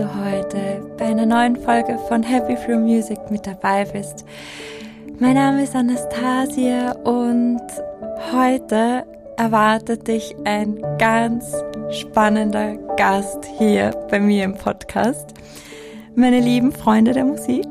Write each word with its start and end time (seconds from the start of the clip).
du 0.00 0.14
heute 0.14 0.80
bei 0.96 1.06
einer 1.06 1.26
neuen 1.26 1.56
Folge 1.56 1.98
von 2.08 2.22
Happy 2.22 2.54
Through 2.54 2.78
Music 2.78 3.18
mit 3.30 3.46
dabei 3.46 3.84
bist. 3.84 4.24
Mein 5.18 5.34
Name 5.34 5.64
ist 5.64 5.76
Anastasia 5.76 6.92
und 7.04 7.60
heute 8.32 9.04
erwartet 9.36 10.08
dich 10.08 10.34
ein 10.44 10.80
ganz 10.96 11.54
spannender 11.90 12.76
Gast 12.96 13.44
hier 13.58 13.90
bei 14.10 14.18
mir 14.18 14.44
im 14.44 14.54
Podcast. 14.54 15.34
Meine 16.14 16.40
lieben 16.40 16.72
Freunde 16.72 17.12
der 17.12 17.26
Musik. 17.26 17.66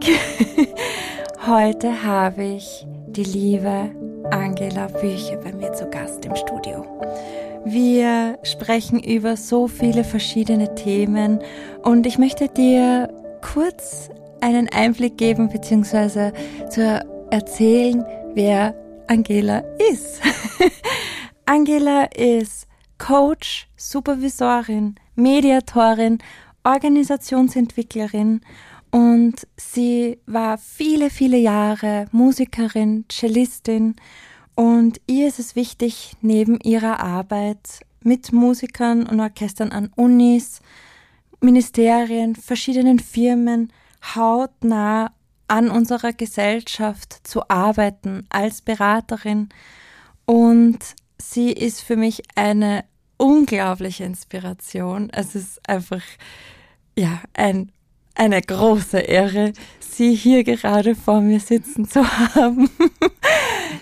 Heute 1.47 2.03
habe 2.03 2.43
ich 2.43 2.85
die 3.07 3.23
liebe 3.23 3.89
Angela 4.29 4.85
Bücher 4.87 5.37
bei 5.37 5.51
mir 5.51 5.73
zu 5.73 5.89
Gast 5.89 6.23
im 6.25 6.35
Studio. 6.35 6.85
Wir 7.65 8.39
sprechen 8.43 8.99
über 8.99 9.35
so 9.35 9.67
viele 9.67 10.03
verschiedene 10.03 10.75
Themen 10.75 11.39
und 11.83 12.05
ich 12.05 12.17
möchte 12.17 12.47
dir 12.47 13.09
kurz 13.41 14.09
einen 14.41 14.69
Einblick 14.69 15.17
geben 15.17 15.49
bzw. 15.49 16.31
zu 16.69 17.05
erzählen, 17.29 18.05
wer 18.33 18.75
Angela 19.07 19.63
ist. 19.91 20.21
Angela 21.45 22.05
ist 22.05 22.67
Coach, 22.97 23.67
Supervisorin, 23.75 24.95
Mediatorin, 25.15 26.19
Organisationsentwicklerin 26.63 28.41
und 28.91 29.47
sie 29.57 30.19
war 30.25 30.57
viele, 30.57 31.09
viele 31.09 31.37
Jahre 31.37 32.05
Musikerin, 32.11 33.05
Cellistin 33.11 33.95
und 34.59 34.99
ihr 35.07 35.29
ist 35.29 35.39
es 35.39 35.55
wichtig, 35.55 36.17
neben 36.19 36.59
ihrer 36.59 36.99
Arbeit 36.99 37.79
mit 38.03 38.33
Musikern 38.33 39.07
und 39.07 39.21
Orchestern 39.21 39.71
an 39.71 39.89
Unis, 39.95 40.59
Ministerien, 41.39 42.35
verschiedenen 42.35 42.99
Firmen 42.99 43.71
hautnah 44.15 45.13
an 45.47 45.69
unserer 45.69 46.11
Gesellschaft 46.11 47.25
zu 47.25 47.47
arbeiten 47.49 48.25
als 48.27 48.61
Beraterin. 48.61 49.47
Und 50.25 50.79
sie 51.17 51.53
ist 51.53 51.79
für 51.79 51.95
mich 51.95 52.23
eine 52.35 52.83
unglaubliche 53.15 54.03
Inspiration. 54.03 55.09
Es 55.09 55.35
ist 55.35 55.69
einfach, 55.69 56.03
ja, 56.97 57.21
ein 57.31 57.71
eine 58.19 58.41
große 58.41 58.99
Ehre, 58.99 59.53
Sie 59.79 60.13
hier 60.13 60.43
gerade 60.43 60.95
vor 60.95 61.21
mir 61.21 61.39
sitzen 61.39 61.87
zu 61.87 62.05
haben. 62.35 62.69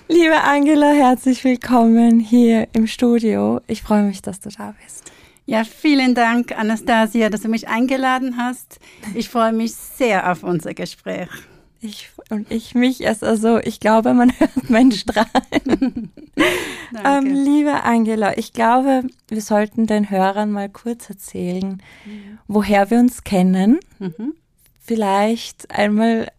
Liebe 0.10 0.42
Angela, 0.42 0.94
herzlich 0.94 1.44
willkommen 1.44 2.22
hier 2.22 2.70
im 2.72 2.88
Studio. 2.88 3.60
Ich 3.68 3.82
freue 3.82 4.04
mich, 4.04 4.22
dass 4.22 4.40
du 4.40 4.50
da 4.50 4.74
bist. 4.82 5.12
Ja, 5.46 5.66
vielen 5.66 6.16
Dank, 6.16 6.58
Anastasia, 6.58 7.30
dass 7.30 7.42
du 7.42 7.50
mich 7.50 7.68
eingeladen 7.68 8.38
hast. 8.38 8.80
Ich 9.16 9.28
freue 9.28 9.52
mich 9.52 9.76
sehr 9.76 10.32
auf 10.32 10.44
unser 10.44 10.74
Gespräch. 10.74 11.28
Ich, 11.82 12.10
und 12.30 12.50
ich 12.50 12.74
mich 12.74 13.02
erst 13.02 13.22
also, 13.22 13.58
ich 13.58 13.82
glaube, 13.82 14.14
man 14.14 14.32
hört 14.40 14.70
meinen 14.70 14.92
Strahlen. 14.94 16.14
ähm, 17.04 17.26
liebe 17.26 17.84
Angela, 17.84 18.38
ich 18.38 18.54
glaube, 18.54 19.04
wir 19.28 19.42
sollten 19.42 19.88
den 19.88 20.10
Hörern 20.10 20.52
mal 20.52 20.70
kurz 20.70 21.10
erzählen, 21.10 21.82
mhm. 22.06 22.40
woher 22.48 22.90
wir 22.90 23.00
uns 23.00 23.26
kennen. 23.26 23.80
Mhm. 24.00 24.36
Vielleicht 24.80 25.70
einmal 25.70 26.30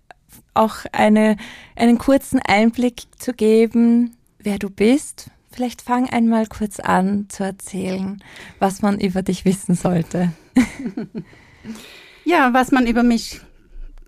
auch 0.59 0.77
eine, 0.92 1.37
einen 1.77 1.98
kurzen 1.98 2.41
Einblick 2.41 3.03
zu 3.19 3.33
geben, 3.33 4.17
wer 4.39 4.59
du 4.59 4.70
bist. 4.70 5.31
Vielleicht 5.51 5.83
fang 5.83 6.09
einmal 6.09 6.47
kurz 6.47 6.78
an 6.78 7.27
zu 7.29 7.45
erzählen, 7.45 8.23
was 8.58 8.83
man 8.83 9.01
über 9.01 9.23
dich 9.23 9.45
wissen 9.45 9.74
sollte. 9.74 10.33
ja, 12.24 12.52
was 12.52 12.70
man 12.70 12.86
über 12.86 13.02
mich 13.02 13.41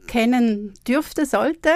kennen 0.07 0.75
dürfte, 0.87 1.25
sollte. 1.25 1.71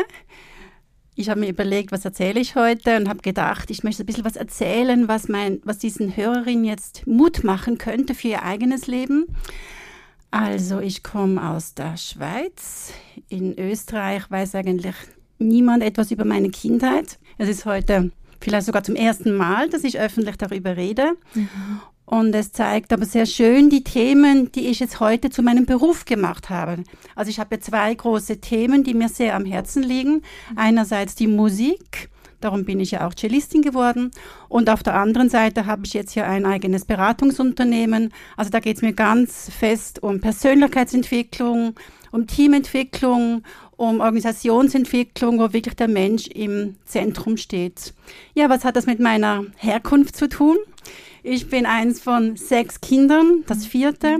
Ich 1.17 1.31
habe 1.31 1.41
mir 1.41 1.49
überlegt, 1.49 1.93
was 1.93 2.05
erzähle 2.05 2.41
ich 2.41 2.57
heute 2.57 2.97
und 2.97 3.09
habe 3.09 3.21
gedacht, 3.21 3.71
ich 3.71 3.85
möchte 3.85 4.03
ein 4.03 4.07
bisschen 4.07 4.25
was 4.25 4.35
erzählen, 4.35 5.07
was, 5.07 5.29
mein, 5.29 5.61
was 5.65 5.79
diesen 5.79 6.17
Hörerinnen 6.17 6.65
jetzt 6.65 7.07
Mut 7.07 7.45
machen 7.45 7.79
könnte 7.79 8.15
für 8.15 8.29
ihr 8.29 8.43
eigenes 8.43 8.89
Leben. 8.89 9.27
Also 10.33 10.81
ich 10.81 11.05
komme 11.05 11.51
aus 11.51 11.75
der 11.75 11.97
Schweiz. 11.97 12.93
In 13.29 13.59
Österreich 13.59 14.31
weiß 14.31 14.55
eigentlich 14.55 14.95
niemand 15.39 15.83
etwas 15.83 16.11
über 16.11 16.25
meine 16.25 16.51
Kindheit. 16.51 17.19
Es 17.39 17.49
ist 17.49 17.65
heute 17.65 18.11
vielleicht 18.41 18.67
sogar 18.67 18.85
zum 18.85 18.97
ersten 18.97 19.37
Mal, 19.37 19.69
dass 19.69 19.85
ich 19.85 19.99
öffentlich 19.99 20.37
darüber 20.37 20.77
rede. 20.77 21.17
Mhm. 21.35 21.81
Und 22.07 22.35
es 22.35 22.53
zeigt 22.53 22.93
aber 22.93 23.07
sehr 23.07 23.25
schön 23.25 23.71
die 23.71 23.83
Themen, 23.83 24.53
die 24.53 24.69
ich 24.69 24.79
jetzt 24.79 25.01
heute 25.01 25.31
zu 25.31 25.43
meinem 25.43 25.65
Beruf 25.65 26.05
gemacht 26.05 26.51
habe. 26.51 26.85
Also 27.15 27.31
ich 27.31 27.41
habe 27.41 27.59
zwei 27.61 27.95
große 27.95 28.41
Themen, 28.41 28.85
die 28.85 28.95
mir 28.95 29.09
sehr 29.09 29.35
am 29.35 29.47
Herzen 29.47 29.83
liegen. 29.83 30.23
Einerseits 30.55 31.15
die 31.15 31.27
Musik. 31.27 32.11
Darum 32.43 32.67
bin 32.67 32.79
ich 32.79 32.91
ja 32.91 33.07
auch 33.07 33.15
Cellistin 33.15 33.63
geworden. 33.63 34.11
Und 34.51 34.69
auf 34.69 34.83
der 34.83 34.97
anderen 34.97 35.31
Seite 35.31 35.65
habe 35.65 35.87
ich 35.87 35.95
jetzt 35.95 36.13
hier 36.13 36.27
ein 36.27 36.45
eigenes 36.45 36.85
Beratungsunternehmen. 36.85 38.13
Also 38.37 38.51
da 38.51 38.61
geht 38.61 38.77
es 38.77 38.83
mir 38.83 38.93
ganz 38.93 39.51
fest 39.51 40.03
um 40.03 40.21
Persönlichkeitsentwicklung, 40.21 41.75
um 42.15 42.29
Teamentwicklung, 42.29 43.43
um 43.77 43.99
Organisationsentwicklung, 43.99 45.41
wo 45.41 45.53
wirklich 45.53 45.75
der 45.75 45.89
Mensch 45.89 46.29
im 46.29 46.77
Zentrum 46.85 47.37
steht. 47.37 47.93
Ja, 48.35 48.49
was 48.49 48.65
hat 48.65 48.77
das 48.77 48.87
mit 48.87 49.01
meiner 49.01 49.47
Herkunft 49.57 50.15
zu 50.17 50.29
tun? 50.29 50.57
Ich 51.25 51.49
bin 51.49 51.67
eins 51.67 52.01
von 52.01 52.37
sechs 52.37 52.81
Kindern, 52.81 53.43
das 53.49 53.67
vierte. 53.67 54.19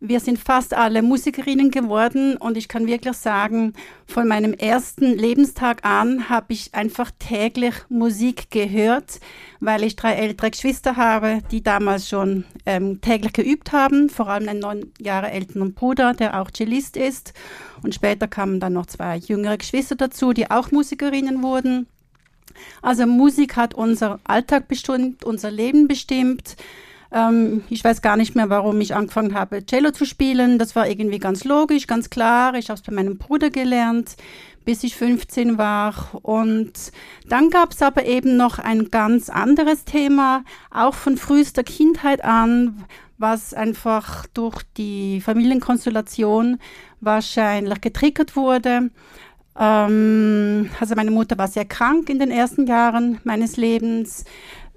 Wir 0.00 0.20
sind 0.20 0.38
fast 0.38 0.74
alle 0.74 1.02
Musikerinnen 1.02 1.72
geworden 1.72 2.36
und 2.36 2.56
ich 2.56 2.68
kann 2.68 2.86
wirklich 2.86 3.16
sagen, 3.16 3.72
von 4.06 4.28
meinem 4.28 4.52
ersten 4.52 5.18
Lebenstag 5.18 5.84
an 5.84 6.28
habe 6.28 6.52
ich 6.52 6.72
einfach 6.72 7.10
täglich 7.18 7.74
Musik 7.88 8.48
gehört, 8.52 9.18
weil 9.58 9.82
ich 9.82 9.96
drei 9.96 10.12
ältere 10.12 10.52
Geschwister 10.52 10.94
habe, 10.94 11.40
die 11.50 11.64
damals 11.64 12.08
schon 12.08 12.44
ähm, 12.64 13.00
täglich 13.00 13.32
geübt 13.32 13.72
haben, 13.72 14.08
vor 14.08 14.28
allem 14.28 14.48
einen 14.48 14.60
neun 14.60 14.92
Jahre 15.00 15.32
älteren 15.32 15.74
Bruder, 15.74 16.14
der 16.14 16.40
auch 16.40 16.52
Cellist 16.52 16.96
ist. 16.96 17.32
Und 17.82 17.92
später 17.92 18.28
kamen 18.28 18.60
dann 18.60 18.74
noch 18.74 18.86
zwei 18.86 19.16
jüngere 19.16 19.58
Geschwister 19.58 19.96
dazu, 19.96 20.32
die 20.32 20.48
auch 20.48 20.70
Musikerinnen 20.70 21.42
wurden. 21.42 21.88
Also 22.82 23.04
Musik 23.04 23.56
hat 23.56 23.74
unser 23.74 24.20
Alltag 24.22 24.68
bestimmt, 24.68 25.24
unser 25.24 25.50
Leben 25.50 25.88
bestimmt. 25.88 26.56
Ähm, 27.10 27.64
ich 27.70 27.82
weiß 27.82 28.02
gar 28.02 28.16
nicht 28.16 28.34
mehr, 28.34 28.50
warum 28.50 28.80
ich 28.80 28.94
angefangen 28.94 29.34
habe, 29.34 29.64
Cello 29.64 29.90
zu 29.92 30.04
spielen. 30.04 30.58
Das 30.58 30.76
war 30.76 30.88
irgendwie 30.88 31.18
ganz 31.18 31.44
logisch, 31.44 31.86
ganz 31.86 32.10
klar. 32.10 32.54
Ich 32.54 32.68
habe 32.68 32.78
es 32.78 32.86
bei 32.86 32.92
meinem 32.92 33.18
Bruder 33.18 33.50
gelernt, 33.50 34.16
bis 34.64 34.84
ich 34.84 34.96
15 34.96 35.56
war. 35.58 36.10
Und 36.22 36.72
dann 37.28 37.50
gab 37.50 37.72
es 37.72 37.82
aber 37.82 38.04
eben 38.04 38.36
noch 38.36 38.58
ein 38.58 38.90
ganz 38.90 39.30
anderes 39.30 39.84
Thema, 39.84 40.44
auch 40.70 40.94
von 40.94 41.16
frühester 41.16 41.62
Kindheit 41.62 42.24
an, 42.24 42.84
was 43.16 43.52
einfach 43.54 44.26
durch 44.34 44.62
die 44.76 45.20
Familienkonstellation 45.20 46.58
wahrscheinlich 47.00 47.80
getriggert 47.80 48.36
wurde. 48.36 48.90
Ähm, 49.58 50.70
also 50.78 50.94
meine 50.94 51.10
Mutter 51.10 51.36
war 51.36 51.48
sehr 51.48 51.64
krank 51.64 52.08
in 52.08 52.18
den 52.18 52.30
ersten 52.30 52.66
Jahren 52.66 53.20
meines 53.24 53.56
Lebens. 53.56 54.24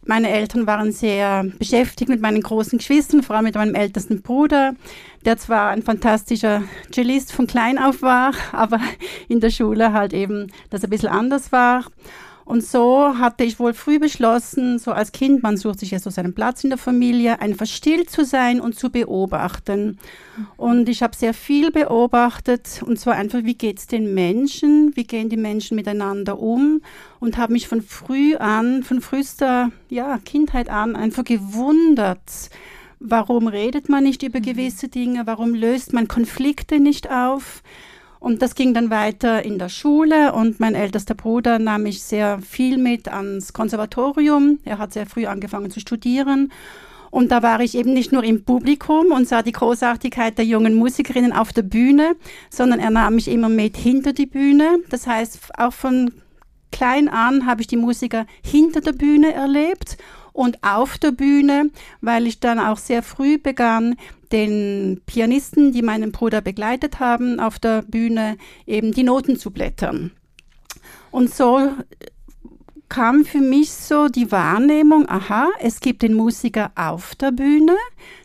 Meine 0.06 0.32
Eltern 0.32 0.66
waren 0.66 0.92
sehr 0.92 1.46
beschäftigt 1.60 2.10
mit 2.10 2.22
meinen 2.22 2.42
großen 2.42 2.80
Geschwistern, 2.80 3.22
vor 3.22 3.36
allem 3.36 3.46
mit 3.46 3.56
meinem 3.56 3.76
ältesten 3.76 4.24
Bruder, 4.24 4.74
der 5.26 5.38
zwar 5.38 5.70
ein 5.70 5.84
fantastischer 5.84 6.64
Cellist 6.92 7.32
von 7.32 7.46
klein 7.46 7.78
auf 7.78 8.02
war, 8.02 8.34
aber 8.52 8.80
in 9.28 9.40
der 9.40 9.52
Schule 9.52 9.94
halt 9.94 10.14
eben 10.14 10.52
das 10.72 10.84
ein 10.84 10.90
bisschen 10.90 11.10
anders 11.10 11.52
war. 11.52 11.86
Und 12.52 12.66
so 12.66 13.18
hatte 13.18 13.46
ich 13.46 13.60
wohl 13.60 13.74
früh 13.74 13.98
beschlossen, 13.98 14.78
so 14.78 14.92
als 14.92 15.14
Kind, 15.14 15.42
man 15.42 15.56
sucht 15.56 15.80
sich 15.80 15.92
ja 15.92 16.00
so 16.00 16.10
seinen 16.10 16.34
Platz 16.34 16.66
in 16.66 16.70
der 16.70 16.78
Familie, 16.78 17.40
einfach 17.40 17.66
still 17.66 18.06
zu 18.08 18.26
sein 18.26 18.60
und 18.60 18.78
zu 18.78 18.90
beobachten. 18.90 19.98
Und 20.58 20.90
ich 20.90 21.02
habe 21.02 21.16
sehr 21.16 21.34
viel 21.34 21.72
beobachtet, 21.72 22.84
und 22.86 23.00
zwar 23.00 23.16
einfach, 23.16 23.46
wie 23.46 23.54
geht 23.54 23.80
es 23.80 23.88
den 23.88 24.14
Menschen, 24.14 24.92
wie 24.96 25.06
gehen 25.06 25.30
die 25.30 25.38
Menschen 25.38 25.76
miteinander 25.76 26.40
um 26.40 26.82
und 27.22 27.38
habe 27.38 27.54
mich 27.54 27.70
von 27.70 27.82
früh 27.82 28.36
an, 28.36 28.84
von 28.84 29.00
frühester 29.00 29.72
ja, 29.88 30.18
Kindheit 30.18 30.70
an 30.70 30.98
einfach 30.98 31.24
gewundert, 31.24 32.50
warum 33.00 33.48
redet 33.48 33.88
man 33.88 34.04
nicht 34.04 34.24
über 34.24 34.40
mhm. 34.40 34.44
gewisse 34.44 34.90
Dinge, 34.90 35.26
warum 35.26 35.56
löst 35.56 35.94
man 35.94 36.10
Konflikte 36.10 36.82
nicht 36.82 37.10
auf. 37.10 37.64
Und 38.22 38.44
das 38.44 38.54
ging 38.54 38.76
dann 38.76 38.92
weiter 38.92 39.44
in 39.44 39.58
der 39.58 39.70
Schule 39.70 40.34
und 40.34 40.60
mein 40.60 40.76
ältester 40.76 41.16
Bruder 41.16 41.58
nahm 41.58 41.84
mich 41.84 42.04
sehr 42.04 42.40
viel 42.40 42.78
mit 42.78 43.08
ans 43.08 43.52
Konservatorium. 43.52 44.60
Er 44.64 44.78
hat 44.78 44.94
sehr 44.94 45.08
früh 45.08 45.26
angefangen 45.26 45.72
zu 45.72 45.80
studieren. 45.80 46.52
Und 47.10 47.32
da 47.32 47.42
war 47.42 47.62
ich 47.62 47.74
eben 47.74 47.94
nicht 47.94 48.12
nur 48.12 48.24
im 48.24 48.46
Publikum 48.46 49.08
und 49.08 49.28
sah 49.28 49.42
die 49.42 49.52
Großartigkeit 49.52 50.38
der 50.38 50.46
jungen 50.46 50.76
Musikerinnen 50.76 51.34
auf 51.34 51.52
der 51.52 51.64
Bühne, 51.64 52.16
sondern 52.52 52.80
er 52.80 52.92
nahm 52.92 53.16
mich 53.16 53.28
immer 53.28 53.50
mit 53.50 53.76
hinter 53.76 54.14
die 54.14 54.28
Bühne. 54.28 54.78
Das 54.92 55.08
heißt, 55.08 55.58
auch 55.58 55.74
von 55.74 56.14
klein 56.72 57.10
an 57.10 57.48
habe 57.48 57.62
ich 57.62 57.68
die 57.68 57.76
Musiker 57.76 58.28
hinter 58.46 58.82
der 58.82 58.94
Bühne 58.94 59.34
erlebt 59.34 59.98
und 60.32 60.64
auf 60.64 61.00
der 61.00 61.12
Bühne, 61.12 61.72
weil 62.02 62.28
ich 62.28 62.40
dann 62.40 62.60
auch 62.60 62.78
sehr 62.78 63.02
früh 63.02 63.40
begann, 63.40 63.96
den 64.32 65.02
Pianisten, 65.06 65.72
die 65.72 65.82
meinen 65.82 66.12
Bruder 66.12 66.42
begleitet 66.42 67.00
haben, 67.00 67.40
auf 67.40 67.60
der 67.60 67.82
Bühne 67.82 68.38
eben 68.66 68.92
die 68.92 69.04
Noten 69.04 69.38
zu 69.38 69.52
blättern. 69.52 70.12
Und 71.12 71.34
so 71.34 71.72
kam 72.92 73.24
für 73.24 73.40
mich 73.40 73.72
so 73.72 74.10
die 74.10 74.32
Wahrnehmung, 74.32 75.08
aha, 75.08 75.50
es 75.60 75.80
gibt 75.80 76.02
den 76.02 76.14
Musiker 76.14 76.72
auf 76.76 77.16
der 77.16 77.32
Bühne, 77.32 77.78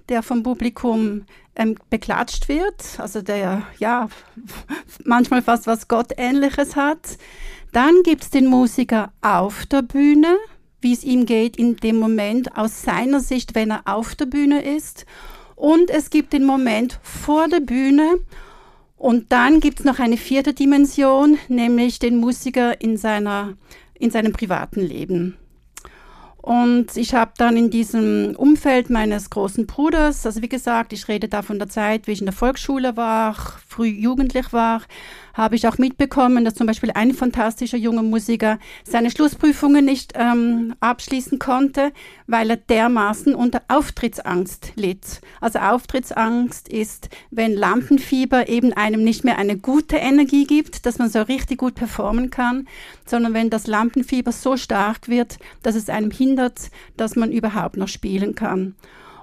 der 0.08 0.22
vom 0.22 0.42
Publikum 0.42 1.24
ähm, 1.54 1.76
beklatscht 1.88 2.48
wird, 2.48 2.98
also 2.98 3.22
der 3.22 3.62
ja 3.78 4.08
manchmal 5.04 5.42
fast 5.42 5.66
was 5.66 5.88
Gottähnliches 5.88 6.74
hat. 6.74 7.18
Dann 7.72 8.02
gibt 8.02 8.24
es 8.24 8.30
den 8.30 8.46
Musiker 8.46 9.12
auf 9.22 9.66
der 9.66 9.82
Bühne, 9.82 10.36
wie 10.80 10.92
es 10.92 11.04
ihm 11.04 11.26
geht 11.26 11.56
in 11.56 11.76
dem 11.76 11.96
Moment 11.96 12.56
aus 12.56 12.82
seiner 12.82 13.20
Sicht, 13.20 13.54
wenn 13.54 13.70
er 13.70 13.82
auf 13.84 14.14
der 14.14 14.26
Bühne 14.26 14.62
ist. 14.62 15.06
Und 15.56 15.90
es 15.90 16.10
gibt 16.10 16.32
den 16.32 16.44
Moment 16.44 17.00
vor 17.02 17.48
der 17.48 17.60
Bühne. 17.60 18.18
Und 18.96 19.32
dann 19.32 19.60
gibt 19.60 19.80
es 19.80 19.84
noch 19.84 19.98
eine 19.98 20.16
vierte 20.16 20.54
Dimension, 20.54 21.38
nämlich 21.48 21.98
den 21.98 22.18
Musiker 22.18 22.80
in, 22.80 22.96
seiner, 22.96 23.54
in 23.98 24.10
seinem 24.10 24.32
privaten 24.32 24.80
Leben. 24.80 25.36
Und 26.46 26.96
ich 26.96 27.12
habe 27.12 27.32
dann 27.36 27.56
in 27.56 27.70
diesem 27.70 28.36
Umfeld 28.36 28.88
meines 28.88 29.30
großen 29.30 29.66
Bruders, 29.66 30.24
also 30.24 30.42
wie 30.42 30.48
gesagt, 30.48 30.92
ich 30.92 31.08
rede 31.08 31.26
da 31.26 31.42
von 31.42 31.58
der 31.58 31.68
Zeit, 31.68 32.06
wie 32.06 32.12
ich 32.12 32.20
in 32.20 32.26
der 32.26 32.32
Volksschule 32.32 32.96
war, 32.96 33.34
früh 33.66 33.88
jugendlich 33.88 34.52
war, 34.52 34.82
habe 35.36 35.54
ich 35.54 35.68
auch 35.68 35.76
mitbekommen, 35.76 36.44
dass 36.44 36.54
zum 36.54 36.66
Beispiel 36.66 36.90
ein 36.92 37.12
fantastischer 37.12 37.76
junger 37.76 38.02
Musiker 38.02 38.58
seine 38.84 39.10
Schlussprüfungen 39.10 39.84
nicht 39.84 40.14
ähm, 40.16 40.74
abschließen 40.80 41.38
konnte, 41.38 41.92
weil 42.26 42.48
er 42.48 42.56
dermaßen 42.56 43.34
unter 43.34 43.62
Auftrittsangst 43.68 44.72
litt. 44.76 45.20
Also 45.40 45.58
Auftrittsangst 45.58 46.68
ist, 46.68 47.10
wenn 47.30 47.52
Lampenfieber 47.52 48.48
eben 48.48 48.72
einem 48.72 49.04
nicht 49.04 49.24
mehr 49.24 49.36
eine 49.36 49.58
gute 49.58 49.96
Energie 49.96 50.46
gibt, 50.46 50.86
dass 50.86 50.98
man 50.98 51.10
so 51.10 51.20
richtig 51.20 51.58
gut 51.58 51.74
performen 51.74 52.30
kann, 52.30 52.66
sondern 53.04 53.34
wenn 53.34 53.50
das 53.50 53.66
Lampenfieber 53.66 54.32
so 54.32 54.56
stark 54.56 55.08
wird, 55.08 55.38
dass 55.62 55.74
es 55.74 55.90
einem 55.90 56.10
hindert, 56.10 56.70
dass 56.96 57.14
man 57.14 57.30
überhaupt 57.30 57.76
noch 57.76 57.88
spielen 57.88 58.34
kann. 58.34 58.74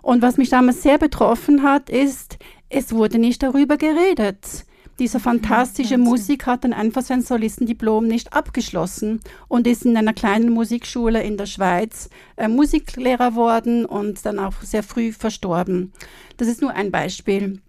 Und 0.04 0.22
was 0.22 0.38
mich 0.38 0.50
damals 0.50 0.84
sehr 0.84 1.00
betroffen 1.00 1.64
hat, 1.64 1.90
ist, 1.90 2.38
es 2.70 2.94
wurde 2.94 3.18
nicht 3.18 3.42
darüber 3.42 3.78
geredet. 3.78 4.66
Dieser 5.00 5.20
fantastische 5.20 5.98
Musik 5.98 6.46
hat 6.46 6.64
dann 6.64 6.74
einfach 6.74 7.02
sein 7.02 7.24
Solistendiplom 7.24 8.06
nicht 8.06 8.34
abgeschlossen 8.34 9.22
und 9.48 9.66
ist 9.66 9.86
in 9.86 9.98
einer 9.98 10.14
kleinen 10.14 10.52
Musikschule 10.52 11.24
in 11.24 11.36
der 11.36 11.48
Schweiz 11.48 12.10
äh, 12.36 12.48
Musiklehrer 12.48 13.34
worden 13.34 13.86
und 13.86 14.24
dann 14.26 14.38
auch 14.38 14.54
sehr 14.62 14.84
früh 14.84 15.12
verstorben. 15.12 15.92
Das 16.38 16.48
ist 16.48 16.62
nur 16.62 16.72
ein 16.72 16.92
Beispiel. 16.92 17.60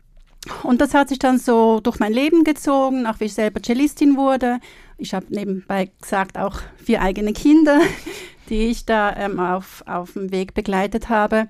Und 0.62 0.82
das 0.82 0.93
hat 0.93 1.09
sich 1.09 1.19
dann 1.19 1.38
so 1.38 1.81
durch 1.81 1.99
mein 1.99 2.12
Leben 2.12 2.44
gezogen, 2.44 3.06
auch 3.06 3.21
wie 3.21 3.25
ich 3.25 3.35
selber 3.35 3.62
Cellistin 3.62 4.19
wurde. 4.19 4.59
Ich 4.99 5.15
habe 5.15 5.27
nebenbei 5.31 5.91
gesagt 6.03 6.37
auch 6.37 6.61
vier 6.77 7.00
eigene 7.00 7.32
Kinder, 7.32 7.81
die 8.50 8.67
ich 8.67 8.85
da 8.85 9.17
ähm, 9.17 9.41
auf, 9.41 9.82
auf 9.87 10.12
dem 10.12 10.31
Weg 10.31 10.53
begleitet 10.53 11.09
habe 11.09 11.49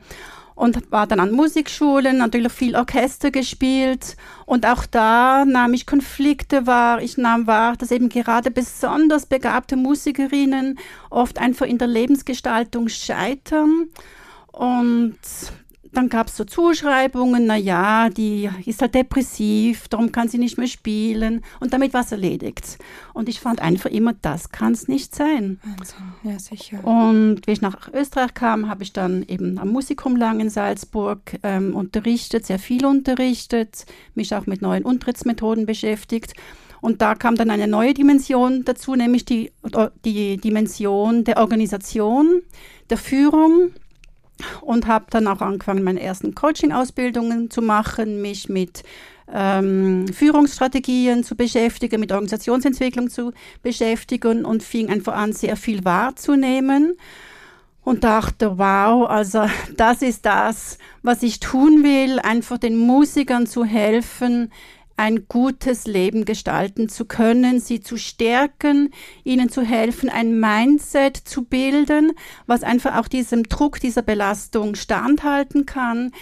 und 0.54 0.92
war 0.92 1.06
dann 1.06 1.20
an 1.20 1.32
Musikschulen, 1.32 2.18
natürlich 2.18 2.52
viel 2.52 2.76
Orchester 2.76 3.30
gespielt 3.30 4.16
und 4.46 4.66
auch 4.66 4.86
da 4.86 5.44
nahm 5.44 5.74
ich 5.74 5.86
Konflikte 5.86 6.66
wahr. 6.66 7.02
Ich 7.02 7.16
nahm 7.16 7.46
wahr, 7.46 7.76
dass 7.76 7.90
eben 7.90 8.08
gerade 8.08 8.50
besonders 8.50 9.26
begabte 9.26 9.76
Musikerinnen 9.76 10.78
oft 11.10 11.38
einfach 11.38 11.66
in 11.66 11.78
der 11.78 11.88
Lebensgestaltung 11.88 12.88
scheitern 12.88 13.88
und 14.52 15.18
dann 15.94 16.08
gab 16.08 16.28
es 16.28 16.36
so 16.36 16.44
Zuschreibungen, 16.44 17.46
na 17.46 17.56
ja, 17.56 18.10
die 18.10 18.50
ist 18.66 18.82
halt 18.82 18.94
depressiv, 18.94 19.88
darum 19.88 20.12
kann 20.12 20.28
sie 20.28 20.38
nicht 20.38 20.58
mehr 20.58 20.66
spielen 20.66 21.42
und 21.60 21.72
damit 21.72 21.94
war 21.94 22.02
es 22.02 22.12
erledigt. 22.12 22.78
Und 23.12 23.28
ich 23.28 23.40
fand 23.40 23.60
einfach 23.60 23.90
immer, 23.90 24.14
das 24.20 24.50
kann 24.50 24.72
es 24.72 24.88
nicht 24.88 25.14
sein. 25.14 25.60
Wahnsinn, 25.64 26.12
ja 26.22 26.38
sicher. 26.38 26.84
Und 26.84 27.46
wie 27.46 27.52
ich 27.52 27.60
nach 27.60 27.92
Österreich 27.92 28.34
kam, 28.34 28.68
habe 28.68 28.82
ich 28.82 28.92
dann 28.92 29.22
eben 29.22 29.58
am 29.58 29.68
Musikum 29.68 30.16
lang 30.16 30.40
in 30.40 30.50
Salzburg 30.50 31.38
ähm, 31.42 31.74
unterrichtet, 31.74 32.46
sehr 32.46 32.58
viel 32.58 32.84
unterrichtet, 32.84 33.86
mich 34.14 34.34
auch 34.34 34.46
mit 34.46 34.62
neuen 34.62 34.84
Unterrichtsmethoden 34.84 35.66
beschäftigt. 35.66 36.34
Und 36.80 37.00
da 37.00 37.14
kam 37.14 37.34
dann 37.34 37.50
eine 37.50 37.66
neue 37.66 37.94
Dimension 37.94 38.64
dazu, 38.64 38.94
nämlich 38.94 39.24
die, 39.24 39.52
die 40.04 40.36
Dimension 40.36 41.24
der 41.24 41.38
Organisation, 41.38 42.42
der 42.90 42.98
Führung 42.98 43.70
und 44.60 44.86
habe 44.86 45.06
dann 45.10 45.26
auch 45.26 45.40
angefangen, 45.40 45.84
meine 45.84 46.02
ersten 46.02 46.34
Coaching-Ausbildungen 46.34 47.50
zu 47.50 47.62
machen, 47.62 48.20
mich 48.20 48.48
mit 48.48 48.82
ähm, 49.32 50.06
Führungsstrategien 50.08 51.24
zu 51.24 51.36
beschäftigen, 51.36 52.00
mit 52.00 52.12
Organisationsentwicklung 52.12 53.10
zu 53.10 53.32
beschäftigen 53.62 54.44
und 54.44 54.62
fing 54.62 54.90
einfach 54.90 55.14
an, 55.14 55.32
sehr 55.32 55.56
viel 55.56 55.84
wahrzunehmen 55.84 56.96
und 57.82 58.04
dachte, 58.04 58.58
wow, 58.58 59.08
also 59.08 59.46
das 59.76 60.02
ist 60.02 60.26
das, 60.26 60.78
was 61.02 61.22
ich 61.22 61.40
tun 61.40 61.82
will, 61.84 62.18
einfach 62.18 62.58
den 62.58 62.76
Musikern 62.76 63.46
zu 63.46 63.64
helfen, 63.64 64.50
ein 64.96 65.26
gutes 65.28 65.86
Leben 65.86 66.24
gestalten 66.24 66.88
zu 66.88 67.04
können, 67.04 67.60
sie 67.60 67.80
zu 67.80 67.96
stärken, 67.96 68.90
ihnen 69.24 69.48
zu 69.48 69.62
helfen, 69.62 70.08
ein 70.08 70.38
Mindset 70.38 71.16
zu 71.16 71.44
bilden, 71.44 72.12
was 72.46 72.62
einfach 72.62 72.96
auch 72.96 73.08
diesem 73.08 73.44
Druck, 73.44 73.80
dieser 73.80 74.02
Belastung 74.02 74.74
standhalten 74.74 75.66
kann. 75.66 76.12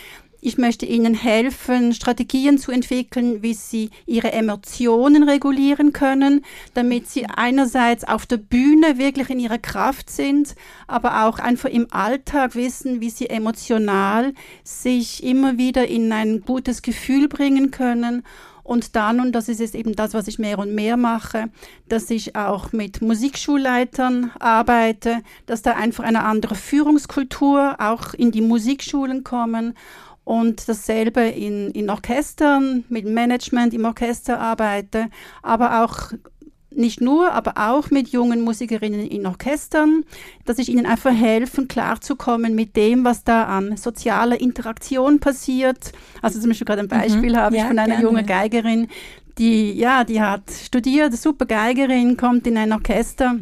Ich 0.45 0.59
möchte 0.59 0.87
Ihnen 0.87 1.15
helfen, 1.15 1.95
Strategien 1.95 2.59
zu 2.59 2.73
entwickeln, 2.73 3.45
wie 3.45 3.55
Sie 3.55 3.91
Ihre 4.07 4.33
Emotionen 4.33 5.23
regulieren 5.23 5.93
können, 5.93 6.45
damit 6.75 7.09
Sie 7.09 7.27
einerseits 7.27 8.03
auf 8.03 8.27
der 8.27 8.39
Bühne 8.39 8.99
wirklich 8.99 9.31
in 9.31 9.39
Ihrer 9.39 9.59
Kraft 9.59 10.11
sind, 10.11 10.57
aber 10.89 11.27
auch 11.27 11.39
einfach 11.39 11.69
im 11.69 11.87
Alltag 11.93 12.57
wissen, 12.57 13.01
wie 13.01 13.11
Sie 13.11 13.31
emotional 13.31 14.35
sich 14.65 15.23
immer 15.23 15.59
wieder 15.59 15.87
in 15.87 16.11
ein 16.11 16.41
gutes 16.41 16.83
Gefühl 16.83 17.29
bringen 17.29 17.71
können 17.71 18.25
und 18.63 18.95
dann, 18.97 19.21
und 19.21 19.33
das 19.33 19.49
ist 19.49 19.61
jetzt 19.61 19.75
eben 19.75 19.95
das, 19.95 20.15
was 20.15 20.29
ich 20.29 20.39
mehr 20.39 20.59
und 20.59 20.75
mehr 20.75 20.97
mache, 20.97 21.47
dass 21.89 22.11
ich 22.11 22.37
auch 22.37 22.73
mit 22.73 23.03
Musikschulleitern 23.03 24.31
arbeite, 24.39 25.23
dass 25.47 25.63
da 25.63 25.73
einfach 25.73 26.05
eine 26.05 26.25
andere 26.25 26.55
Führungskultur 26.55 27.77
auch 27.79 28.15
in 28.15 28.31
die 28.31 28.43
Musikschulen 28.43 29.25
kommen 29.25 29.75
und 30.25 30.69
dasselbe 30.69 31.23
in, 31.23 31.71
in 31.73 31.91
Orchestern, 31.91 32.85
mit 32.89 33.05
Management 33.05 33.75
im 33.75 33.85
Orchester 33.85 34.39
arbeite, 34.39 35.09
aber 35.43 35.83
auch 35.85 36.13
nicht 36.77 37.01
nur, 37.01 37.33
aber 37.33 37.55
auch 37.57 37.91
mit 37.91 38.09
jungen 38.09 38.43
Musikerinnen 38.43 39.07
in 39.07 39.27
Orchestern, 39.27 40.05
dass 40.45 40.59
ich 40.59 40.69
ihnen 40.69 40.87
einfach 40.87 41.15
helfen, 41.15 41.69
klarzukommen 41.69 42.55
mit 42.55 42.77
dem, 42.77 43.05
was 43.05 43.25
da 43.25 43.45
an 43.45 43.77
sozialer 43.77 44.41
Interaktion 44.41 45.21
passiert. 45.21 45.93
Also 46.21 46.41
zum 46.41 46.51
Beispiel 46.51 46.67
gerade 46.67 46.81
ein 46.81 46.87
mhm. 46.87 46.89
Beispiel 46.89 47.33
mhm. 47.33 47.37
habe 47.37 47.57
ich 47.57 47.63
ja, 47.63 47.69
von 47.69 47.79
einer 47.79 47.95
gerne. 47.95 48.03
jungen 48.03 48.27
Geigerin, 48.27 48.89
die, 49.39 49.73
ja, 49.73 50.05
die 50.05 50.21
hat 50.21 50.51
studiert, 50.51 51.17
super 51.17 51.47
Geigerin, 51.47 52.17
kommt 52.17 52.47
in 52.47 52.57
ein 52.57 52.73
Orchester. 52.73 53.37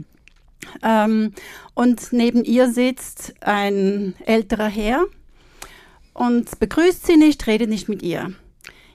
Ähm, 0.83 1.33
und 1.75 2.13
neben 2.13 2.45
ihr 2.45 2.71
sitzt 2.71 3.35
ein 3.41 4.15
älterer 4.27 4.69
Herr 4.69 5.05
und 6.13 6.59
begrüßt 6.61 7.07
sie 7.07 7.17
nicht, 7.17 7.47
redet 7.47 7.71
nicht 7.71 7.89
mit 7.89 8.03
ihr. 8.03 8.33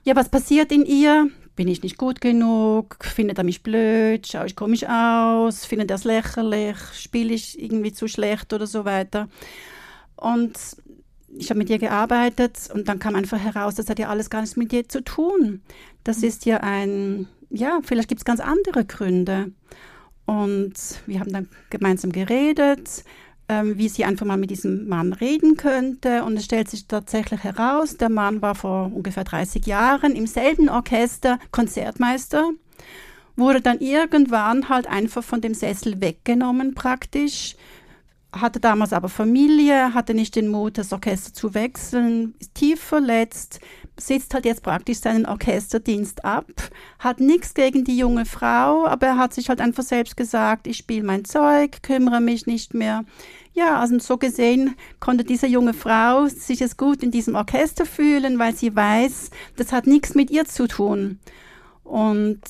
Ja, 0.03 0.15
was 0.15 0.29
passiert 0.29 0.71
in 0.71 0.85
ihr? 0.85 1.29
Bin 1.55 1.67
ich 1.67 1.83
nicht 1.83 1.97
gut 1.97 2.21
genug, 2.21 2.97
findet 3.01 3.37
er 3.37 3.43
mich 3.43 3.63
blöd, 3.63 4.27
schaue 4.27 4.45
ich 4.45 4.55
komisch 4.55 4.85
aus, 4.87 5.65
findet 5.65 5.89
er 5.89 5.95
es 5.95 6.03
lächerlich, 6.03 6.77
spiele 6.93 7.33
ich 7.33 7.61
irgendwie 7.61 7.93
zu 7.93 8.07
schlecht 8.07 8.51
oder 8.53 8.67
so 8.67 8.85
weiter. 8.85 9.29
Und 10.15 10.57
ich 11.37 11.49
habe 11.49 11.57
mit 11.57 11.69
ihr 11.69 11.79
gearbeitet 11.79 12.69
und 12.73 12.87
dann 12.87 12.99
kam 12.99 13.15
einfach 13.15 13.39
heraus, 13.39 13.75
das 13.75 13.89
hat 13.89 13.99
ja 13.99 14.09
alles 14.09 14.29
gar 14.29 14.41
nichts 14.41 14.55
mit 14.55 14.71
ihr 14.73 14.87
zu 14.87 15.03
tun. 15.03 15.61
Das 16.03 16.19
mhm. 16.19 16.23
ist 16.25 16.45
ja 16.45 16.57
ein, 16.57 17.27
ja, 17.49 17.79
vielleicht 17.83 18.09
gibt 18.09 18.21
es 18.21 18.25
ganz 18.25 18.39
andere 18.39 18.85
Gründe. 18.85 19.51
Und 20.25 20.73
wir 21.05 21.19
haben 21.19 21.31
dann 21.31 21.49
gemeinsam 21.69 22.11
geredet 22.11 23.03
ähm, 23.47 23.77
wie 23.77 23.89
sie 23.89 24.05
einfach 24.05 24.25
mal 24.25 24.37
mit 24.37 24.49
diesem 24.49 24.87
Mann 24.87 25.13
reden 25.13 25.57
könnte. 25.57 26.23
Und 26.23 26.37
es 26.37 26.45
stellt 26.45 26.69
sich 26.69 26.87
tatsächlich 26.87 27.43
heraus, 27.43 27.97
der 27.97 28.09
Mann 28.09 28.41
war 28.41 28.55
vor 28.55 28.91
ungefähr 28.93 29.23
30 29.23 29.65
Jahren 29.65 30.15
im 30.15 30.27
selben 30.27 30.69
Orchester 30.69 31.39
Konzertmeister, 31.51 32.51
wurde 33.35 33.61
dann 33.61 33.79
irgendwann 33.79 34.69
halt 34.69 34.87
einfach 34.87 35.23
von 35.23 35.41
dem 35.41 35.53
Sessel 35.53 36.01
weggenommen 36.01 36.73
praktisch, 36.73 37.55
hatte 38.35 38.59
damals 38.59 38.93
aber 38.93 39.09
Familie, 39.09 39.93
hatte 39.93 40.13
nicht 40.13 40.35
den 40.35 40.49
Mut, 40.49 40.77
das 40.77 40.91
Orchester 40.91 41.33
zu 41.33 41.53
wechseln, 41.53 42.35
ist 42.39 42.53
tief 42.53 42.81
verletzt, 42.81 43.59
sitzt 43.97 44.33
halt 44.33 44.45
jetzt 44.45 44.63
praktisch 44.63 44.99
seinen 44.99 45.25
Orchesterdienst 45.25 46.25
ab, 46.25 46.45
hat 46.99 47.19
nichts 47.19 47.53
gegen 47.53 47.85
die 47.85 47.97
junge 47.97 48.25
Frau, 48.25 48.85
aber 48.85 49.07
er 49.07 49.17
hat 49.17 49.33
sich 49.33 49.49
halt 49.49 49.61
einfach 49.61 49.83
selbst 49.83 50.17
gesagt, 50.17 50.67
ich 50.67 50.77
spiele 50.77 51.05
mein 51.05 51.23
Zeug, 51.23 51.81
kümmere 51.81 52.19
mich 52.19 52.45
nicht 52.45 52.73
mehr. 52.73 53.05
ja, 53.53 53.79
also 53.79 53.97
so 53.99 54.17
gesehen 54.17 54.75
konnte 54.99 55.23
diese 55.23 55.47
junge 55.47 55.73
Frau 55.73 56.27
sich 56.27 56.59
jetzt 56.59 56.77
gut 56.77 57.03
in 57.03 57.11
diesem 57.11 57.35
Orchester 57.35 57.85
fühlen, 57.85 58.37
weil 58.37 58.53
sie 58.53 58.75
weiß, 58.75 59.29
das 59.55 59.71
hat 59.71 59.87
nichts 59.87 60.13
mit 60.13 60.29
ihr 60.29 60.45
zu 60.45 60.67
tun. 60.67 61.19
Und 61.83 62.41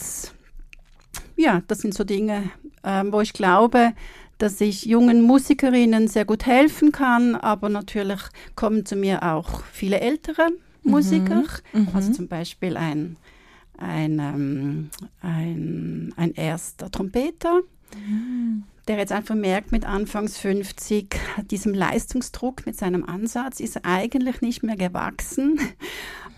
ja, 1.36 1.62
das 1.68 1.80
sind 1.80 1.94
so 1.94 2.04
Dinge, 2.04 2.50
äh, 2.84 3.04
wo 3.08 3.22
ich 3.22 3.34
glaube, 3.34 3.94
dass 4.38 4.60
ich 4.62 4.86
jungen 4.86 5.22
Musikerinnen 5.22 6.08
sehr 6.08 6.26
gut 6.26 6.46
helfen 6.46 6.92
kann, 6.92 7.36
aber 7.36 7.70
natürlich 7.70 8.20
kommen 8.56 8.86
zu 8.86 8.96
mir 8.96 9.24
auch 9.24 9.64
viele 9.72 10.00
ältere 10.00 10.50
mhm. 10.84 10.92
Musiker, 10.92 11.44
mhm. 11.74 11.90
also 11.94 12.12
zum 12.12 12.28
Beispiel 12.28 12.78
ein, 12.78 13.18
ein, 13.78 14.20
ähm, 14.20 14.90
ein, 15.22 16.14
ein 16.18 16.34
erster 16.34 16.92
Trompeter. 16.92 17.62
Mhm 17.96 18.64
der 18.88 18.98
jetzt 18.98 19.12
einfach 19.12 19.36
merkt 19.36 19.72
mit 19.72 19.86
Anfangs 19.86 20.38
50, 20.38 21.16
diesem 21.50 21.74
Leistungsdruck 21.74 22.66
mit 22.66 22.78
seinem 22.78 23.04
Ansatz 23.04 23.60
ist 23.60 23.84
eigentlich 23.84 24.42
nicht 24.42 24.64
mehr 24.64 24.76
gewachsen. 24.76 25.60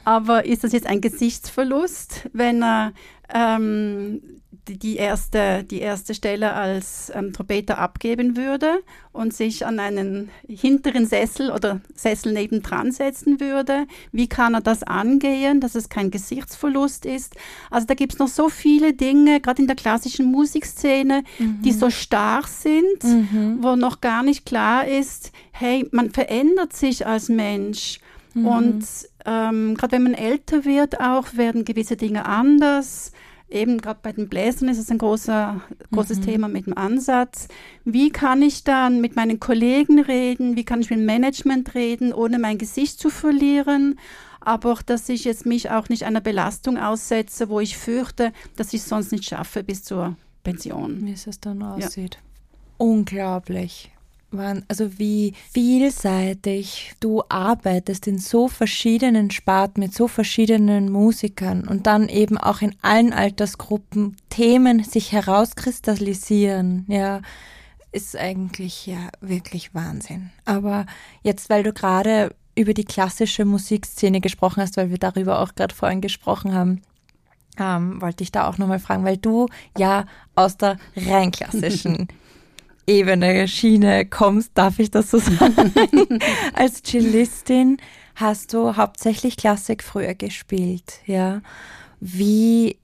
Aber 0.06 0.46
ist 0.46 0.63
das 0.63 0.72
jetzt 0.72 0.88
ein 0.88 1.01
Gesichtsverlust, 1.01 2.30
wenn 2.32 2.63
er 2.63 2.94
ähm, 3.34 4.22
die 4.70 4.98
erste, 4.98 5.64
die 5.64 5.80
erste 5.80 6.14
Stelle 6.14 6.54
als 6.54 7.12
ähm, 7.16 7.34
Trompeter 7.34 7.78
abgeben 7.78 8.36
würde 8.36 8.84
und 9.12 9.34
sich 9.34 9.66
an 9.66 9.80
einen 9.80 10.30
hinteren 10.48 11.06
Sessel 11.06 11.52
oder 11.52 11.82
Sessel 11.96 12.34
nebendran 12.34 12.92
setzen 12.92 13.40
würde. 13.40 13.88
Wie 14.12 14.28
kann 14.28 14.54
er 14.54 14.62
das 14.62 14.84
angehen, 14.84 15.62
dass 15.62 15.76
es 15.76 15.90
kein 15.90 16.12
Gesichtsverlust 16.12 17.06
ist? 17.06 17.36
Also 17.72 17.88
da 17.88 17.94
gibt 17.94 18.14
es 18.14 18.20
noch 18.20 18.28
so 18.28 18.50
viele 18.50 18.94
Dinge, 18.94 19.40
gerade 19.40 19.62
in 19.62 19.68
der 19.68 19.76
klassischen 19.76 20.32
Musikszene, 20.32 21.24
mhm. 21.40 21.62
die 21.64 21.72
so 21.72 21.90
starr 21.90 22.44
sind, 22.48 23.04
mhm. 23.04 23.58
wo 23.62 23.76
noch 23.76 24.02
gar 24.02 24.24
nicht 24.24 24.46
klar 24.46 24.88
ist, 24.88 25.32
hey, 25.52 25.88
man 25.92 26.12
verändert 26.12 26.74
sich 26.74 27.08
als 27.08 27.30
Mensch. 27.30 28.00
Mhm. 28.34 28.46
Und 28.46 28.86
ähm, 29.26 29.76
gerade 29.76 29.94
wenn 29.94 30.04
man 30.04 30.14
älter 30.14 30.66
wird, 30.66 31.00
auch 31.00 31.36
werden 31.36 31.66
gewisse 31.66 31.98
Dinge 31.98 32.26
anders 32.26 33.12
eben 33.50 33.80
gerade 33.80 34.00
bei 34.01 34.12
den 34.12 34.27
Bläsern 34.27 34.70
ist 34.70 34.77
es 34.77 34.92
ein 34.92 34.98
großer, 34.98 35.62
großes 35.92 36.20
mhm. 36.20 36.25
Thema 36.25 36.48
mit 36.48 36.66
dem 36.66 36.77
Ansatz. 36.77 37.48
Wie 37.86 38.10
kann 38.10 38.42
ich 38.42 38.63
dann 38.63 39.01
mit 39.01 39.16
meinen 39.16 39.39
Kollegen 39.39 40.00
reden? 40.00 40.56
Wie 40.56 40.66
kann 40.66 40.82
ich 40.82 40.89
mit 40.89 41.00
dem 41.00 41.06
Management 41.06 41.74
reden, 41.75 42.13
ohne 42.13 42.39
mein 42.39 42.58
Gesicht 42.58 43.00
zu 43.00 43.10
verlieren? 43.10 44.00
Aber 44.42 44.72
auch, 44.72 44.82
dass 44.82 45.10
ich 45.10 45.24
jetzt 45.25 45.46
mich 45.46 45.72
auch 45.72 45.89
nicht 45.89 46.04
einer 46.04 46.22
Belastung 46.22 46.77
aussetze, 46.77 47.50
wo 47.50 47.60
ich 47.60 47.77
fürchte, 47.77 48.32
dass 48.56 48.74
ich 48.74 48.82
es 48.82 48.89
sonst 48.89 49.12
nicht 49.12 49.25
schaffe 49.25 49.63
bis 49.63 49.84
zur 49.84 50.16
Pension. 50.44 51.06
Wie 51.06 51.12
es 51.12 51.39
dann 51.39 51.62
aussieht. 51.62 52.16
Ja. 52.16 52.22
Unglaublich 52.77 53.92
waren, 54.38 54.65
also 54.67 54.98
wie 55.00 55.34
vielseitig 55.51 56.94
du 57.00 57.24
arbeitest 57.29 58.08
in 58.08 58.20
so 58.20 58.48
verschiedenen 58.48 59.32
Sparten 59.32 59.82
mit 59.82 59.94
so 59.94 60.08
verschiedenen 60.08 60.91
Musikern 60.91 61.67
und 61.67 61.88
dann 61.88 62.10
eben 62.10 62.38
auch 62.38 62.62
in 62.62 62.75
allen 62.82 63.13
Altersgruppen 63.13 64.17
Themen 64.29 64.84
sich 64.84 65.12
herauskristallisieren, 65.12 66.86
ja, 66.88 67.22
ist 67.91 68.15
eigentlich 68.15 68.86
ja 68.86 69.10
wirklich 69.22 69.74
Wahnsinn. 69.74 70.32
Aber 70.46 70.86
jetzt, 71.24 71.50
weil 71.50 71.63
du 71.63 71.74
gerade 71.74 72.36
über 72.56 72.74
die 72.74 72.86
klassische 72.86 73.46
Musikszene 73.46 74.20
gesprochen 74.20 74.62
hast, 74.62 74.77
weil 74.77 74.89
wir 74.89 74.98
darüber 74.98 75.39
auch 75.39 75.56
gerade 75.56 75.74
vorhin 75.74 76.01
gesprochen 76.01 76.53
haben, 76.53 76.82
ähm, 77.60 78.01
wollte 78.01 78.24
ich 78.24 78.32
da 78.32 78.48
auch 78.48 78.58
nochmal 78.58 78.79
fragen, 78.79 79.03
weil 79.03 79.17
du 79.17 79.48
ja 79.77 80.06
aus 80.36 80.58
der 80.58 80.77
rein 80.96 81.32
klassischen 81.32 82.08
Ebene, 82.88 83.50
Schiene 83.50 84.06
kommst, 84.06 84.51
darf 84.53 84.79
ich 84.79 84.89
das 84.89 85.12
so 85.12 85.20
sagen? 85.20 85.74
Als 86.53 86.82
Cellistin 86.82 87.77
hast 88.15 88.53
du 88.53 88.77
hauptsächlich 88.77 89.36
Klassik 89.36 89.84
früher 89.84 90.15
gespielt, 90.15 91.01
ja. 91.06 91.41
Wie, 92.00 92.77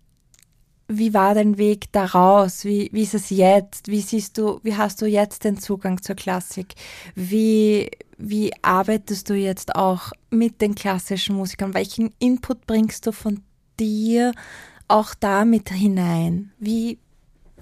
wie 0.90 1.14
war 1.14 1.36
dein 1.36 1.58
Weg 1.58 1.90
daraus? 1.94 2.66
Wie, 2.66 2.90
wie 2.92 3.04
ist 3.04 3.14
es 3.14 3.30
jetzt? 3.30 3.88
Wie 3.88 4.02
siehst 4.02 4.38
du, 4.38 4.60
wie 4.62 4.76
hast 4.76 5.02
du 5.02 5.06
jetzt 5.06 5.46
den 5.46 5.58
Zugang 5.58 6.02
zur 6.02 6.16
Klassik? 6.16 6.76
Wie, 7.16 7.90
wie 8.18 8.52
arbeitest 8.62 9.30
du 9.30 9.36
jetzt 9.36 9.74
auch 9.76 10.12
mit 10.30 10.60
den 10.62 10.76
klassischen 10.76 11.38
Musikern? 11.38 11.74
Welchen 11.74 12.14
Input 12.20 12.68
bringst 12.68 13.08
du 13.08 13.14
von 13.14 13.40
dir 13.80 14.34
auch 14.90 15.16
da 15.16 15.46
mit 15.46 15.70
hinein? 15.70 16.52
Wie, 16.60 17.00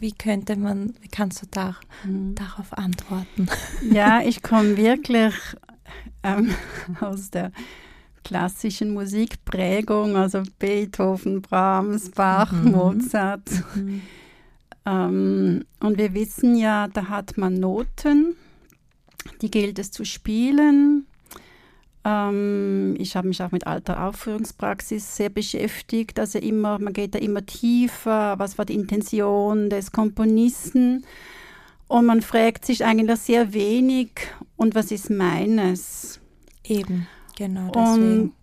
wie 0.02 0.12
könnte 0.12 0.56
man, 0.56 0.96
wie 1.02 1.08
kannst 1.08 1.44
du 1.44 1.48
da, 1.50 1.76
mhm. 2.04 2.36
darauf 2.36 2.74
antworten? 2.78 3.48
Ja, 3.90 4.22
ich 4.22 4.42
komme 4.42 4.78
wirklich 4.78 5.34
ähm, 6.24 6.54
aus 7.00 7.30
der 7.30 7.52
klassischen 8.24 8.94
Musikprägung, 8.94 10.16
also 10.16 10.44
Beethoven, 10.60 11.42
Brahms, 11.42 12.12
Bach, 12.12 12.52
mhm. 12.52 12.72
Mozart. 12.72 13.50
Mhm. 13.76 14.02
Ähm, 14.86 15.66
und 15.80 15.98
wir 15.98 16.14
wissen 16.14 16.56
ja, 16.56 16.88
da 16.88 17.10
hat 17.10 17.38
man 17.38 17.56
Noten, 17.56 18.36
die 19.42 19.52
gilt 19.52 19.78
es 19.78 19.92
zu 19.92 20.04
spielen. 20.04 21.06
Ähm, 22.04 22.96
ich 22.98 23.16
habe 23.16 23.28
mich 23.28 23.42
auch 23.44 23.52
mit 23.52 23.68
alter 23.68 24.08
Aufführungspraxis 24.08 25.16
sehr 25.16 25.30
beschäftigt. 25.30 26.20
Also 26.20 26.40
immer, 26.40 26.80
man 26.80 26.94
geht 26.94 27.16
da 27.16 27.20
immer 27.20 27.46
tiefer. 27.46 28.40
Was 28.40 28.58
war 28.58 28.66
die 28.66 28.76
Intention 28.76 29.70
des 29.70 29.92
Komponisten? 29.92 31.06
Und 31.88 32.06
man 32.06 32.22
fragt 32.22 32.66
sich 32.66 32.86
eigentlich 32.86 33.20
sehr 33.20 33.54
wenig, 33.54 34.12
und 34.56 34.76
was 34.76 34.92
ist 34.92 35.10
meines? 35.10 36.22
Eben, 36.64 37.08
genau. 37.36 37.72
Deswegen. 37.76 38.22
Und 38.22 38.34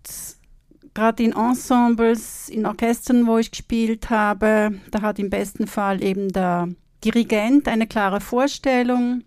gerade 0.93 1.23
in 1.23 1.31
Ensembles, 1.31 2.49
in 2.49 2.65
Orchestern, 2.65 3.25
wo 3.25 3.37
ich 3.37 3.51
gespielt 3.51 4.09
habe, 4.09 4.79
da 4.91 5.01
hat 5.01 5.17
im 5.17 5.29
besten 5.29 5.65
Fall 5.65 6.03
eben 6.03 6.29
der 6.29 6.69
Dirigent 7.03 7.67
eine 7.67 7.87
klare 7.87 8.19
Vorstellung 8.19 9.23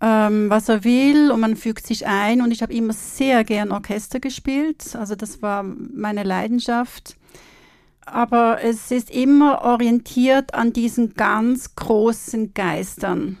ähm, 0.00 0.48
was 0.50 0.68
er 0.68 0.84
will 0.84 1.30
und 1.30 1.40
man 1.40 1.56
fügt 1.56 1.86
sich 1.86 2.06
ein. 2.06 2.40
Und 2.40 2.52
ich 2.52 2.62
habe 2.62 2.72
immer 2.72 2.92
sehr 2.92 3.44
gern 3.44 3.72
Orchester 3.72 4.20
gespielt. 4.20 4.94
Also 4.96 5.14
das 5.14 5.42
war 5.42 5.62
meine 5.62 6.22
Leidenschaft. 6.22 7.16
Aber 8.06 8.62
es 8.62 8.90
ist 8.90 9.10
immer 9.10 9.62
orientiert 9.62 10.54
an 10.54 10.72
diesen 10.72 11.14
ganz 11.14 11.74
großen 11.74 12.54
Geistern. 12.54 13.38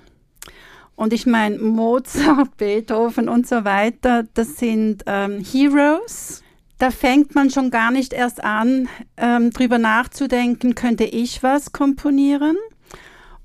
Und 0.94 1.12
ich 1.12 1.26
meine, 1.26 1.58
Mozart, 1.58 2.56
Beethoven 2.56 3.28
und 3.28 3.46
so 3.46 3.64
weiter, 3.64 4.24
das 4.34 4.56
sind 4.56 5.04
ähm, 5.06 5.42
Heroes. 5.44 6.42
Da 6.78 6.90
fängt 6.90 7.34
man 7.34 7.50
schon 7.50 7.70
gar 7.70 7.90
nicht 7.90 8.12
erst 8.12 8.42
an, 8.42 8.88
ähm, 9.16 9.50
drüber 9.50 9.78
nachzudenken, 9.78 10.74
könnte 10.74 11.04
ich 11.04 11.42
was 11.42 11.72
komponieren? 11.72 12.56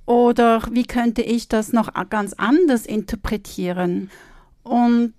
Oder 0.05 0.63
wie 0.71 0.85
könnte 0.85 1.21
ich 1.21 1.47
das 1.47 1.71
noch 1.73 1.91
ganz 2.09 2.33
anders 2.33 2.85
interpretieren? 2.85 4.09
Und 4.63 5.13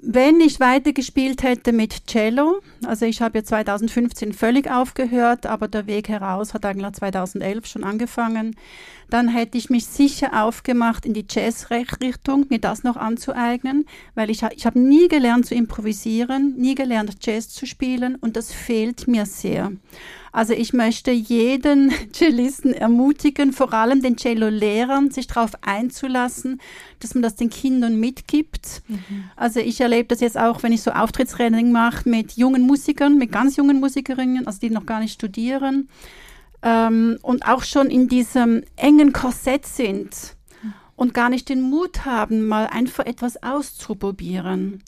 wenn 0.00 0.40
ich 0.40 0.58
weitergespielt 0.58 1.44
hätte 1.44 1.72
mit 1.72 2.08
Cello, 2.08 2.60
also 2.84 3.06
ich 3.06 3.22
habe 3.22 3.38
ja 3.38 3.44
2015 3.44 4.32
völlig 4.32 4.68
aufgehört, 4.68 5.46
aber 5.46 5.68
der 5.68 5.86
Weg 5.86 6.08
heraus 6.08 6.52
hat 6.52 6.66
eigentlich 6.66 6.94
2011 6.94 7.66
schon 7.66 7.84
angefangen, 7.84 8.56
dann 9.08 9.28
hätte 9.28 9.56
ich 9.56 9.70
mich 9.70 9.86
sicher 9.86 10.44
aufgemacht, 10.44 11.06
in 11.06 11.14
die 11.14 11.26
Jazz-Richtung 11.28 12.46
mir 12.48 12.58
das 12.58 12.82
noch 12.82 12.96
anzueignen, 12.96 13.86
weil 14.16 14.30
ich, 14.30 14.42
ich 14.42 14.66
habe 14.66 14.80
nie 14.80 15.06
gelernt 15.06 15.46
zu 15.46 15.54
improvisieren, 15.54 16.56
nie 16.56 16.74
gelernt 16.74 17.24
Jazz 17.24 17.50
zu 17.50 17.66
spielen 17.66 18.16
und 18.16 18.36
das 18.36 18.52
fehlt 18.52 19.06
mir 19.06 19.26
sehr. 19.26 19.70
Also 20.38 20.52
ich 20.52 20.72
möchte 20.72 21.10
jeden 21.10 21.92
Cellisten 22.12 22.72
ermutigen, 22.72 23.52
vor 23.52 23.74
allem 23.74 24.02
den 24.02 24.16
Cello-Lehrern, 24.16 25.10
sich 25.10 25.26
darauf 25.26 25.50
einzulassen, 25.62 26.60
dass 27.00 27.14
man 27.14 27.24
das 27.24 27.34
den 27.34 27.50
Kindern 27.50 27.98
mitgibt. 27.98 28.82
Mhm. 28.86 29.24
Also 29.34 29.58
ich 29.58 29.80
erlebe 29.80 30.06
das 30.06 30.20
jetzt 30.20 30.38
auch, 30.38 30.62
wenn 30.62 30.70
ich 30.70 30.82
so 30.82 30.92
Auftrittsrennen 30.92 31.72
mache 31.72 32.08
mit 32.08 32.34
jungen 32.36 32.62
Musikern, 32.68 33.18
mit 33.18 33.32
ganz 33.32 33.56
jungen 33.56 33.80
Musikerinnen, 33.80 34.46
also 34.46 34.60
die 34.60 34.70
noch 34.70 34.86
gar 34.86 35.00
nicht 35.00 35.14
studieren 35.14 35.88
ähm, 36.62 37.18
und 37.22 37.44
auch 37.48 37.64
schon 37.64 37.90
in 37.90 38.06
diesem 38.06 38.62
engen 38.76 39.12
Korsett 39.12 39.66
sind 39.66 40.36
und 40.94 41.14
gar 41.14 41.30
nicht 41.30 41.48
den 41.48 41.62
Mut 41.62 42.04
haben, 42.04 42.46
mal 42.46 42.68
einfach 42.68 43.06
etwas 43.06 43.42
auszuprobieren. 43.42 44.84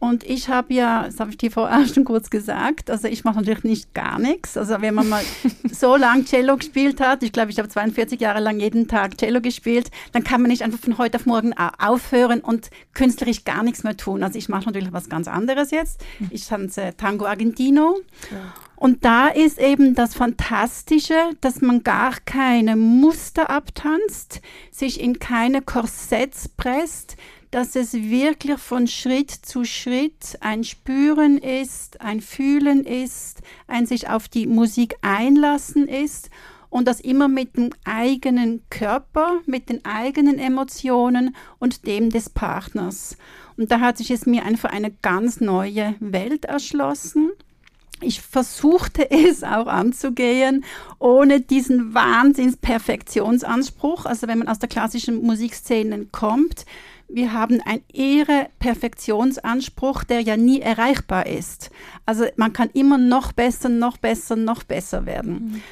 Und 0.00 0.22
ich 0.22 0.48
habe 0.48 0.72
ja, 0.74 1.04
das 1.04 1.18
habe 1.18 1.30
ich 1.30 1.38
dir 1.38 1.50
vorher 1.50 1.86
schon 1.92 2.04
kurz 2.04 2.30
gesagt, 2.30 2.90
also 2.90 3.08
ich 3.08 3.24
mache 3.24 3.38
natürlich 3.38 3.64
nicht 3.64 3.94
gar 3.94 4.18
nichts. 4.18 4.56
Also 4.56 4.80
wenn 4.80 4.94
man 4.94 5.08
mal 5.08 5.24
so 5.72 5.96
lang 5.96 6.24
Cello 6.24 6.56
gespielt 6.56 7.00
hat, 7.00 7.22
ich 7.22 7.32
glaube, 7.32 7.50
ich 7.50 7.58
habe 7.58 7.68
42 7.68 8.20
Jahre 8.20 8.40
lang 8.40 8.60
jeden 8.60 8.86
Tag 8.86 9.18
Cello 9.18 9.40
gespielt, 9.40 9.90
dann 10.12 10.22
kann 10.22 10.40
man 10.40 10.50
nicht 10.50 10.62
einfach 10.62 10.78
von 10.78 10.98
heute 10.98 11.18
auf 11.18 11.26
morgen 11.26 11.52
aufhören 11.78 12.40
und 12.40 12.70
künstlerisch 12.94 13.44
gar 13.44 13.62
nichts 13.62 13.82
mehr 13.82 13.96
tun. 13.96 14.22
Also 14.22 14.38
ich 14.38 14.48
mache 14.48 14.66
natürlich 14.66 14.92
was 14.92 15.08
ganz 15.08 15.26
anderes 15.26 15.70
jetzt. 15.70 16.04
Ich 16.30 16.46
tanze 16.46 16.94
Tango 16.96 17.26
Argentino. 17.26 17.98
Ja. 18.30 18.54
Und 18.76 19.04
da 19.04 19.26
ist 19.26 19.58
eben 19.58 19.96
das 19.96 20.14
Fantastische, 20.14 21.32
dass 21.40 21.60
man 21.60 21.82
gar 21.82 22.14
keine 22.24 22.76
Muster 22.76 23.50
abtanzt, 23.50 24.40
sich 24.70 25.00
in 25.00 25.18
keine 25.18 25.62
Korsetts 25.62 26.48
presst, 26.48 27.16
dass 27.50 27.76
es 27.76 27.94
wirklich 27.94 28.58
von 28.58 28.86
Schritt 28.86 29.30
zu 29.30 29.64
Schritt 29.64 30.38
ein 30.40 30.64
Spüren 30.64 31.38
ist, 31.38 32.00
ein 32.00 32.20
Fühlen 32.20 32.84
ist, 32.84 33.40
ein 33.66 33.86
sich 33.86 34.08
auf 34.08 34.28
die 34.28 34.46
Musik 34.46 34.96
einlassen 35.02 35.88
ist 35.88 36.30
und 36.70 36.86
das 36.86 37.00
immer 37.00 37.28
mit 37.28 37.56
dem 37.56 37.70
eigenen 37.84 38.62
Körper, 38.68 39.40
mit 39.46 39.70
den 39.70 39.82
eigenen 39.84 40.38
Emotionen 40.38 41.34
und 41.58 41.86
dem 41.86 42.10
des 42.10 42.28
Partners. 42.28 43.16
Und 43.56 43.70
da 43.70 43.80
hat 43.80 43.96
sich 43.98 44.10
es 44.10 44.26
mir 44.26 44.44
einfach 44.44 44.70
eine 44.70 44.90
ganz 44.90 45.40
neue 45.40 45.94
Welt 46.00 46.44
erschlossen. 46.44 47.30
Ich 48.00 48.20
versuchte 48.20 49.10
es 49.10 49.42
auch 49.42 49.66
anzugehen, 49.66 50.64
ohne 50.98 51.40
diesen 51.40 51.94
Wahnsinns-Perfektionsanspruch. 51.94 54.04
Also 54.04 54.28
wenn 54.28 54.38
man 54.38 54.48
aus 54.48 54.58
der 54.58 54.68
klassischen 54.68 55.22
Musikszene 55.22 56.04
kommt, 56.12 56.66
wir 57.08 57.32
haben 57.32 57.60
einen 57.62 57.82
irre 57.92 58.48
Perfektionsanspruch, 58.58 60.04
der 60.04 60.20
ja 60.20 60.36
nie 60.36 60.60
erreichbar 60.60 61.26
ist. 61.26 61.70
Also 62.06 62.26
man 62.36 62.52
kann 62.52 62.70
immer 62.74 62.98
noch 62.98 63.32
besser, 63.32 63.68
noch 63.68 63.96
besser, 63.96 64.36
noch 64.36 64.62
besser 64.64 65.06
werden. 65.06 65.32
Mhm. 65.32 65.62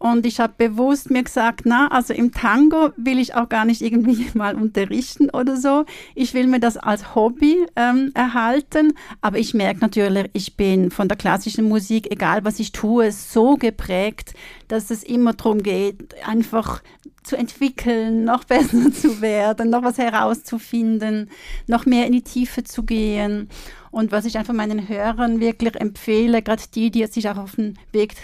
Und 0.00 0.24
ich 0.24 0.40
habe 0.40 0.54
bewusst 0.56 1.10
mir 1.10 1.22
gesagt, 1.22 1.66
na, 1.66 1.88
also 1.88 2.14
im 2.14 2.32
Tango 2.32 2.88
will 2.96 3.18
ich 3.18 3.34
auch 3.34 3.50
gar 3.50 3.66
nicht 3.66 3.82
irgendwie 3.82 4.30
mal 4.34 4.54
unterrichten 4.54 5.28
oder 5.28 5.58
so. 5.58 5.84
Ich 6.14 6.32
will 6.32 6.46
mir 6.46 6.58
das 6.58 6.78
als 6.78 7.14
Hobby 7.14 7.66
ähm, 7.76 8.10
erhalten. 8.14 8.94
Aber 9.20 9.36
ich 9.36 9.52
merke 9.52 9.80
natürlich, 9.80 10.30
ich 10.32 10.56
bin 10.56 10.90
von 10.90 11.06
der 11.06 11.18
klassischen 11.18 11.68
Musik, 11.68 12.10
egal 12.10 12.46
was 12.46 12.58
ich 12.60 12.72
tue, 12.72 13.12
so 13.12 13.56
geprägt, 13.56 14.32
dass 14.68 14.90
es 14.90 15.02
immer 15.02 15.34
darum 15.34 15.62
geht, 15.62 16.14
einfach 16.26 16.82
zu 17.22 17.36
entwickeln, 17.36 18.24
noch 18.24 18.44
besser 18.44 18.90
zu 18.94 19.20
werden, 19.20 19.68
noch 19.68 19.82
was 19.82 19.98
herauszufinden, 19.98 21.28
noch 21.66 21.84
mehr 21.84 22.06
in 22.06 22.12
die 22.12 22.22
Tiefe 22.22 22.64
zu 22.64 22.84
gehen. 22.84 23.50
Und 23.90 24.12
was 24.12 24.24
ich 24.24 24.38
einfach 24.38 24.54
meinen 24.54 24.88
Hörern 24.88 25.40
wirklich 25.40 25.74
empfehle, 25.74 26.42
gerade 26.42 26.62
die, 26.74 26.90
die 26.90 27.04
sich 27.06 27.28
auch 27.28 27.36
auf 27.36 27.56
den 27.56 27.76
Weg 27.92 28.14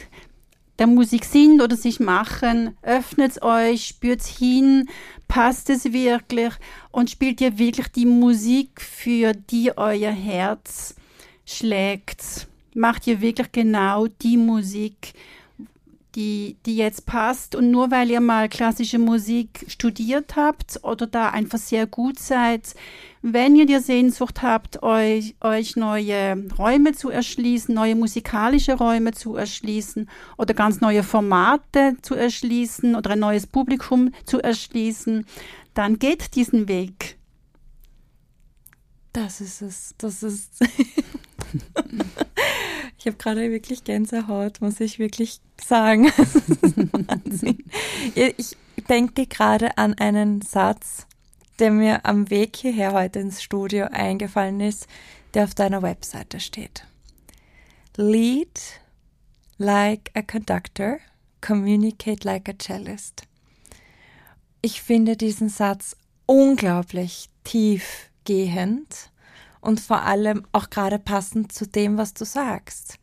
der 0.79 0.87
Musik 0.87 1.25
sind 1.25 1.63
oder 1.63 1.77
sich 1.77 2.01
machen, 2.01 2.77
öffnet 2.83 3.43
euch, 3.43 3.87
spürt 3.87 4.23
hin, 4.23 4.89
passt 5.29 5.71
es 5.71 5.93
wirklich 5.93 6.53
und 6.91 7.11
spielt 7.11 7.41
ihr 7.41 7.59
wirklich 7.59 7.89
die 7.89 8.07
Musik, 8.07 8.81
für 8.81 9.33
die 9.33 9.77
euer 9.77 10.13
Herz 10.13 10.95
schlägt. 11.45 12.49
Macht 12.75 13.07
ihr 13.07 13.21
wirklich 13.21 13.53
genau 13.53 14.07
die 14.07 14.37
Musik, 14.37 15.15
die, 16.17 16.57
die 16.65 16.77
jetzt 16.77 17.07
passt. 17.07 17.55
Und 17.55 17.71
nur 17.71 17.91
weil 17.91 18.11
ihr 18.11 18.21
mal 18.21 18.49
klassische 18.49 18.99
Musik 18.99 19.67
studiert 19.69 20.35
habt 20.35 20.81
oder 20.83 21.07
da 21.07 21.31
einfach 21.31 21.59
sehr 21.59 21.87
gut 21.87 22.19
seid, 22.19 22.75
wenn 23.23 23.55
ihr 23.55 23.67
die 23.67 23.79
Sehnsucht 23.79 24.43
habt, 24.43 24.83
euch, 24.83 25.37
euch 25.41 25.77
neue 25.77 26.49
Räume 26.59 26.93
zu 26.93 27.11
erschließen, 27.11 27.75
neue 27.75 27.95
musikalische 27.95 28.75
Räume 28.75 29.13
zu 29.13 29.37
erschließen 29.37 30.09
oder 30.39 30.55
ganz 30.55 30.81
neue 30.81 31.03
Formate 31.03 31.97
zu 32.03 32.15
erschließen 32.15 32.97
oder 32.97 33.11
ein 33.11 33.19
neues 33.19 33.47
Publikum 33.47 34.13
zu 34.25 34.41
erschließen, 34.41 35.27
dann 35.75 35.99
geht 35.99 36.35
diesen 36.35 36.69
Weg. 36.69 37.19
Das 39.13 39.41
ist 39.41 39.63
es. 39.63 39.95
Das 39.99 40.23
ist. 40.23 40.53
Ich 43.07 43.13
habe 43.13 43.23
gerade 43.23 43.53
wirklich 43.53 43.85
Gänsehaut, 43.85 44.61
muss 44.61 44.81
ich 44.81 44.99
wirklich 44.99 45.41
sagen. 45.65 46.11
ich 48.17 48.57
denke 48.89 49.29
gerade 49.29 49.79
an 49.79 49.95
einen 49.95 50.43
Satz, 50.43 51.07
der 51.61 51.71
mir 51.71 52.05
am 52.05 52.31
Weg 52.31 52.57
hierher 52.57 52.95
heute 52.95 53.21
ins 53.21 53.45
Studio 53.45 53.87
eingefallen 53.93 54.61
ist, 54.61 54.89
der 55.35 55.45
auf 55.45 55.55
deiner 55.55 55.83
Webseite 55.83 56.41
steht. 56.41 56.85
Lead 57.95 58.61
like 59.57 60.11
a 60.15 60.23
conductor, 60.23 60.99
communicate 61.41 62.25
like 62.25 62.49
a 62.49 62.55
cellist. 62.61 63.23
Ich 64.63 64.83
finde 64.83 65.17
diesen 65.17 65.49
Satz 65.49 65.95
unglaublich 66.27 67.29
tiefgehend 67.45 69.13
und 69.67 69.81
vor 69.81 70.03
allem 70.03 70.47
auch 70.53 70.71
gerade 70.71 70.99
passend 70.99 71.51
zu 71.51 71.67
dem, 71.67 71.99
was 71.99 72.15
du 72.15 72.25
sagst. 72.25 72.99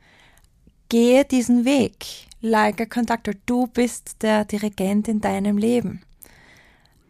Gehe 0.93 1.25
diesen 1.25 1.65
Weg, 1.65 2.06
like 2.41 2.79
a 2.79 2.86
conductor. 2.86 3.34
Du 3.47 3.65
bist 3.65 4.17
der 4.21 4.45
Dirigent 4.45 5.08
in 5.08 5.21
deinem 5.21 5.58
Leben. 5.58 6.03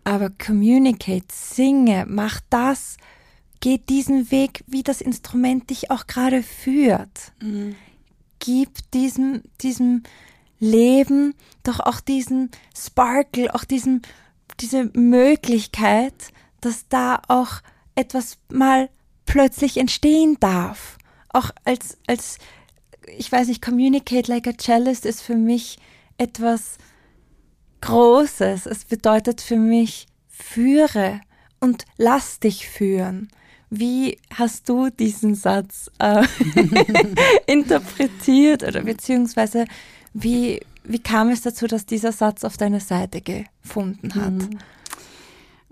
Aber 0.05 0.29
communicate, 0.29 1.25
singe, 1.29 2.05
mach 2.07 2.39
das, 2.49 2.95
geh 3.59 3.77
diesen 3.77 4.31
Weg, 4.31 4.63
wie 4.67 4.83
das 4.83 5.01
Instrument 5.01 5.69
dich 5.69 5.91
auch 5.91 6.07
gerade 6.07 6.43
führt. 6.43 7.33
Mhm. 7.41 7.75
Gib 8.39 8.89
diesem, 8.91 9.41
diesem 9.59 10.03
Leben 10.61 11.35
doch 11.63 11.81
auch 11.81 11.99
diesen 11.99 12.51
Sparkle, 12.73 13.53
auch 13.53 13.65
diesen, 13.65 14.01
diese 14.61 14.85
Möglichkeit, 14.93 16.31
dass 16.61 16.87
da 16.87 17.21
auch 17.27 17.55
etwas 17.95 18.37
mal 18.49 18.89
plötzlich 19.25 19.75
entstehen 19.75 20.37
darf. 20.39 20.97
Auch 21.33 21.51
als, 21.65 21.97
als, 22.07 22.37
ich 23.17 23.31
weiß 23.31 23.47
nicht, 23.47 23.61
Communicate 23.61 24.31
like 24.31 24.47
a 24.47 24.53
Cellist 24.57 25.05
ist 25.05 25.21
für 25.21 25.35
mich 25.35 25.77
etwas 26.17 26.77
Großes. 27.81 28.65
Es 28.65 28.85
bedeutet 28.85 29.41
für 29.41 29.57
mich, 29.57 30.07
führe 30.29 31.21
und 31.59 31.85
lass 31.97 32.39
dich 32.39 32.67
führen. 32.67 33.29
Wie 33.69 34.19
hast 34.33 34.69
du 34.69 34.89
diesen 34.89 35.35
Satz 35.35 35.89
äh, 35.99 36.25
interpretiert 37.47 38.63
oder 38.63 38.83
beziehungsweise 38.83 39.65
wie, 40.13 40.61
wie 40.83 40.99
kam 40.99 41.29
es 41.29 41.41
dazu, 41.41 41.65
dass 41.65 41.85
dieser 41.85 42.11
Satz 42.11 42.43
auf 42.43 42.55
deine 42.55 42.79
Seite 42.79 43.21
gefunden 43.21 44.13
hat? 44.15 44.33
Mhm. 44.33 44.59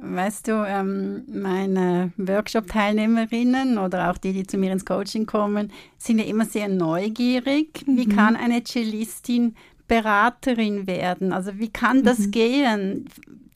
Weißt 0.04 0.48
du, 0.48 0.66
ähm, 0.68 1.26
meine 1.28 2.12
Workshop-Teilnehmerinnen 2.18 3.78
oder 3.78 4.10
auch 4.10 4.18
die, 4.18 4.34
die 4.34 4.48
zu 4.48 4.58
mir 4.58 4.72
ins 4.72 4.84
Coaching 4.84 5.28
kommen, 5.28 5.72
sind 6.00 6.18
ja 6.18 6.26
immer 6.26 6.46
sehr 6.46 6.68
neugierig. 6.70 7.86
Mhm. 7.86 7.98
Wie 7.98 8.08
kann 8.08 8.36
eine 8.36 8.64
Cellistin 8.64 9.56
Beraterin 9.88 10.88
werden? 10.88 11.32
Also 11.32 11.60
wie 11.60 11.70
kann 11.70 12.04
das 12.04 12.18
mhm. 12.18 12.32
gehen? 12.32 13.10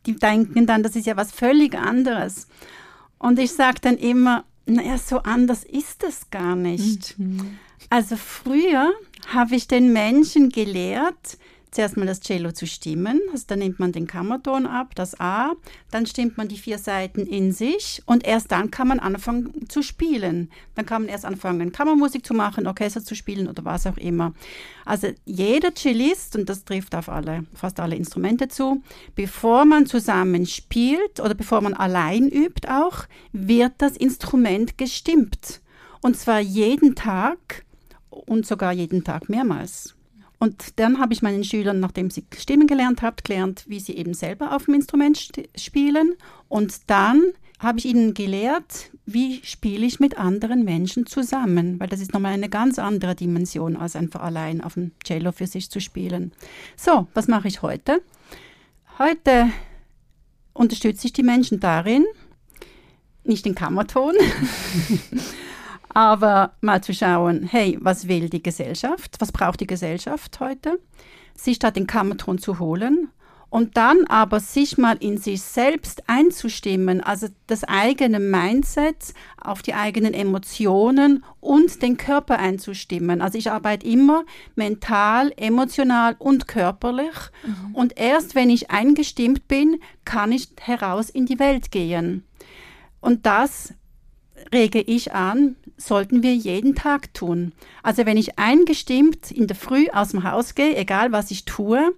Die 0.05 0.15
denken 0.15 0.67
dann, 0.67 0.83
das 0.83 0.95
ist 0.95 1.07
ja 1.07 1.17
was 1.17 1.31
völlig 1.31 1.75
anderes. 1.75 2.47
Und 3.17 3.39
ich 3.39 3.51
sage 3.51 3.79
dann 3.81 3.97
immer, 3.97 4.43
naja, 4.67 4.99
so 4.99 5.17
anders 5.19 5.63
ist 5.63 6.03
es 6.03 6.29
gar 6.29 6.55
nicht. 6.55 7.17
Mhm. 7.17 7.57
Also 7.89 8.17
früher 8.17 8.91
habe 9.27 9.55
ich 9.55 9.67
den 9.67 9.93
Menschen 9.93 10.49
gelehrt, 10.49 11.39
zuerst 11.75 11.97
mal 11.97 12.05
das 12.05 12.21
Cello 12.21 12.53
zu 12.53 12.65
stimmen. 12.65 13.19
Also 13.31 13.45
dann 13.47 13.59
nimmt 13.59 13.79
man 13.79 13.91
den 13.91 14.07
Kammerton 14.07 14.65
ab, 14.65 14.95
das 14.95 15.19
A, 15.19 15.53
dann 15.91 16.05
stimmt 16.05 16.37
man 16.37 16.47
die 16.47 16.57
vier 16.57 16.77
Seiten 16.77 17.25
in 17.25 17.51
sich 17.51 18.01
und 18.05 18.25
erst 18.25 18.51
dann 18.51 18.71
kann 18.71 18.87
man 18.87 18.99
anfangen 18.99 19.67
zu 19.67 19.81
spielen. 19.81 20.49
Dann 20.75 20.85
kann 20.85 21.03
man 21.03 21.09
erst 21.09 21.25
anfangen, 21.25 21.73
Kammermusik 21.73 22.25
zu 22.25 22.33
machen, 22.33 22.65
Orchester 22.65 23.03
zu 23.03 23.13
spielen 23.13 23.47
oder 23.47 23.65
was 23.65 23.85
auch 23.85 23.97
immer. 23.97 24.33
Also 24.85 25.09
jeder 25.25 25.75
Cellist, 25.75 26.35
und 26.37 26.47
das 26.47 26.63
trifft 26.63 26.95
auf 26.95 27.09
alle, 27.09 27.45
fast 27.53 27.79
alle 27.79 27.95
Instrumente 27.95 28.47
zu, 28.47 28.81
bevor 29.15 29.65
man 29.65 29.85
zusammen 29.85 30.45
spielt 30.45 31.19
oder 31.19 31.33
bevor 31.33 31.59
man 31.59 31.73
allein 31.73 32.29
übt 32.29 32.67
auch, 32.69 33.05
wird 33.33 33.73
das 33.79 33.97
Instrument 33.97 34.77
gestimmt. 34.77 35.61
Und 36.01 36.15
zwar 36.15 36.39
jeden 36.39 36.95
Tag 36.95 37.65
und 38.09 38.45
sogar 38.45 38.71
jeden 38.71 39.03
Tag 39.03 39.27
mehrmals. 39.27 39.94
Und 40.45 40.79
dann 40.79 40.99
habe 40.99 41.11
ich 41.11 41.23
meinen 41.23 41.43
Schülern, 41.43 41.79
nachdem 41.79 42.11
sie 42.11 42.23
Stimmen 42.37 42.67
gelernt 42.67 43.01
haben, 43.01 43.15
gelernt, 43.23 43.63
wie 43.67 43.79
sie 43.79 43.97
eben 43.97 44.13
selber 44.13 44.55
auf 44.55 44.65
dem 44.65 44.75
Instrument 44.75 45.31
spielen. 45.55 46.13
Und 46.49 46.81
dann 46.85 47.23
habe 47.57 47.79
ich 47.79 47.85
ihnen 47.85 48.13
gelehrt, 48.13 48.91
wie 49.07 49.41
spiele 49.43 49.87
ich 49.87 49.99
mit 49.99 50.19
anderen 50.19 50.63
Menschen 50.63 51.07
zusammen, 51.07 51.79
weil 51.79 51.87
das 51.87 51.99
ist 51.99 52.13
nochmal 52.13 52.33
eine 52.33 52.47
ganz 52.47 52.77
andere 52.77 53.15
Dimension, 53.15 53.75
als 53.75 53.95
einfach 53.95 54.21
allein 54.21 54.61
auf 54.61 54.75
dem 54.75 54.91
Cello 55.03 55.31
für 55.31 55.47
sich 55.47 55.71
zu 55.71 55.79
spielen. 55.81 56.31
So, 56.75 57.07
was 57.15 57.27
mache 57.27 57.47
ich 57.47 57.63
heute? 57.63 58.03
Heute 58.99 59.49
unterstütze 60.53 61.07
ich 61.07 61.13
die 61.13 61.23
Menschen 61.23 61.59
darin, 61.59 62.05
nicht 63.23 63.45
den 63.45 63.55
Kammerton, 63.55 64.13
Aber 65.95 66.51
mal 66.59 66.83
zu 66.83 66.93
schauen, 66.93 67.43
hey, 67.43 67.77
was 67.79 68.09
will 68.09 68.27
die 68.27 68.43
Gesellschaft? 68.43 69.15
Was 69.19 69.31
braucht 69.31 69.61
die 69.61 69.67
Gesellschaft 69.67 70.41
heute? 70.41 70.77
Sich 71.37 71.57
da 71.57 71.71
den 71.71 71.87
Kammerton 71.87 72.37
zu 72.37 72.59
holen 72.59 73.07
und 73.49 73.77
dann 73.77 74.05
aber 74.07 74.41
sich 74.41 74.77
mal 74.77 74.97
in 74.99 75.17
sich 75.17 75.41
selbst 75.41 76.09
einzustimmen, 76.09 76.99
also 76.99 77.27
das 77.47 77.63
eigene 77.63 78.19
Mindset 78.19 79.13
auf 79.41 79.61
die 79.61 79.73
eigenen 79.73 80.13
Emotionen 80.13 81.23
und 81.39 81.81
den 81.81 81.95
Körper 81.95 82.39
einzustimmen. 82.39 83.21
Also 83.21 83.37
ich 83.37 83.49
arbeite 83.49 83.87
immer 83.87 84.25
mental, 84.55 85.31
emotional 85.37 86.17
und 86.19 86.49
körperlich. 86.49 87.15
Mhm. 87.45 87.73
Und 87.73 87.97
erst 87.97 88.35
wenn 88.35 88.49
ich 88.49 88.69
eingestimmt 88.69 89.47
bin, 89.47 89.79
kann 90.03 90.33
ich 90.33 90.49
heraus 90.59 91.09
in 91.09 91.25
die 91.25 91.39
Welt 91.39 91.71
gehen. 91.71 92.25
Und 92.99 93.25
das 93.25 93.73
rege 94.51 94.81
ich 94.81 95.13
an, 95.13 95.55
sollten 95.77 96.23
wir 96.23 96.35
jeden 96.35 96.75
Tag 96.75 97.13
tun. 97.13 97.53
Also 97.83 98.05
wenn 98.05 98.17
ich 98.17 98.39
eingestimmt 98.39 99.31
in 99.31 99.47
der 99.47 99.55
Früh 99.55 99.87
aus 99.91 100.09
dem 100.09 100.23
Haus 100.23 100.55
gehe, 100.55 100.75
egal 100.75 101.11
was 101.11 101.31
ich 101.31 101.45
tue, 101.45 101.93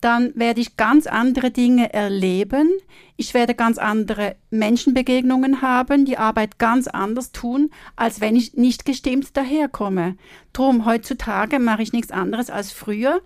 dann 0.00 0.32
werde 0.34 0.60
ich 0.60 0.76
ganz 0.76 1.06
andere 1.06 1.50
Dinge 1.50 1.92
erleben. 1.92 2.70
Ich 3.16 3.34
werde 3.34 3.54
ganz 3.54 3.76
andere 3.76 4.36
Menschenbegegnungen 4.50 5.60
haben, 5.60 6.06
die 6.06 6.16
Arbeit 6.16 6.58
ganz 6.58 6.88
anders 6.88 7.32
tun, 7.32 7.70
als 7.96 8.20
wenn 8.20 8.34
ich 8.34 8.54
nicht 8.54 8.86
gestimmt 8.86 9.36
daherkomme. 9.36 10.16
Drum, 10.54 10.86
heutzutage 10.86 11.58
mache 11.58 11.82
ich 11.82 11.92
nichts 11.92 12.12
anderes 12.12 12.48
als 12.48 12.72
früher. 12.72 13.20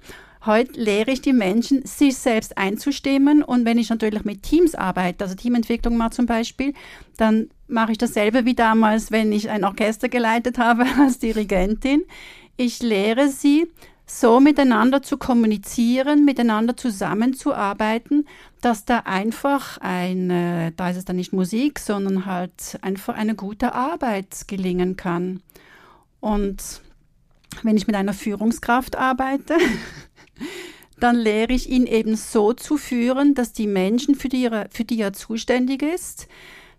Heute 0.46 0.78
lehre 0.78 1.10
ich 1.10 1.22
die 1.22 1.32
Menschen, 1.32 1.86
sich 1.86 2.16
selbst 2.16 2.58
einzustimmen. 2.58 3.42
Und 3.42 3.64
wenn 3.64 3.78
ich 3.78 3.88
natürlich 3.88 4.24
mit 4.24 4.42
Teams 4.42 4.74
arbeite, 4.74 5.24
also 5.24 5.34
Teamentwicklung 5.34 5.96
mal 5.96 6.10
zum 6.10 6.26
Beispiel, 6.26 6.74
dann 7.16 7.48
mache 7.66 7.92
ich 7.92 7.98
dasselbe 7.98 8.44
wie 8.44 8.54
damals, 8.54 9.10
wenn 9.10 9.32
ich 9.32 9.48
ein 9.48 9.64
Orchester 9.64 10.08
geleitet 10.08 10.58
habe 10.58 10.84
als 11.00 11.18
Dirigentin. 11.18 12.04
Ich 12.56 12.82
lehre 12.82 13.28
sie, 13.28 13.66
so 14.06 14.38
miteinander 14.38 15.02
zu 15.02 15.16
kommunizieren, 15.16 16.24
miteinander 16.26 16.76
zusammenzuarbeiten, 16.76 18.28
dass 18.60 18.84
da 18.84 18.98
einfach 19.00 19.78
eine, 19.78 20.72
da 20.76 20.90
ist 20.90 20.98
es 20.98 21.04
dann 21.06 21.16
nicht 21.16 21.32
Musik, 21.32 21.78
sondern 21.78 22.26
halt 22.26 22.78
einfach 22.82 23.14
eine 23.14 23.34
gute 23.34 23.74
Arbeit 23.74 24.46
gelingen 24.46 24.96
kann. 24.96 25.40
Und 26.20 26.82
wenn 27.62 27.76
ich 27.76 27.86
mit 27.86 27.96
einer 27.96 28.12
Führungskraft 28.12 28.96
arbeite, 28.96 29.56
dann 31.04 31.16
lehre 31.16 31.52
ich 31.52 31.68
ihn 31.68 31.86
eben 31.86 32.16
so 32.16 32.54
zu 32.54 32.78
führen, 32.78 33.34
dass 33.34 33.52
die 33.52 33.66
Menschen, 33.66 34.14
für 34.14 34.30
die, 34.30 34.46
er, 34.46 34.68
für 34.70 34.84
die 34.84 34.98
er 35.02 35.12
zuständig 35.12 35.82
ist, 35.82 36.28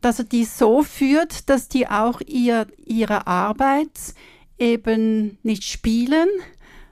dass 0.02 0.18
er 0.18 0.26
die 0.26 0.46
so 0.46 0.82
führt, 0.82 1.48
dass 1.48 1.68
die 1.68 1.88
auch 1.88 2.22
ihr, 2.26 2.66
ihre 2.88 3.28
Arbeit 3.28 4.16
eben 4.58 5.38
nicht 5.44 5.64
spielen, 5.64 6.28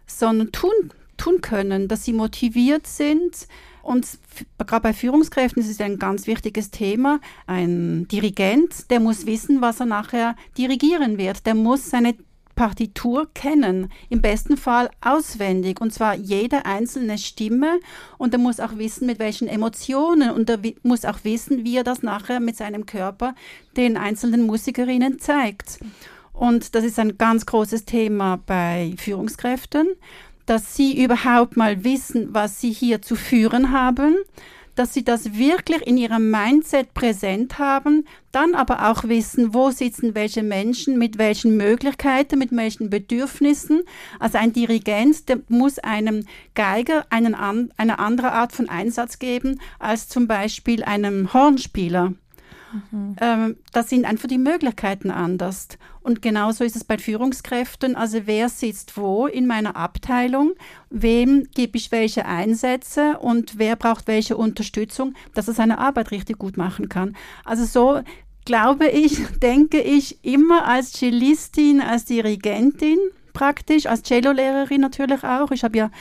sondern 0.06 0.52
tun, 0.52 0.92
tun 1.18 1.42
können, 1.42 1.88
dass 1.88 2.06
sie 2.06 2.14
motiviert 2.14 2.86
sind. 2.86 3.48
Und 3.82 4.08
gerade 4.60 4.84
bei 4.84 4.94
Führungskräften 4.94 5.64
ist 5.64 5.72
es 5.72 5.82
ein 5.82 5.98
ganz 5.98 6.28
wichtiges 6.28 6.70
Thema. 6.70 7.20
Ein 7.48 8.08
Dirigent, 8.10 8.92
der 8.92 9.00
muss 9.00 9.26
wissen, 9.26 9.60
was 9.60 9.80
er 9.80 9.88
nachher 9.88 10.36
dirigieren 10.56 11.18
wird. 11.18 11.48
Der 11.48 11.56
muss 11.56 11.90
seine 11.90 12.14
Partitur 12.56 13.28
kennen, 13.34 13.92
im 14.10 14.22
besten 14.22 14.58
Fall 14.58 14.90
auswendig, 15.02 15.82
und 15.82 15.94
zwar 15.94 16.16
jede 16.16 16.66
einzelne 16.66 17.18
Stimme. 17.18 17.80
Und 18.18 18.34
er 18.34 18.40
muss 18.40 18.60
auch 18.60 18.78
wissen, 18.78 19.06
mit 19.06 19.20
welchen 19.20 19.48
Emotionen, 19.48 20.32
und 20.32 20.50
er 20.50 20.60
muss 20.84 21.06
auch 21.06 21.24
wissen, 21.24 21.64
wie 21.64 21.78
er 21.78 21.84
das 21.84 22.04
nachher 22.04 22.40
mit 22.40 22.56
seinem 22.56 22.86
Körper 22.86 23.36
den 23.76 23.98
einzelnen 23.98 24.46
Musikerinnen 24.46 25.20
zeigt. 25.20 25.80
Und 26.34 26.76
das 26.76 26.84
ist 26.84 27.00
ein 27.00 27.18
ganz 27.18 27.46
großes 27.46 27.86
Thema 27.86 28.40
bei 28.46 28.94
Führungskräften, 28.98 29.88
dass 30.46 30.76
sie 30.76 31.04
überhaupt 31.04 31.56
mal 31.58 31.84
wissen, 31.84 32.34
was 32.34 32.60
sie 32.60 32.72
hier 32.72 33.02
zu 33.02 33.16
führen 33.16 33.72
haben, 33.72 34.16
dass 34.76 34.94
sie 34.94 35.04
das 35.04 35.34
wirklich 35.38 35.86
in 35.86 35.98
ihrem 35.98 36.32
Mindset 36.32 36.94
präsent 36.94 37.60
haben, 37.60 38.06
dann 38.32 38.56
aber 38.56 38.90
auch 38.90 39.04
wissen, 39.04 39.54
wo 39.54 39.70
sitzen 39.70 40.16
welche 40.16 40.44
Menschen, 40.44 40.98
mit 40.98 41.18
welchen 41.18 41.56
Möglichkeiten, 41.58 42.40
mit 42.40 42.56
welchen 42.56 42.90
Bedürfnissen. 42.90 43.82
Also 44.20 44.38
ein 44.38 44.54
Dirigent, 44.54 45.30
der 45.30 45.40
muss 45.50 45.80
einem 45.80 46.26
Geiger 46.56 47.06
einen, 47.10 47.36
eine 47.36 48.00
andere 48.00 48.32
Art 48.32 48.52
von 48.52 48.70
Einsatz 48.70 49.20
geben 49.20 49.60
als 49.80 50.08
zum 50.08 50.28
Beispiel 50.28 50.84
einem 50.84 51.34
Hornspieler. 51.34 52.14
Mhm. 52.74 53.16
Ähm, 53.22 53.58
da 53.72 53.84
sind 53.84 54.06
einfach 54.06 54.28
die 54.28 54.38
Möglichkeiten 54.38 55.12
anders. 55.12 55.68
Und 56.02 56.22
genauso 56.22 56.64
ist 56.64 56.76
es 56.76 56.84
bei 56.84 56.98
Führungskräften. 56.98 57.96
Also 57.96 58.22
wer 58.26 58.50
sitzt 58.50 58.98
wo 58.98 59.28
in 59.28 59.48
meiner 59.48 59.76
Abteilung, 59.76 60.54
wem 60.90 61.48
gebe 61.54 61.78
ich 61.78 61.92
welche 61.92 62.26
Einsätze 62.26 63.20
und 63.20 63.58
wer 63.58 63.76
braucht 63.76 64.08
welche 64.08 64.36
Unterstützung, 64.36 65.14
dass 65.34 65.48
er 65.48 65.54
seine 65.54 65.78
Arbeit 65.78 66.12
richtig 66.12 66.40
gut 66.40 66.58
machen 66.58 66.90
kann. 66.90 67.16
Also 67.46 67.66
so 67.66 68.02
glaube 68.46 68.88
ich, 68.88 69.26
denke 69.42 69.80
ich 69.80 70.24
immer 70.24 70.68
als 70.68 70.94
Cellistin, 70.94 71.82
als 71.82 72.06
Dirigentin 72.06 72.98
praktisch, 73.34 73.86
als 73.86 74.04
Cello-Lehrerin 74.04 74.82
natürlich 74.82 75.24
auch. 75.24 75.52
Ich 75.52 75.64
habe 75.64 75.78
ja, 75.78 75.92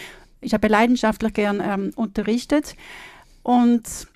ich 0.40 0.54
habe 0.54 0.68
leidenschaftlich 0.68 1.34
gern 1.34 1.62
ähm, 1.64 1.92
unterrichtet 1.96 2.76
und 3.42 4.06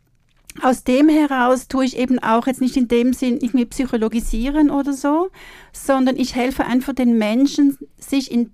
aus 0.63 0.85
dem 0.85 1.09
heraus 1.09 1.69
tue 1.69 1.85
ich 1.85 1.97
eben 1.97 2.19
auch 2.19 2.47
jetzt 2.47 2.61
nicht 2.61 2.77
in 2.77 2.89
dem 2.89 3.13
Sinn 3.13 3.39
irgendwie 3.41 3.67
psychologisieren 3.67 4.71
oder 4.71 4.93
so, 4.93 5.31
sondern 5.73 6.17
ich 6.17 6.35
helfe 6.35 6.65
einfach 6.65 6.95
den 6.95 7.19
Menschen, 7.19 7.77
sich 7.99 8.31
in 8.31 8.53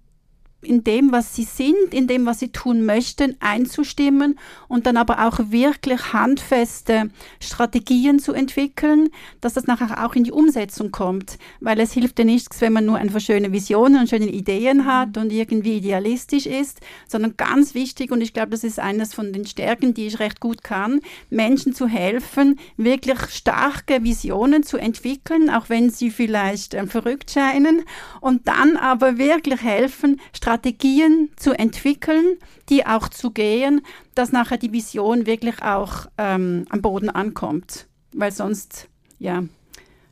in 0.62 0.85
dem, 0.85 1.11
was 1.11 1.35
sie 1.35 1.44
sind, 1.44 1.92
in 1.92 2.07
dem, 2.07 2.25
was 2.25 2.38
sie 2.38 2.48
tun 2.48 2.87
möchten, 2.87 3.37
einzustimmen 3.40 4.38
und 4.68 4.87
dann 4.87 4.96
aber 4.96 5.27
auch 5.27 5.38
wirklich 5.51 6.12
handfeste 6.12 7.11
Strategien 7.40 8.20
zu 8.20 8.33
entwickeln, 8.33 9.11
dass 9.40 9.55
das 9.55 9.66
nachher 9.66 10.05
auch 10.05 10.14
in 10.14 10.25
die 10.25 10.33
Umsetzung 10.33 10.92
kommt. 10.92 11.38
Weil 11.61 11.81
es 11.81 11.92
hilft 11.92 12.18
ja 12.20 12.25
nichts, 12.25 12.61
wenn 12.61 12.72
man 12.72 12.87
nur 12.87 12.96
einfach 12.96 13.20
schöne 13.20 13.53
Visionen 13.53 14.01
und 14.01 14.09
schöne 14.09 14.29
Ideen 14.29 14.87
hat 14.87 15.16
und 15.16 15.33
irgendwie 15.33 15.79
idealistisch 15.79 16.46
ist, 16.46 16.81
sondern 17.09 17.37
ganz 17.37 17.75
wichtig, 17.75 18.12
und 18.12 18.20
ich 18.20 18.33
glaube, 18.33 18.51
das 18.51 18.62
ist 18.62 18.79
eines 18.79 19.14
von 19.14 19.33
den 19.33 19.46
Stärken, 19.46 19.94
die 19.94 20.07
ich 20.07 20.20
recht 20.20 20.38
gut 20.38 20.62
kann, 20.62 21.01
Menschen 21.29 21.75
zu 21.75 21.88
helfen, 21.88 22.59
wirklich 22.77 23.18
starke 23.31 24.05
Visionen 24.05 24.62
zu 24.62 24.77
entwickeln, 24.77 25.51
auch 25.51 25.68
wenn 25.68 25.90
sie 25.90 26.11
vielleicht 26.11 26.75
äh, 26.75 26.87
verrückt 26.87 27.33
scheinen, 27.33 27.83
und 28.20 28.46
dann 28.46 28.77
aber 28.77 29.18
wirklich 29.18 29.62
helfen, 29.62 30.20
Strategien 30.33 30.52
Strategien 30.53 31.31
zu 31.37 31.59
entwickeln, 31.59 32.37
die 32.69 32.85
auch 32.85 33.09
zu 33.09 33.31
gehen, 33.31 33.81
dass 34.15 34.33
nachher 34.33 34.59
die 34.59 34.71
Vision 34.71 35.25
wirklich 35.25 35.62
auch 35.62 36.07
ähm, 36.19 36.67
am 36.69 36.83
Boden 36.83 37.09
ankommt. 37.09 37.87
Weil 38.12 38.33
sonst, 38.33 38.88
ja, 39.19 39.45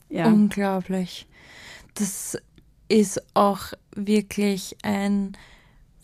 ja. 0.08 0.26
Unglaublich. 0.28 1.26
Das 1.94 2.38
ist 2.88 3.22
auch 3.34 3.74
wirklich 3.94 4.78
ein 4.82 5.36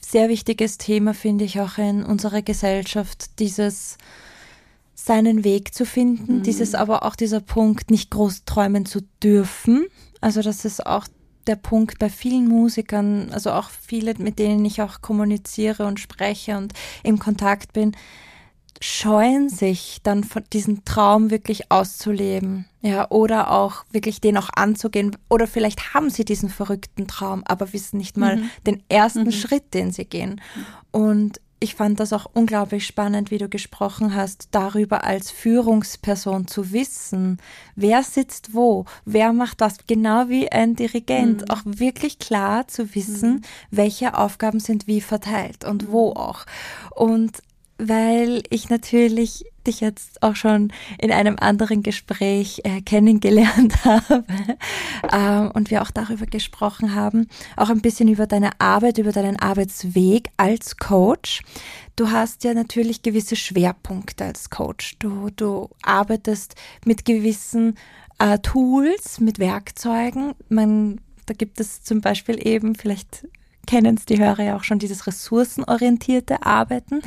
sehr 0.00 0.28
wichtiges 0.28 0.76
Thema, 0.76 1.14
finde 1.14 1.46
ich, 1.46 1.58
auch 1.58 1.78
in 1.78 2.04
unserer 2.04 2.42
Gesellschaft, 2.42 3.38
dieses 3.38 3.96
seinen 4.94 5.44
Weg 5.44 5.72
zu 5.72 5.86
finden, 5.86 6.38
mhm. 6.38 6.42
dieses 6.42 6.74
aber 6.74 7.04
auch 7.04 7.16
dieser 7.16 7.40
Punkt, 7.40 7.90
nicht 7.90 8.10
groß 8.10 8.44
träumen 8.44 8.84
zu 8.84 9.00
dürfen. 9.22 9.86
Also 10.20 10.42
das 10.42 10.66
ist 10.66 10.84
auch 10.84 11.06
der 11.46 11.56
Punkt 11.56 11.98
bei 11.98 12.08
vielen 12.08 12.48
Musikern, 12.48 13.30
also 13.32 13.52
auch 13.52 13.70
viele, 13.70 14.14
mit 14.18 14.38
denen 14.38 14.64
ich 14.64 14.82
auch 14.82 15.00
kommuniziere 15.00 15.86
und 15.86 16.00
spreche 16.00 16.56
und 16.56 16.72
im 17.02 17.18
Kontakt 17.18 17.72
bin, 17.72 17.92
scheuen 18.80 19.48
sich 19.48 20.00
dann 20.02 20.24
von 20.24 20.44
diesen 20.52 20.84
Traum 20.84 21.30
wirklich 21.30 21.70
auszuleben. 21.70 22.66
Ja, 22.82 23.10
oder 23.10 23.50
auch 23.50 23.84
wirklich 23.90 24.20
den 24.20 24.36
auch 24.36 24.50
anzugehen. 24.54 25.16
Oder 25.28 25.46
vielleicht 25.46 25.94
haben 25.94 26.10
sie 26.10 26.24
diesen 26.24 26.50
verrückten 26.50 27.08
Traum, 27.08 27.42
aber 27.44 27.72
wissen 27.72 27.96
nicht 27.96 28.16
mal 28.16 28.36
mhm. 28.36 28.50
den 28.66 28.82
ersten 28.88 29.24
mhm. 29.24 29.32
Schritt, 29.32 29.74
den 29.74 29.90
sie 29.92 30.04
gehen. 30.04 30.40
Und 30.92 31.40
ich 31.66 31.74
fand 31.74 31.98
das 31.98 32.12
auch 32.12 32.26
unglaublich 32.32 32.86
spannend, 32.86 33.32
wie 33.32 33.38
du 33.38 33.48
gesprochen 33.48 34.14
hast, 34.14 34.50
darüber 34.52 35.02
als 35.02 35.32
Führungsperson 35.32 36.46
zu 36.46 36.70
wissen, 36.70 37.38
wer 37.74 38.04
sitzt 38.04 38.54
wo, 38.54 38.84
wer 39.04 39.32
macht 39.32 39.60
was, 39.60 39.78
genau 39.88 40.28
wie 40.28 40.52
ein 40.52 40.76
Dirigent, 40.76 41.40
mhm. 41.40 41.50
auch 41.50 41.62
wirklich 41.64 42.20
klar 42.20 42.68
zu 42.68 42.94
wissen, 42.94 43.32
mhm. 43.32 43.40
welche 43.72 44.16
Aufgaben 44.16 44.60
sind 44.60 44.86
wie 44.86 45.00
verteilt 45.00 45.64
und 45.64 45.90
wo 45.90 46.10
mhm. 46.10 46.16
auch. 46.18 46.46
Und 46.94 47.32
weil 47.78 48.42
ich 48.50 48.70
natürlich 48.70 49.44
dich 49.66 49.80
jetzt 49.80 50.22
auch 50.22 50.36
schon 50.36 50.72
in 50.98 51.10
einem 51.10 51.36
anderen 51.38 51.82
Gespräch 51.82 52.60
äh, 52.64 52.80
kennengelernt 52.80 53.84
habe 53.84 54.24
ähm, 55.12 55.50
und 55.52 55.70
wir 55.70 55.82
auch 55.82 55.90
darüber 55.90 56.26
gesprochen 56.26 56.94
haben, 56.94 57.28
auch 57.56 57.70
ein 57.70 57.80
bisschen 57.80 58.08
über 58.08 58.26
deine 58.26 58.60
Arbeit, 58.60 58.98
über 58.98 59.12
deinen 59.12 59.38
Arbeitsweg 59.38 60.30
als 60.36 60.76
Coach. 60.76 61.42
Du 61.96 62.10
hast 62.10 62.44
ja 62.44 62.54
natürlich 62.54 63.02
gewisse 63.02 63.36
Schwerpunkte 63.36 64.24
als 64.24 64.50
Coach. 64.50 64.96
Du, 64.98 65.30
du 65.34 65.70
arbeitest 65.82 66.54
mit 66.84 67.04
gewissen 67.04 67.76
äh, 68.18 68.38
Tools, 68.38 69.20
mit 69.20 69.38
Werkzeugen. 69.38 70.34
Man 70.48 71.00
Da 71.26 71.34
gibt 71.34 71.60
es 71.60 71.82
zum 71.82 72.00
Beispiel 72.00 72.46
eben, 72.46 72.74
vielleicht 72.74 73.26
kennen 73.66 73.96
es 73.96 74.06
die 74.06 74.18
Hörer 74.18 74.42
ja 74.42 74.56
auch 74.56 74.64
schon, 74.64 74.78
dieses 74.78 75.06
ressourcenorientierte 75.06 76.44
Arbeiten. 76.44 76.96
Mhm. 76.96 77.02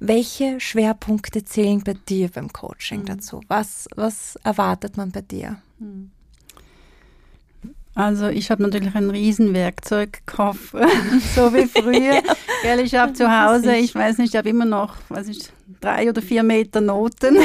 Welche 0.00 0.60
Schwerpunkte 0.60 1.44
zählen 1.44 1.82
bei 1.82 1.94
dir 1.94 2.28
beim 2.28 2.52
Coaching 2.52 3.00
mhm. 3.00 3.06
dazu? 3.06 3.40
Was, 3.48 3.88
was 3.96 4.36
erwartet 4.44 4.96
man 4.96 5.10
bei 5.10 5.22
dir? 5.22 5.58
Mhm. 5.78 6.10
Also 7.94 8.28
ich 8.28 8.50
habe 8.50 8.62
natürlich 8.62 8.94
einen 8.94 9.10
riesen 9.10 9.52
Werkzeugkoffer, 9.52 10.88
so 11.34 11.52
wie 11.52 11.66
früher. 11.80 12.22
ja. 12.64 12.78
ich 12.78 12.94
habe 12.94 13.12
zu 13.12 13.30
Hause, 13.30 13.76
ich 13.76 13.94
weiß 13.94 14.16
nicht, 14.18 14.32
ich 14.32 14.38
habe 14.38 14.48
immer 14.48 14.64
noch, 14.64 14.94
weiß 15.10 15.28
ich, 15.28 15.50
drei 15.80 16.08
oder 16.08 16.22
vier 16.22 16.42
Meter 16.42 16.80
Noten. 16.80 17.34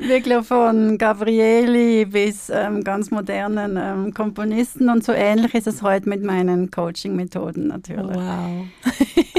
Wirklich 0.00 0.46
von 0.46 0.96
Gabrieli 0.96 2.04
bis 2.04 2.48
ähm, 2.50 2.84
ganz 2.84 3.10
modernen 3.10 3.76
ähm, 3.80 4.14
Komponisten 4.14 4.90
und 4.90 5.02
so 5.02 5.10
ähnlich 5.12 5.54
ist 5.54 5.66
es 5.66 5.82
heute 5.82 6.08
mit 6.08 6.22
meinen 6.22 6.70
Coaching-Methoden 6.70 7.66
natürlich. 7.66 8.16
Wow. 8.16 8.66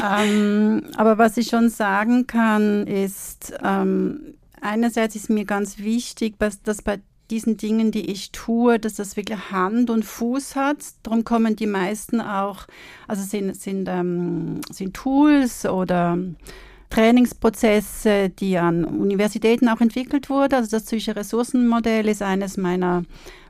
ähm, 0.04 0.84
aber 0.98 1.18
was 1.18 1.38
ich 1.38 1.48
schon 1.48 1.70
sagen 1.70 2.28
kann, 2.28 2.86
ist, 2.88 3.54
ähm, 3.64 4.34
einerseits 4.60 5.16
ist 5.16 5.30
mir 5.30 5.46
ganz 5.46 5.80
wichtig, 5.80 6.38
dass, 6.40 6.62
dass 6.62 6.82
bei 6.82 7.00
diesen 7.30 7.58
Dingen, 7.58 7.92
die 7.92 8.10
ich 8.10 8.32
tue, 8.32 8.80
dass 8.80 8.96
das 8.96 9.18
wirklich 9.18 9.52
Hand 9.52 9.90
und 9.90 10.06
Fuß 10.06 10.56
hat. 10.56 10.78
Darum 11.04 11.24
kommen 11.24 11.56
die 11.56 11.68
meisten 11.68 12.22
auch, 12.22 12.68
also 13.08 13.24
sind, 13.24 13.56
sind, 13.56 13.88
ähm, 13.90 14.62
sind 14.72 14.94
Tools 14.94 15.66
oder 15.66 16.18
Trainingsprozesse, 16.90 18.30
die 18.30 18.58
an 18.58 18.86
Universitäten 18.86 19.68
auch 19.70 19.82
entwickelt 19.82 20.30
wurden. 20.30 20.56
Also 20.56 20.72
das 20.72 20.86
Psyche 20.86 21.16
Ressourcenmodell 21.16 22.08
ist 22.08 22.22
eines 22.22 22.58
meiner, 22.58 23.04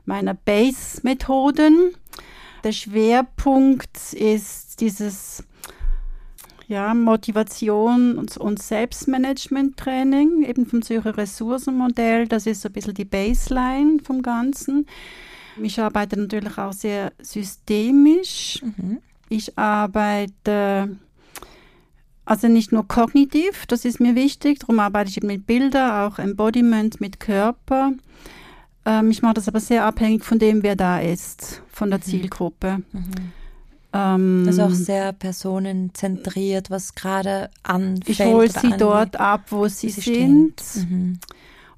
meiner 0.04 0.34
Base-Methoden. 0.34 1.92
Der 2.64 2.72
Schwerpunkt 2.72 4.12
ist 4.14 4.80
dieses 4.80 5.44
ja, 6.68 6.92
Motivation 6.92 8.18
und, 8.18 8.36
und 8.36 8.62
Selbstmanagement-Training, 8.62 10.44
eben 10.44 10.66
vom 10.66 10.82
Zürcher 10.82 11.16
Ressourcenmodell. 11.16 12.28
Das 12.28 12.46
ist 12.46 12.60
so 12.60 12.68
ein 12.68 12.72
bisschen 12.74 12.94
die 12.94 13.06
Baseline 13.06 13.98
vom 14.04 14.20
Ganzen. 14.20 14.86
Ich 15.60 15.80
arbeite 15.80 16.20
natürlich 16.20 16.58
auch 16.58 16.74
sehr 16.74 17.12
systemisch. 17.20 18.62
Mhm. 18.62 18.98
Ich 19.30 19.58
arbeite 19.58 20.96
also 22.26 22.48
nicht 22.48 22.72
nur 22.72 22.86
kognitiv, 22.86 23.64
das 23.66 23.86
ist 23.86 24.00
mir 24.00 24.14
wichtig, 24.14 24.58
darum 24.58 24.80
arbeite 24.80 25.08
ich 25.08 25.22
mit 25.22 25.46
Bildern, 25.46 26.06
auch 26.06 26.18
Embodiment 26.18 27.00
mit 27.00 27.20
Körper. 27.20 27.92
Ähm, 28.84 29.10
ich 29.10 29.22
mache 29.22 29.34
das 29.34 29.48
aber 29.48 29.60
sehr 29.60 29.86
abhängig 29.86 30.24
von 30.24 30.38
dem, 30.38 30.62
wer 30.62 30.76
da 30.76 31.00
ist, 31.00 31.62
von 31.70 31.88
der 31.88 32.00
mhm. 32.00 32.02
Zielgruppe. 32.02 32.82
Mhm. 32.92 33.32
Ähm, 33.92 34.42
das 34.44 34.56
ist 34.56 34.60
auch 34.60 34.70
sehr 34.70 35.12
personenzentriert, 35.12 36.70
was 36.70 36.94
gerade 36.94 37.50
anfällt. 37.62 38.08
Ich 38.08 38.20
hole 38.20 38.50
sie 38.50 38.58
angeht. 38.58 38.80
dort 38.80 39.16
ab, 39.18 39.46
wo 39.50 39.66
sie, 39.68 39.88
sie 39.88 40.00
sind. 40.00 40.62
Mhm. 40.76 41.18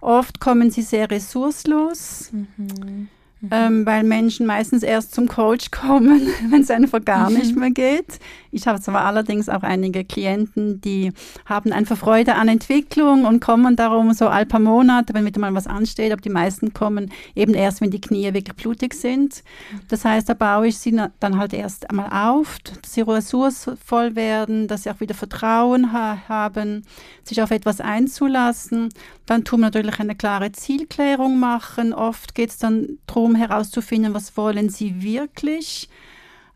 Oft 0.00 0.40
kommen 0.40 0.70
sie 0.70 0.82
sehr 0.82 1.10
ressourcelos. 1.10 2.30
Mhm. 2.32 3.08
Mhm. 3.40 3.48
Ähm, 3.50 3.86
weil 3.86 4.04
Menschen 4.04 4.46
meistens 4.46 4.82
erst 4.82 5.14
zum 5.14 5.26
Coach 5.26 5.70
kommen, 5.70 6.28
wenn 6.50 6.60
es 6.60 6.70
einfach 6.70 7.02
gar 7.04 7.30
mhm. 7.30 7.38
nicht 7.38 7.56
mehr 7.56 7.70
geht. 7.70 8.18
Ich 8.52 8.66
habe 8.66 8.80
zwar 8.80 9.04
allerdings 9.04 9.48
auch 9.48 9.62
einige 9.62 10.04
Klienten, 10.04 10.80
die 10.80 11.12
haben 11.46 11.72
einfach 11.72 11.96
Freude 11.96 12.34
an 12.34 12.48
Entwicklung 12.48 13.24
und 13.24 13.40
kommen 13.40 13.76
darum 13.76 14.12
so 14.12 14.26
ein 14.26 14.48
paar 14.48 14.60
Monate, 14.60 15.14
wenn 15.14 15.24
wieder 15.24 15.40
mal 15.40 15.54
was 15.54 15.66
ansteht, 15.66 16.12
aber 16.12 16.20
die 16.20 16.30
meisten 16.30 16.74
kommen 16.74 17.10
eben 17.34 17.54
erst, 17.54 17.80
wenn 17.80 17.90
die 17.90 18.00
Knie 18.00 18.34
wirklich 18.34 18.56
blutig 18.56 18.94
sind. 18.94 19.42
Das 19.88 20.04
heißt, 20.04 20.28
da 20.28 20.34
baue 20.34 20.66
ich 20.66 20.78
sie 20.78 21.00
dann 21.20 21.38
halt 21.38 21.54
erst 21.54 21.88
einmal 21.88 22.10
auf, 22.10 22.58
dass 22.58 22.92
sie 22.92 23.02
ressourcevoll 23.02 24.16
werden, 24.16 24.68
dass 24.68 24.82
sie 24.82 24.90
auch 24.90 25.00
wieder 25.00 25.14
Vertrauen 25.14 25.92
ha 25.92 26.18
haben, 26.28 26.82
sich 27.22 27.40
auf 27.42 27.50
etwas 27.50 27.80
einzulassen. 27.80 28.88
Dann 29.26 29.44
tun 29.44 29.60
wir 29.60 29.66
natürlich 29.66 30.00
eine 30.00 30.16
klare 30.16 30.50
Zielklärung 30.50 31.38
machen. 31.38 31.92
Oft 31.92 32.34
geht 32.34 32.50
es 32.50 32.58
dann 32.58 32.98
darum 33.06 33.29
herauszufinden, 33.34 34.14
was 34.14 34.36
wollen 34.36 34.68
sie 34.68 35.02
wirklich 35.02 35.88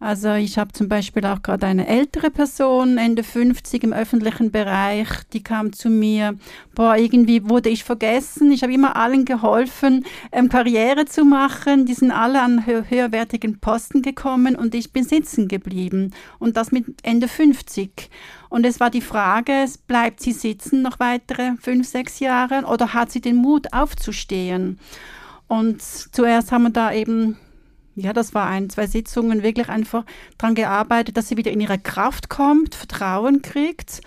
also 0.05 0.35
ich 0.35 0.59
habe 0.59 0.71
zum 0.73 0.87
Beispiel 0.87 1.25
auch 1.25 1.41
gerade 1.41 1.67
eine 1.67 1.87
ältere 1.87 2.31
Person, 2.31 2.99
Ende 2.99 3.23
50 3.23 3.85
im 3.85 3.95
öffentlichen 3.95 4.51
Bereich, 4.51 5.09
die 5.33 5.43
kam 5.43 5.73
zu 5.73 5.89
mir, 5.89 6.35
boah, 6.75 6.97
irgendwie 6.97 7.49
wurde 7.49 7.71
ich 7.71 7.85
vergessen. 7.85 8.53
Ich 8.53 8.63
habe 8.63 8.75
immer 8.75 8.97
allen 8.97 9.25
geholfen, 9.25 10.05
ähm, 10.31 10.51
Karriere 10.51 11.07
zu 11.07 11.25
machen. 11.25 11.87
Die 11.87 11.95
sind 11.95 12.11
alle 12.11 12.43
an 12.43 12.67
hö 12.67 12.83
höherwertigen 12.87 13.61
Posten 13.61 14.03
gekommen 14.03 14.57
und 14.57 14.75
ich 14.75 14.93
bin 14.93 15.05
sitzen 15.05 15.49
geblieben. 15.49 16.13
Und 16.39 16.59
das 16.59 16.71
mit 16.71 16.85
Ende 17.03 17.27
50. 17.27 18.11
Und 18.51 18.67
es 18.67 18.81
war 18.81 18.91
die 18.91 19.01
Frage, 19.01 19.65
bleibt 19.87 20.21
sie 20.21 20.33
sitzen 20.33 20.83
noch 20.83 21.01
weitere 21.01 21.53
fünf, 21.59 21.89
sechs 21.89 22.21
Jahre 22.21 22.65
oder 22.67 22.93
hat 22.93 23.11
sie 23.11 23.23
den 23.23 23.37
Mut 23.37 23.73
aufzustehen? 23.73 24.79
Und 25.47 25.83
zuerst 25.83 26.53
haben 26.53 26.65
wir 26.65 26.71
da 26.71 26.93
eben 26.93 27.39
ja, 27.97 28.13
das 28.13 28.35
war 28.35 28.49
ein, 28.49 28.71
zwei 28.71 28.87
Sitzungen, 28.87 29.43
wirklich 29.43 29.69
einfach 29.69 30.05
daran 30.39 30.55
gearbeitet, 30.55 31.17
dass 31.17 31.29
sie 31.29 31.37
wieder 31.37 31.53
in 31.53 31.61
ihre 31.61 31.79
Kraft 31.79 32.29
kommt, 32.29 32.75
Vertrauen 32.75 33.43
kriegt. 33.43 34.01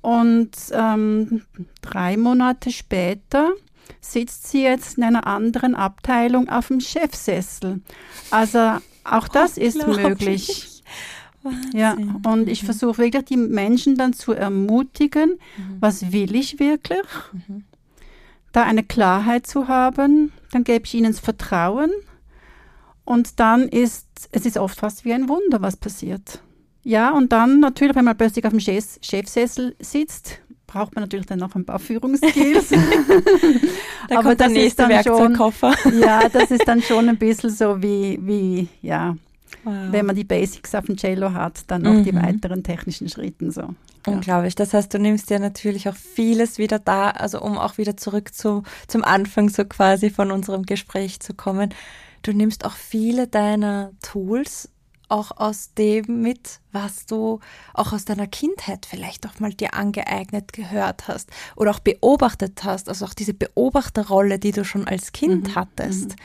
Und 0.00 0.50
ähm, 0.72 1.42
drei 1.80 2.16
Monate 2.16 2.72
später 2.72 3.52
sitzt 4.00 4.48
sie 4.48 4.64
jetzt 4.64 4.98
in 4.98 5.04
einer 5.04 5.26
anderen 5.26 5.76
Abteilung 5.76 6.48
auf 6.48 6.68
dem 6.68 6.80
Chefsessel. 6.80 7.80
Also 8.30 8.78
auch 9.04 9.28
das 9.28 9.56
ist 9.56 9.86
möglich. 9.86 10.82
Wahnsinn. 11.42 11.78
Ja, 11.78 11.96
und 12.24 12.48
ich 12.48 12.62
mhm. 12.62 12.66
versuche 12.66 12.98
wirklich 12.98 13.24
die 13.24 13.36
Menschen 13.36 13.96
dann 13.96 14.12
zu 14.12 14.32
ermutigen, 14.32 15.38
mhm. 15.56 15.76
was 15.80 16.12
will 16.12 16.34
ich 16.36 16.60
wirklich? 16.60 17.02
Mhm. 17.32 17.64
Da 18.52 18.64
eine 18.64 18.84
Klarheit 18.84 19.46
zu 19.46 19.68
haben, 19.68 20.32
dann 20.50 20.64
gebe 20.64 20.84
ich 20.84 20.94
ihnen 20.94 21.12
das 21.12 21.20
Vertrauen 21.20 21.90
und 23.04 23.40
dann 23.40 23.68
ist, 23.68 24.06
es 24.30 24.46
ist 24.46 24.58
oft 24.58 24.78
fast 24.78 25.04
wie 25.04 25.12
ein 25.12 25.28
Wunder, 25.28 25.62
was 25.62 25.76
passiert. 25.76 26.42
Ja, 26.84 27.10
und 27.10 27.32
dann 27.32 27.60
natürlich, 27.60 27.94
wenn 27.96 28.04
man 28.04 28.16
plötzlich 28.16 28.44
auf 28.44 28.50
dem 28.50 28.60
Chef 28.60 28.98
Chefsessel 29.00 29.76
sitzt, 29.80 30.40
braucht 30.66 30.94
man 30.94 31.04
natürlich 31.04 31.26
dann 31.26 31.38
noch 31.38 31.54
ein 31.54 31.64
paar 31.64 31.78
Führungsskills. 31.78 32.70
da 34.08 34.18
Aber 34.18 34.34
das 34.34 34.52
ist 34.52 34.78
dann 34.78 35.02
schon, 35.04 35.34
ja, 36.00 36.28
das 36.28 36.50
ist 36.50 36.66
dann 36.66 36.82
schon 36.82 37.08
ein 37.08 37.18
bisschen 37.18 37.50
so 37.50 37.82
wie, 37.82 38.18
wie 38.22 38.68
ja, 38.80 39.16
wow. 39.64 39.74
wenn 39.90 40.06
man 40.06 40.16
die 40.16 40.24
Basics 40.24 40.74
auf 40.74 40.86
dem 40.86 40.96
Cello 40.96 41.32
hat, 41.32 41.64
dann 41.68 41.82
noch 41.82 41.92
mhm. 41.92 42.04
die 42.04 42.14
weiteren 42.14 42.62
technischen 42.62 43.08
Schritten 43.08 43.50
so. 43.50 43.74
Unglaublich. 44.06 44.56
Das 44.56 44.74
heißt, 44.74 44.92
du 44.92 44.98
nimmst 44.98 45.30
ja 45.30 45.38
natürlich 45.38 45.88
auch 45.88 45.94
vieles 45.94 46.58
wieder 46.58 46.80
da, 46.80 47.10
also 47.10 47.40
um 47.40 47.56
auch 47.56 47.78
wieder 47.78 47.96
zurück 47.96 48.34
zu, 48.34 48.64
zum 48.88 49.04
Anfang 49.04 49.48
so 49.48 49.64
quasi 49.64 50.10
von 50.10 50.32
unserem 50.32 50.64
Gespräch 50.64 51.20
zu 51.20 51.34
kommen 51.34 51.72
du 52.22 52.32
nimmst 52.32 52.64
auch 52.64 52.74
viele 52.74 53.26
deiner 53.28 53.92
Tools 54.00 54.68
auch 55.08 55.32
aus 55.36 55.74
dem 55.74 56.22
mit, 56.22 56.60
was 56.70 57.04
du 57.04 57.40
auch 57.74 57.92
aus 57.92 58.06
deiner 58.06 58.26
Kindheit 58.26 58.86
vielleicht 58.86 59.26
auch 59.26 59.40
mal 59.40 59.52
dir 59.52 59.74
angeeignet 59.74 60.54
gehört 60.54 61.06
hast 61.06 61.28
oder 61.54 61.70
auch 61.72 61.80
beobachtet 61.80 62.64
hast, 62.64 62.88
also 62.88 63.04
auch 63.04 63.12
diese 63.12 63.34
Beobachterrolle, 63.34 64.38
die 64.38 64.52
du 64.52 64.64
schon 64.64 64.88
als 64.88 65.12
Kind 65.12 65.48
mhm. 65.48 65.54
hattest. 65.54 66.10
Mhm. 66.10 66.16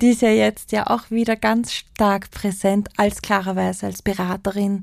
Die 0.00 0.10
ist 0.10 0.22
ja 0.22 0.30
jetzt 0.30 0.72
ja 0.72 0.86
auch 0.86 1.10
wieder 1.10 1.36
ganz 1.36 1.74
stark 1.74 2.30
präsent 2.30 2.88
als 2.96 3.20
klarerweise 3.20 3.84
als 3.84 4.00
Beraterin, 4.00 4.80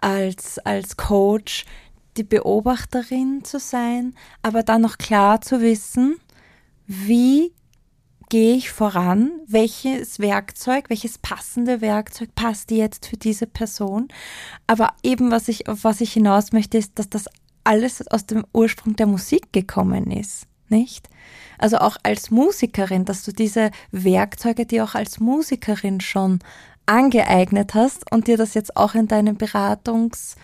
als, 0.00 0.58
als 0.58 0.96
Coach, 0.96 1.66
die 2.16 2.22
Beobachterin 2.24 3.44
zu 3.44 3.58
sein, 3.58 4.14
aber 4.42 4.62
dann 4.62 4.80
noch 4.80 4.96
klar 4.96 5.42
zu 5.42 5.60
wissen, 5.60 6.16
wie 6.86 7.52
gehe 8.30 8.56
ich 8.56 8.70
voran? 8.70 9.32
Welches 9.46 10.18
Werkzeug, 10.18 10.88
welches 10.88 11.18
passende 11.18 11.82
Werkzeug 11.82 12.34
passt 12.34 12.70
jetzt 12.70 13.06
für 13.06 13.18
diese 13.18 13.46
Person? 13.46 14.08
Aber 14.66 14.94
eben, 15.02 15.30
was 15.30 15.48
ich, 15.48 15.68
auf 15.68 15.84
was 15.84 16.00
ich 16.00 16.14
hinaus 16.14 16.52
möchte, 16.52 16.78
ist, 16.78 16.98
dass 16.98 17.10
das 17.10 17.26
alles 17.64 18.06
aus 18.08 18.24
dem 18.24 18.46
Ursprung 18.52 18.96
der 18.96 19.06
Musik 19.06 19.52
gekommen 19.52 20.10
ist, 20.10 20.46
nicht? 20.70 21.08
Also 21.58 21.78
auch 21.78 21.96
als 22.02 22.30
Musikerin, 22.30 23.04
dass 23.04 23.24
du 23.24 23.32
diese 23.32 23.70
Werkzeuge, 23.90 24.66
die 24.66 24.82
auch 24.82 24.94
als 24.94 25.20
Musikerin 25.20 26.00
schon 26.00 26.40
angeeignet 26.86 27.74
hast 27.74 28.10
und 28.12 28.26
dir 28.26 28.36
das 28.36 28.54
jetzt 28.54 28.76
auch 28.76 28.94
in 28.94 29.08
deinem 29.08 29.36
Beratungs- 29.36 30.36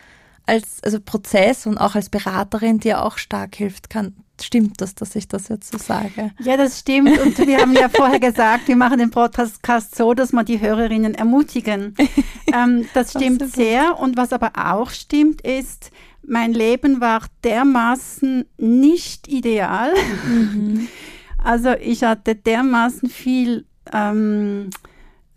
als 0.50 0.83
also 0.83 0.98
Prozess 1.00 1.66
und 1.66 1.78
auch 1.78 1.94
als 1.94 2.09
Beraterin 2.09 2.80
dir 2.80 3.04
auch 3.04 3.18
stark 3.18 3.54
hilft, 3.54 3.88
kann, 3.88 4.16
stimmt 4.40 4.80
das, 4.80 4.96
dass 4.96 5.14
ich 5.14 5.28
das 5.28 5.48
jetzt 5.48 5.70
so 5.70 5.78
sage? 5.78 6.33
Ja, 6.40 6.56
das 6.56 6.80
stimmt. 6.80 7.18
Und 7.20 7.38
wir 7.38 7.59
haben 7.59 7.72
ja 7.72 7.88
vorher 7.88 8.18
gesagt, 8.18 8.66
wir 8.66 8.74
machen 8.74 8.98
den 8.98 9.11
Podcast 9.11 9.94
so, 9.94 10.12
dass 10.12 10.33
wir 10.33 10.42
die 10.42 10.61
Hörerinnen 10.61 11.14
ermutigen. 11.14 11.94
Ähm, 12.52 12.88
das 12.94 13.12
stimmt 13.12 13.42
das 13.42 13.52
sehr. 13.52 14.00
Und 14.00 14.16
was 14.16 14.33
aber 14.33 14.50
auch 14.56 14.90
stimmt, 14.90 15.40
ist, 15.42 15.92
mein 16.30 16.52
Leben 16.52 17.00
war 17.00 17.22
dermaßen 17.44 18.46
nicht 18.56 19.28
ideal. 19.28 19.92
Mhm. 20.26 20.88
Also 21.42 21.70
ich 21.70 22.04
hatte 22.04 22.34
dermaßen 22.34 23.08
viel 23.08 23.64
ähm, 23.94 24.68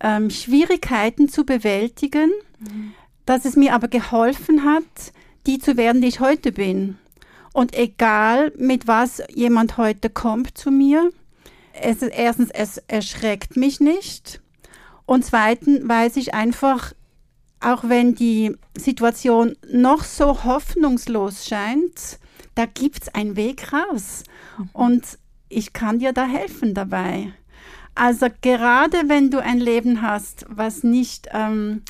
ähm, 0.02 0.30
Schwierigkeiten 0.30 1.30
zu 1.30 1.46
bewältigen, 1.46 2.30
mhm. 2.60 2.92
dass 3.26 3.46
es 3.46 3.56
mir 3.56 3.74
aber 3.74 3.88
geholfen 3.88 4.66
hat, 4.66 5.14
die 5.48 5.60
zu 5.60 5.78
werden, 5.78 6.02
die 6.02 6.10
ich 6.10 6.20
heute 6.20 6.52
bin. 6.52 6.98
Und 7.54 7.74
egal, 7.74 8.52
mit 8.58 8.86
was 8.86 9.24
jemand 9.34 9.78
heute 9.78 10.10
kommt 10.10 10.58
zu 10.58 10.72
mir, 10.72 11.10
es, 11.72 12.02
erstens, 12.02 12.50
es 12.50 12.80
erschreckt 12.90 13.56
mich 13.56 13.80
nicht. 13.80 14.42
Und 15.06 15.24
zweitens 15.24 15.88
weiß 15.88 16.18
ich 16.18 16.34
einfach, 16.34 16.92
auch 17.64 17.84
wenn 17.88 18.16
die 18.16 18.56
Situation 18.78 19.56
noch 19.72 20.04
so 20.04 20.44
hoffnungslos 20.44 21.48
scheint, 21.48 22.20
da 22.56 22.66
gibt 22.66 23.04
es 23.04 23.16
einen 23.16 23.36
Weg 23.36 23.72
raus. 23.74 24.24
Mhm. 24.58 24.70
Und 24.74 25.18
ich 25.50 25.74
kann 25.74 26.00
dir 26.00 26.14
da 26.14 26.26
helfen 26.26 26.74
dabei. 26.74 27.34
Also 27.96 28.28
gerade 28.42 29.04
wenn 29.08 29.30
du 29.30 29.42
ein 29.42 29.60
Leben 29.60 30.02
hast, 30.02 30.46
was 30.50 30.84
nicht 30.84 31.30
ähm, 31.32 31.84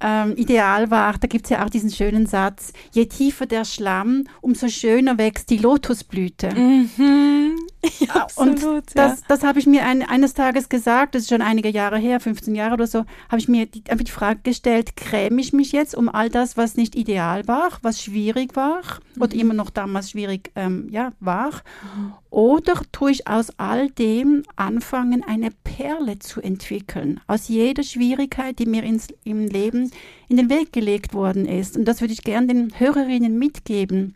ähm, 0.00 0.36
ideal 0.36 0.90
war, 0.90 1.14
da 1.14 1.26
gibt 1.26 1.46
es 1.46 1.50
ja 1.50 1.64
auch 1.64 1.70
diesen 1.70 1.90
schönen 1.90 2.26
Satz, 2.26 2.72
je 2.92 3.06
tiefer 3.06 3.46
der 3.46 3.64
Schlamm, 3.64 4.24
umso 4.42 4.68
schöner 4.68 5.16
wächst 5.16 5.48
die 5.48 5.56
Lotusblüte. 5.56 6.54
Mhm. 6.54 7.65
Ja, 8.00 8.22
absolut, 8.22 8.64
und 8.64 8.96
das, 8.96 9.20
ja. 9.20 9.26
das 9.28 9.42
habe 9.42 9.58
ich 9.58 9.66
mir 9.66 9.84
ein, 9.84 10.02
eines 10.02 10.34
Tages 10.34 10.68
gesagt, 10.68 11.14
das 11.14 11.22
ist 11.22 11.28
schon 11.28 11.42
einige 11.42 11.68
Jahre 11.68 11.98
her, 11.98 12.20
15 12.20 12.54
Jahre 12.54 12.74
oder 12.74 12.86
so, 12.86 13.04
habe 13.28 13.38
ich 13.38 13.48
mir 13.48 13.66
die, 13.66 13.82
die 13.82 14.10
Frage 14.10 14.40
gestellt, 14.42 14.96
gräme 14.96 15.40
ich 15.40 15.52
mich 15.52 15.72
jetzt 15.72 15.94
um 15.94 16.08
all 16.08 16.28
das, 16.28 16.56
was 16.56 16.76
nicht 16.76 16.94
ideal 16.94 17.46
war, 17.48 17.70
was 17.82 18.02
schwierig 18.02 18.56
war 18.56 18.82
mhm. 19.14 19.22
oder 19.22 19.34
immer 19.34 19.54
noch 19.54 19.70
damals 19.70 20.10
schwierig 20.10 20.50
ähm, 20.56 20.88
ja, 20.90 21.12
war, 21.20 21.50
mhm. 21.50 22.12
oder 22.30 22.74
tue 22.92 23.12
ich 23.12 23.26
aus 23.26 23.50
all 23.58 23.88
dem 23.90 24.42
anfangen, 24.56 25.24
eine 25.24 25.50
Perle 25.64 26.18
zu 26.18 26.40
entwickeln, 26.40 27.20
aus 27.26 27.48
jeder 27.48 27.82
Schwierigkeit, 27.82 28.58
die 28.58 28.66
mir 28.66 28.82
ins, 28.82 29.08
im 29.24 29.46
Leben 29.46 29.90
in 30.28 30.36
den 30.36 30.50
Weg 30.50 30.72
gelegt 30.72 31.14
worden 31.14 31.46
ist. 31.46 31.76
Und 31.76 31.84
das 31.86 32.00
würde 32.00 32.12
ich 32.12 32.24
gerne 32.24 32.48
den 32.48 32.72
Hörerinnen 32.78 33.38
mitgeben 33.38 34.14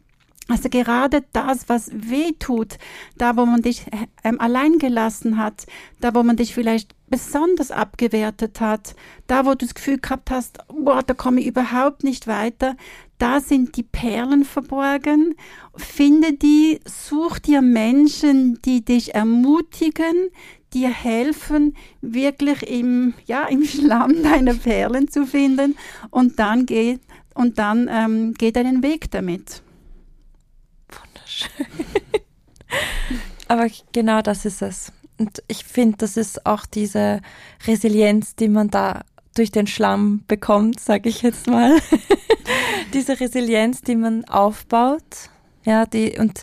also 0.51 0.69
gerade 0.69 1.25
das, 1.33 1.69
was 1.69 1.91
weh 1.93 2.33
tut, 2.39 2.79
da 3.17 3.37
wo 3.37 3.47
man 3.47 3.63
dich 3.63 3.87
ähm, 4.25 4.41
allein 4.41 4.79
gelassen 4.79 5.37
hat, 5.37 5.67
da 6.01 6.15
wo 6.15 6.23
man 6.23 6.37
dich 6.37 6.55
vielleicht 6.55 6.95
besonders 7.09 7.71
abgewertet 7.71 8.61
hat, 8.61 8.95
da 9.27 9.45
wo 9.45 9.51
du 9.51 9.67
das 9.67 9.75
Gefühl 9.75 9.99
gehabt 9.99 10.31
hast, 10.31 10.59
boah, 10.69 11.03
da 11.03 11.15
komme 11.15 11.41
ich 11.41 11.47
überhaupt 11.47 12.05
nicht 12.05 12.27
weiter, 12.27 12.77
da 13.19 13.41
sind 13.41 13.77
die 13.77 13.83
Perlen 13.83 14.45
verborgen. 14.45 15.35
Finde 15.77 16.33
die, 16.33 16.81
such 16.87 17.39
dir 17.39 17.61
Menschen, 17.61 18.59
die 18.65 18.85
dich 18.85 19.15
ermutigen, 19.15 20.31
dir 20.73 20.89
helfen, 20.89 21.77
wirklich 22.01 22.63
im, 22.63 23.15
ja, 23.27 23.45
im 23.45 23.65
Schlamm 23.65 24.23
deine 24.23 24.55
Perlen 24.55 25.09
zu 25.09 25.27
finden 25.27 25.77
und 26.11 26.39
dann 26.39 26.65
geh, 26.65 26.99
und 27.35 27.59
dann 27.59 27.89
ähm, 27.91 28.35
geh 28.39 28.53
deinen 28.53 28.83
Weg 28.83 29.11
damit. 29.11 29.63
Aber 33.49 33.67
genau 33.93 34.23
das 34.23 34.45
ist 34.45 34.63
es. 34.63 34.93
Und 35.19 35.43
ich 35.49 35.65
finde, 35.65 35.99
das 35.99 36.17
ist 36.17 36.47
auch 36.47 36.65
diese 36.67 37.21
Resilienz, 37.67 38.37
die 38.37 38.49
man 38.49 38.71
da 38.71 39.03
durch 39.35 39.51
den 39.51 39.67
Schlamm 39.67 40.25
bekommt, 40.27 40.81
sage 40.81 41.09
ich 41.09 41.23
jetzt 41.23 41.47
mal. 41.47 41.77
diese 42.95 43.21
Resilienz, 43.21 43.83
die 43.83 43.97
man 43.97 44.25
aufbaut, 44.25 45.31
ja, 45.65 45.87
die 45.87 46.19
und 46.19 46.43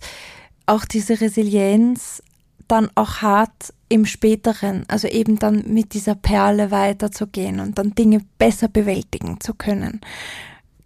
auch 0.65 0.85
diese 0.85 1.19
Resilienz 1.19 2.21
dann 2.67 2.89
auch 2.95 3.21
hart 3.21 3.73
im 3.89 4.05
späteren, 4.05 4.83
also 4.89 5.07
eben 5.07 5.39
dann 5.39 5.63
mit 5.67 5.93
dieser 5.93 6.15
Perle 6.15 6.71
weiterzugehen 6.71 7.59
und 7.59 7.77
dann 7.77 7.95
Dinge 7.95 8.21
besser 8.37 8.67
bewältigen 8.67 9.39
zu 9.39 9.53
können. 9.53 10.01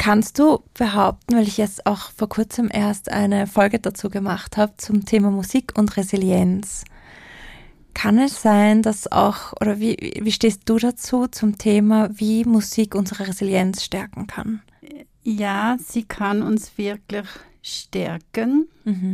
Kannst 0.02 0.40
du 0.40 0.64
behaupten, 0.74 1.36
weil 1.36 1.48
ich 1.48 1.58
jetzt 1.58 1.86
auch 1.86 2.10
vor 2.10 2.28
kurzem 2.28 2.72
erst 2.74 3.12
eine 3.12 3.46
Folge 3.46 3.78
dazu 3.78 4.10
gemacht 4.10 4.58
habe 4.58 4.74
zum 4.78 5.06
Thema 5.06 5.30
Musik 5.30 5.74
und 5.78 5.96
Resilienz, 5.96 6.86
kann 7.94 8.18
es 8.18 8.42
sein, 8.42 8.82
dass 8.82 9.12
auch, 9.12 9.54
oder 9.62 9.80
wie, 9.80 10.20
wie 10.20 10.32
stehst 10.32 10.64
du 10.66 10.80
dazu 10.80 11.28
zum 11.28 11.60
Thema, 11.60 12.10
wie 12.14 12.46
Musik 12.46 12.96
unsere 12.96 13.28
Resilienz 13.28 13.84
stärken 13.84 14.26
kann? 14.26 14.64
Ja, 15.22 15.78
sie 15.80 16.02
kann 16.02 16.42
uns 16.42 16.80
wirklich 16.80 17.28
stärken. 17.62 18.70
Mhm. 18.86 19.14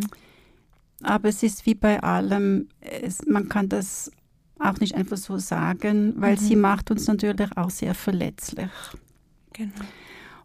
Aber 1.04 1.28
es 1.28 1.44
ist 1.44 1.66
wie 1.66 1.76
bei 1.76 2.02
allem, 2.02 2.70
es, 2.80 3.26
man 3.26 3.50
kann 3.50 3.68
das 3.68 4.10
auch 4.58 4.80
nicht 4.80 4.96
einfach 4.96 5.18
so 5.18 5.38
sagen, 5.38 6.14
weil 6.16 6.36
mhm. 6.36 6.40
sie 6.40 6.56
macht 6.56 6.92
uns 6.92 7.08
natürlich 7.08 7.58
auch 7.58 7.72
sehr 7.72 7.94
verletzlich. 7.94 8.72
Genau. 9.52 9.84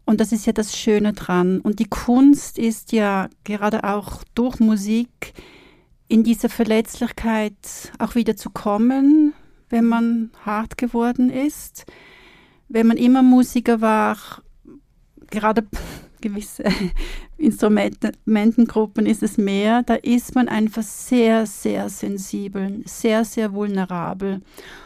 Und 0.05 0.21
das 0.21 0.33
ist 0.33 0.47
ja 0.47 0.53
das 0.53 0.77
Schöne 0.77 1.13
dran. 1.13 1.61
Und 1.61 1.79
die 1.79 1.89
Kunst 1.89 2.59
ist 2.59 2.93
ja 2.93 3.29
gerade 3.45 3.85
auch 3.85 4.25
durch 4.35 4.61
Musik 4.61 5.33
in 6.09 6.25
diese 6.25 6.49
Verletzlichkeit 6.49 7.93
auch 7.99 8.15
wieder 8.15 8.37
zu 8.37 8.51
kommen, 8.51 9.33
wenn 9.71 9.87
man 9.87 10.31
hart 10.45 10.77
geworden 10.77 11.31
ist. 11.31 11.87
Wenn 12.69 12.87
man 12.87 12.97
immer 12.97 13.23
Musiker 13.23 13.81
war, 13.81 14.17
gerade 15.31 15.67
gewisse 16.21 16.65
Instrumentengruppen 17.43 19.05
ist 19.05 19.23
es 19.23 19.37
mehr, 19.37 19.83
da 19.83 19.95
ist 19.95 20.35
man 20.35 20.49
einfach 20.49 20.83
sehr, 20.83 21.45
sehr 21.47 21.89
sensibel, 21.89 22.83
sehr, 22.85 23.25
sehr 23.25 23.53
vulnerabel. 23.53 24.41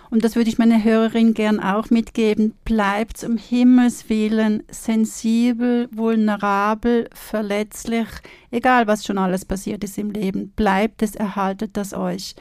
Und 0.08 0.24
das 0.24 0.36
würde 0.36 0.48
ich 0.48 0.58
meiner 0.58 0.82
Hörerin 0.82 1.34
gern 1.34 1.60
auch 1.60 1.90
mitgeben. 1.90 2.54
Bleibt 2.64 3.22
um 3.24 3.36
Himmels 3.36 4.08
Willen 4.08 4.62
sensibel, 4.70 5.88
vulnerabel, 5.92 7.10
verletzlich, 7.12 8.08
egal 8.50 8.86
was 8.86 9.04
schon 9.04 9.18
alles 9.18 9.44
passiert 9.44 9.84
ist 9.84 9.98
im 9.98 10.10
Leben. 10.10 10.52
Bleibt 10.56 11.02
es, 11.02 11.14
erhaltet 11.14 11.76
das 11.76 11.92
euch. 11.92 12.34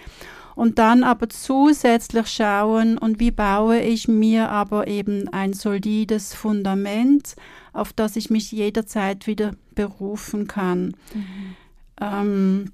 Und 0.55 0.79
dann 0.79 1.03
aber 1.03 1.27
zusätzlich 1.27 2.27
schauen, 2.27 2.97
und 2.97 3.19
wie 3.19 3.31
baue 3.31 3.81
ich 3.81 4.07
mir 4.07 4.49
aber 4.49 4.87
eben 4.87 5.27
ein 5.27 5.51
solides 5.51 6.33
Fundament, 6.33 7.35
auf 7.75 7.93
das 7.93 8.15
ich 8.15 8.29
mich 8.29 8.51
jederzeit 8.51 9.27
wieder 9.27 9.55
berufen 9.75 10.47
kann. 10.47 10.95
Mhm. 11.13 11.55
Ähm, 12.01 12.71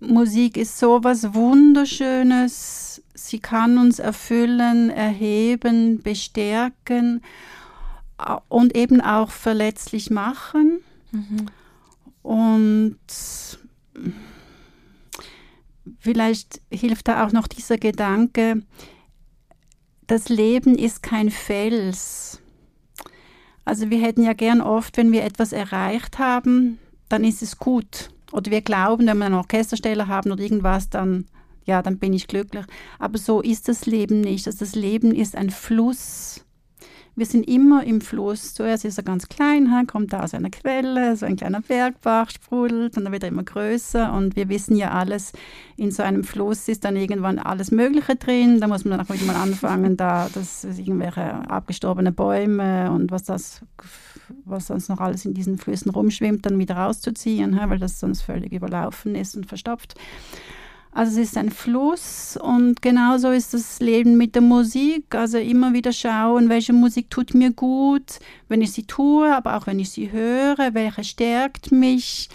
Musik 0.00 0.56
ist 0.56 0.78
so 0.78 1.02
was 1.02 1.34
Wunderschönes. 1.34 3.02
Sie 3.14 3.40
kann 3.40 3.78
uns 3.78 3.98
erfüllen, 3.98 4.90
erheben, 4.90 6.02
bestärken 6.02 7.22
und 8.48 8.76
eben 8.76 9.00
auch 9.00 9.30
verletzlich 9.30 10.10
machen. 10.10 10.80
Mhm. 11.10 11.46
Und 12.22 12.98
vielleicht 15.98 16.60
hilft 16.70 17.08
da 17.08 17.26
auch 17.26 17.32
noch 17.32 17.48
dieser 17.48 17.78
Gedanke, 17.78 18.62
das 20.06 20.28
Leben 20.28 20.76
ist 20.76 21.02
kein 21.02 21.30
Fels. 21.30 22.40
Also 23.68 23.90
wir 23.90 24.00
hätten 24.00 24.22
ja 24.22 24.32
gern 24.32 24.62
oft, 24.62 24.96
wenn 24.96 25.12
wir 25.12 25.24
etwas 25.24 25.52
erreicht 25.52 26.18
haben, 26.18 26.78
dann 27.10 27.22
ist 27.22 27.42
es 27.42 27.58
gut. 27.58 28.08
Oder 28.32 28.50
wir 28.50 28.62
glauben, 28.62 29.06
wenn 29.06 29.18
wir 29.18 29.26
einen 29.26 29.34
Orchestersteller 29.34 30.08
haben 30.08 30.32
oder 30.32 30.42
irgendwas, 30.42 30.88
dann, 30.88 31.26
ja, 31.66 31.82
dann 31.82 31.98
bin 31.98 32.14
ich 32.14 32.28
glücklich. 32.28 32.64
Aber 32.98 33.18
so 33.18 33.42
ist 33.42 33.68
das 33.68 33.84
Leben 33.84 34.22
nicht. 34.22 34.46
Also 34.46 34.60
das 34.60 34.74
Leben 34.74 35.14
ist 35.14 35.36
ein 35.36 35.50
Fluss 35.50 36.46
wir 37.18 37.26
sind 37.26 37.48
immer 37.48 37.84
im 37.84 38.00
Fluss. 38.00 38.54
Zuerst 38.54 38.84
ist 38.84 38.98
er 38.98 39.04
ganz 39.04 39.28
klein, 39.28 39.86
kommt 39.86 40.12
da 40.12 40.22
aus 40.22 40.34
einer 40.34 40.50
Quelle, 40.50 41.16
so 41.16 41.26
ein 41.26 41.36
kleiner 41.36 41.60
Bergbach 41.60 42.30
sprudelt 42.30 42.96
und 42.96 43.04
dann 43.04 43.12
wird 43.12 43.24
er 43.24 43.30
immer 43.30 43.42
größer. 43.42 44.12
Und 44.12 44.36
wir 44.36 44.48
wissen 44.48 44.76
ja 44.76 44.92
alles, 44.92 45.32
in 45.76 45.90
so 45.90 46.02
einem 46.02 46.24
Fluss 46.24 46.68
ist 46.68 46.84
dann 46.84 46.96
irgendwann 46.96 47.38
alles 47.38 47.70
Mögliche 47.70 48.16
drin. 48.16 48.60
Da 48.60 48.68
muss 48.68 48.84
man 48.84 48.96
dann 48.96 49.06
auch 49.06 49.12
wieder 49.12 49.24
mal 49.24 49.36
anfangen, 49.36 49.96
da 49.96 50.28
das 50.32 50.64
irgendwelche 50.64 51.22
abgestorbene 51.50 52.12
Bäume 52.12 52.90
und 52.92 53.10
was 53.10 53.24
das, 53.24 53.62
was 54.44 54.68
sonst 54.68 54.88
noch 54.88 55.00
alles 55.00 55.24
in 55.24 55.34
diesen 55.34 55.58
Flüssen 55.58 55.90
rumschwimmt, 55.90 56.46
dann 56.46 56.58
wieder 56.58 56.76
rauszuziehen, 56.76 57.58
weil 57.68 57.78
das 57.78 57.98
sonst 57.98 58.22
völlig 58.22 58.52
überlaufen 58.52 59.14
ist 59.14 59.36
und 59.36 59.46
verstopft. 59.46 59.94
Also 60.98 61.20
es 61.20 61.28
ist 61.28 61.38
ein 61.38 61.50
Fluss 61.50 62.36
und 62.36 62.82
genauso 62.82 63.30
ist 63.30 63.54
das 63.54 63.78
Leben 63.78 64.16
mit 64.16 64.34
der 64.34 64.42
Musik. 64.42 65.14
Also 65.14 65.38
immer 65.38 65.72
wieder 65.72 65.92
schauen, 65.92 66.48
welche 66.48 66.72
Musik 66.72 67.08
tut 67.08 67.34
mir 67.34 67.52
gut, 67.52 68.18
wenn 68.48 68.62
ich 68.62 68.72
sie 68.72 68.82
tue, 68.82 69.32
aber 69.32 69.56
auch 69.56 69.68
wenn 69.68 69.78
ich 69.78 69.90
sie 69.90 70.10
höre, 70.10 70.74
welche 70.74 71.04
stärkt 71.04 71.70
mich, 71.70 72.28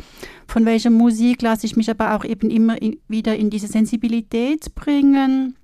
von 0.48 0.66
welcher 0.66 0.92
Musik 0.92 1.42
lasse 1.42 1.66
ich 1.66 1.76
mich 1.76 1.90
aber 1.90 2.16
auch 2.16 2.24
eben 2.24 2.50
immer 2.50 2.78
wieder 3.10 3.36
in 3.36 3.50
diese 3.50 3.68
Sensibilität 3.68 4.74
bringen. 4.76 5.58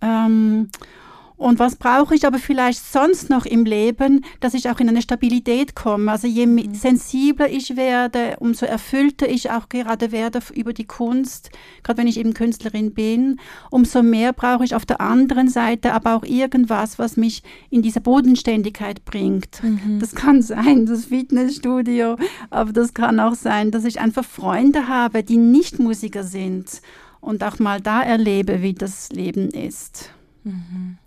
Ähm, 0.00 0.68
Und 1.42 1.58
was 1.58 1.74
brauche 1.74 2.14
ich 2.14 2.24
aber 2.24 2.38
vielleicht 2.38 2.84
sonst 2.92 3.28
noch 3.28 3.46
im 3.46 3.64
Leben, 3.64 4.24
dass 4.38 4.54
ich 4.54 4.70
auch 4.70 4.78
in 4.78 4.88
eine 4.88 5.02
Stabilität 5.02 5.74
komme? 5.74 6.12
Also 6.12 6.28
je 6.28 6.46
mhm. 6.46 6.72
sensibler 6.72 7.50
ich 7.50 7.76
werde, 7.76 8.36
umso 8.38 8.64
erfüllter 8.64 9.28
ich 9.28 9.50
auch 9.50 9.68
gerade 9.68 10.12
werde 10.12 10.38
über 10.54 10.72
die 10.72 10.84
Kunst, 10.84 11.50
gerade 11.82 11.98
wenn 11.98 12.06
ich 12.06 12.20
eben 12.20 12.32
Künstlerin 12.32 12.94
bin, 12.94 13.40
umso 13.70 14.04
mehr 14.04 14.32
brauche 14.32 14.64
ich 14.64 14.76
auf 14.76 14.86
der 14.86 15.00
anderen 15.00 15.48
Seite 15.48 15.94
aber 15.94 16.14
auch 16.14 16.22
irgendwas, 16.22 17.00
was 17.00 17.16
mich 17.16 17.42
in 17.70 17.82
diese 17.82 18.00
Bodenständigkeit 18.00 19.04
bringt. 19.04 19.64
Mhm. 19.64 19.98
Das 19.98 20.14
kann 20.14 20.42
sein, 20.42 20.86
das 20.86 21.06
Fitnessstudio, 21.06 22.18
aber 22.50 22.72
das 22.72 22.94
kann 22.94 23.18
auch 23.18 23.34
sein, 23.34 23.72
dass 23.72 23.84
ich 23.84 23.98
einfach 23.98 24.24
Freunde 24.24 24.86
habe, 24.86 25.24
die 25.24 25.38
nicht 25.38 25.80
Musiker 25.80 26.22
sind 26.22 26.82
und 27.20 27.42
auch 27.42 27.58
mal 27.58 27.80
da 27.80 28.00
erlebe, 28.00 28.62
wie 28.62 28.74
das 28.74 29.08
Leben 29.10 29.50
ist. 29.50 30.10
Mhm 30.44 30.98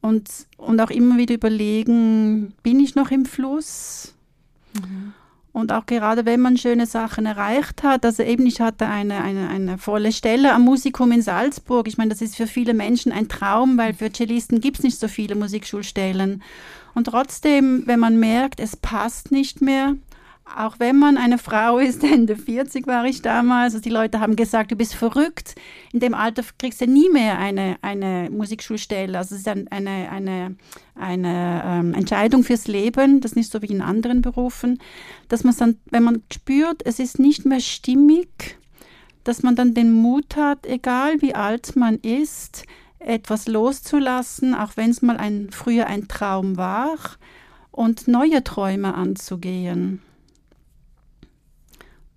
und, 0.00 0.28
und 0.56 0.80
auch 0.80 0.90
immer 0.90 1.16
wieder 1.16 1.34
überlegen, 1.34 2.54
bin 2.62 2.80
ich 2.80 2.94
noch 2.94 3.10
im 3.10 3.24
Fluss? 3.24 4.14
Mhm. 4.74 5.12
Und 5.52 5.72
auch 5.72 5.84
gerade 5.86 6.26
wenn 6.26 6.40
man 6.40 6.56
schöne 6.56 6.86
Sachen 6.86 7.26
erreicht 7.26 7.82
hat, 7.82 8.04
also 8.04 8.22
eben 8.22 8.46
ich 8.46 8.60
hatte 8.60 8.86
eine, 8.86 9.20
eine, 9.22 9.48
eine 9.48 9.78
volle 9.78 10.12
Stelle 10.12 10.54
am 10.54 10.62
Musikum 10.62 11.10
in 11.10 11.22
Salzburg. 11.22 11.88
Ich 11.88 11.98
meine, 11.98 12.10
das 12.10 12.22
ist 12.22 12.36
für 12.36 12.46
viele 12.46 12.72
Menschen 12.72 13.10
ein 13.10 13.28
Traum, 13.28 13.76
weil 13.76 13.92
für 13.92 14.12
Cellisten 14.12 14.60
gibt 14.60 14.78
es 14.78 14.84
nicht 14.84 14.98
so 14.98 15.08
viele 15.08 15.34
Musikschulstellen. 15.34 16.42
Und 16.94 17.04
trotzdem, 17.04 17.82
wenn 17.86 17.98
man 17.98 18.20
merkt, 18.20 18.60
es 18.60 18.76
passt 18.76 19.32
nicht 19.32 19.60
mehr, 19.60 19.96
auch 20.56 20.76
wenn 20.78 20.98
man 20.98 21.16
eine 21.16 21.38
Frau 21.38 21.78
ist, 21.78 22.02
Ende 22.10 22.36
40 22.36 22.86
war 22.86 23.04
ich 23.04 23.22
damals, 23.22 23.74
also 23.74 23.82
die 23.82 23.90
Leute 23.90 24.20
haben 24.20 24.36
gesagt, 24.36 24.70
du 24.70 24.76
bist 24.76 24.94
verrückt, 24.94 25.54
in 25.92 26.00
dem 26.00 26.14
Alter 26.14 26.42
kriegst 26.58 26.80
du 26.80 26.86
nie 26.86 27.08
mehr 27.10 27.38
eine, 27.38 27.76
eine 27.82 28.28
Musikschulstelle. 28.30 29.16
Also 29.16 29.34
es 29.34 29.42
ist 29.42 29.48
ein, 29.48 29.68
eine, 29.68 30.10
eine, 30.10 30.56
eine 30.94 31.62
ähm, 31.64 31.94
Entscheidung 31.94 32.44
fürs 32.44 32.66
Leben, 32.66 33.20
das 33.20 33.32
ist 33.32 33.36
nicht 33.36 33.52
so 33.52 33.62
wie 33.62 33.66
in 33.66 33.82
anderen 33.82 34.22
Berufen, 34.22 34.80
dass 35.28 35.44
man 35.44 35.56
dann, 35.56 35.76
wenn 35.90 36.02
man 36.02 36.22
spürt, 36.32 36.84
es 36.84 36.98
ist 36.98 37.18
nicht 37.18 37.44
mehr 37.44 37.60
stimmig, 37.60 38.58
dass 39.24 39.42
man 39.42 39.56
dann 39.56 39.74
den 39.74 39.92
Mut 39.92 40.36
hat, 40.36 40.66
egal 40.66 41.20
wie 41.20 41.34
alt 41.34 41.76
man 41.76 41.96
ist, 41.96 42.64
etwas 42.98 43.48
loszulassen, 43.48 44.54
auch 44.54 44.76
wenn 44.76 44.90
es 44.90 45.02
mal 45.02 45.16
ein, 45.16 45.48
früher 45.50 45.86
ein 45.86 46.08
Traum 46.08 46.56
war, 46.56 46.96
und 47.72 48.08
neue 48.08 48.42
Träume 48.42 48.94
anzugehen 48.94 50.02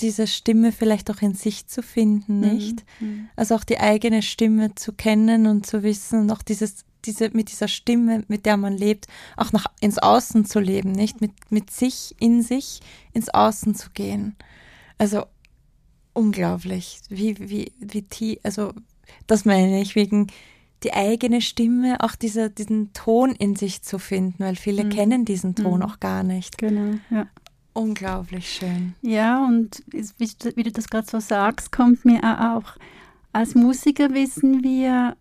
diese 0.00 0.26
Stimme 0.26 0.70
vielleicht 0.70 1.10
auch 1.10 1.22
in 1.22 1.32
sich 1.32 1.66
zu 1.66 1.82
finden, 1.82 2.40
mhm. 2.40 2.52
nicht? 2.52 2.84
Mhm. 3.00 3.30
Also 3.36 3.54
auch 3.54 3.64
die 3.64 3.80
eigene 3.80 4.20
Stimme 4.20 4.74
zu 4.74 4.92
kennen 4.92 5.46
und 5.46 5.64
zu 5.64 5.82
wissen 5.82 6.20
und 6.20 6.30
auch 6.30 6.42
dieses 6.42 6.84
diese, 7.04 7.30
mit 7.30 7.50
dieser 7.50 7.68
Stimme, 7.68 8.24
mit 8.28 8.46
der 8.46 8.56
man 8.56 8.76
lebt, 8.76 9.06
auch 9.36 9.52
nach 9.52 9.66
ins 9.80 9.98
Außen 9.98 10.44
zu 10.44 10.60
leben, 10.60 10.92
nicht? 10.92 11.20
Mit, 11.20 11.32
mit 11.50 11.70
sich, 11.70 12.14
in 12.18 12.42
sich, 12.42 12.80
ins 13.12 13.28
Außen 13.28 13.74
zu 13.74 13.90
gehen. 13.90 14.36
Also 14.98 15.24
unglaublich, 16.12 17.00
wie, 17.08 17.38
wie, 17.38 17.72
wie 17.78 18.02
tief, 18.02 18.38
also 18.42 18.72
das 19.26 19.44
meine 19.44 19.80
ich, 19.80 19.94
wegen 19.94 20.26
die 20.82 20.92
eigene 20.92 21.40
Stimme, 21.40 22.00
auch 22.00 22.14
dieser, 22.14 22.48
diesen 22.48 22.92
Ton 22.92 23.32
in 23.32 23.56
sich 23.56 23.82
zu 23.82 23.98
finden, 23.98 24.36
weil 24.38 24.56
viele 24.56 24.84
mhm. 24.84 24.90
kennen 24.90 25.24
diesen 25.24 25.54
Ton 25.54 25.80
mhm. 25.80 25.82
auch 25.82 26.00
gar 26.00 26.22
nicht. 26.22 26.58
Genau, 26.58 26.98
ja. 27.10 27.26
Unglaublich 27.72 28.50
schön. 28.50 28.94
Ja, 29.02 29.44
und 29.44 29.84
wie, 29.90 30.28
wie 30.56 30.62
du 30.64 30.72
das 30.72 30.88
gerade 30.88 31.08
so 31.08 31.20
sagst, 31.20 31.70
kommt 31.70 32.04
mir 32.04 32.20
auch, 32.24 32.76
als 33.32 33.54
Musiker 33.54 34.12
wissen 34.14 34.64
wir, 34.64 35.16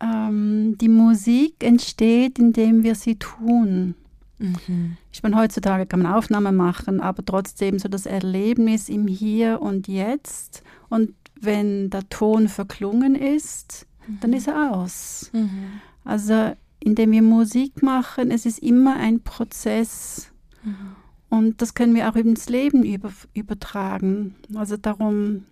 ähm, 0.00 0.76
die 0.78 0.88
Musik 0.88 1.62
entsteht, 1.62 2.38
indem 2.38 2.82
wir 2.82 2.94
sie 2.94 3.16
tun. 3.16 3.94
Mhm. 4.38 4.96
Ich 5.12 5.22
meine, 5.22 5.36
heutzutage 5.36 5.86
kann 5.86 6.02
man 6.02 6.12
Aufnahmen 6.12 6.56
machen, 6.56 7.00
aber 7.00 7.24
trotzdem 7.24 7.78
so 7.78 7.88
das 7.88 8.06
Erlebnis 8.06 8.88
im 8.88 9.06
Hier 9.06 9.62
und 9.62 9.88
Jetzt. 9.88 10.62
Und 10.88 11.14
wenn 11.40 11.90
der 11.90 12.08
Ton 12.08 12.48
verklungen 12.48 13.14
ist, 13.14 13.86
mhm. 14.06 14.20
dann 14.20 14.32
ist 14.32 14.48
er 14.48 14.72
aus. 14.72 15.30
Mhm. 15.32 15.80
Also, 16.04 16.52
indem 16.80 17.12
wir 17.12 17.22
Musik 17.22 17.82
machen, 17.82 18.30
es 18.30 18.46
ist 18.46 18.58
immer 18.58 18.96
ein 18.96 19.22
Prozess. 19.22 20.30
Mhm. 20.62 20.96
Und 21.28 21.60
das 21.62 21.74
können 21.74 21.94
wir 21.94 22.08
auch 22.08 22.16
ins 22.16 22.48
Leben 22.48 22.84
über, 22.84 23.12
übertragen. 23.34 24.36
Also 24.54 24.76
darum 24.76 25.44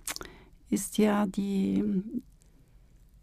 ist 0.70 0.98
ja 0.98 1.26
die, 1.26 1.82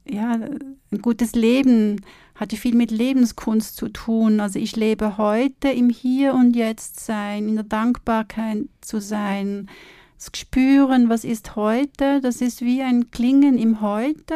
ja, 0.05 0.31
ein 0.33 1.01
gutes 1.01 1.33
Leben 1.33 2.01
hatte 2.35 2.57
viel 2.57 2.75
mit 2.75 2.91
Lebenskunst 2.91 3.75
zu 3.75 3.89
tun. 3.89 4.39
Also 4.39 4.59
ich 4.59 4.75
lebe 4.75 5.17
heute 5.17 5.69
im 5.69 5.89
Hier 5.89 6.33
und 6.33 6.55
Jetzt 6.55 6.99
sein, 6.99 7.47
in 7.47 7.55
der 7.55 7.63
Dankbarkeit 7.63 8.65
zu 8.81 8.99
sein, 8.99 9.69
das 10.17 10.31
Spüren, 10.39 11.09
was 11.09 11.23
ist 11.23 11.55
heute, 11.55 12.21
das 12.21 12.41
ist 12.41 12.61
wie 12.61 12.81
ein 12.81 13.09
Klingen 13.11 13.57
im 13.57 13.81
Heute 13.81 14.35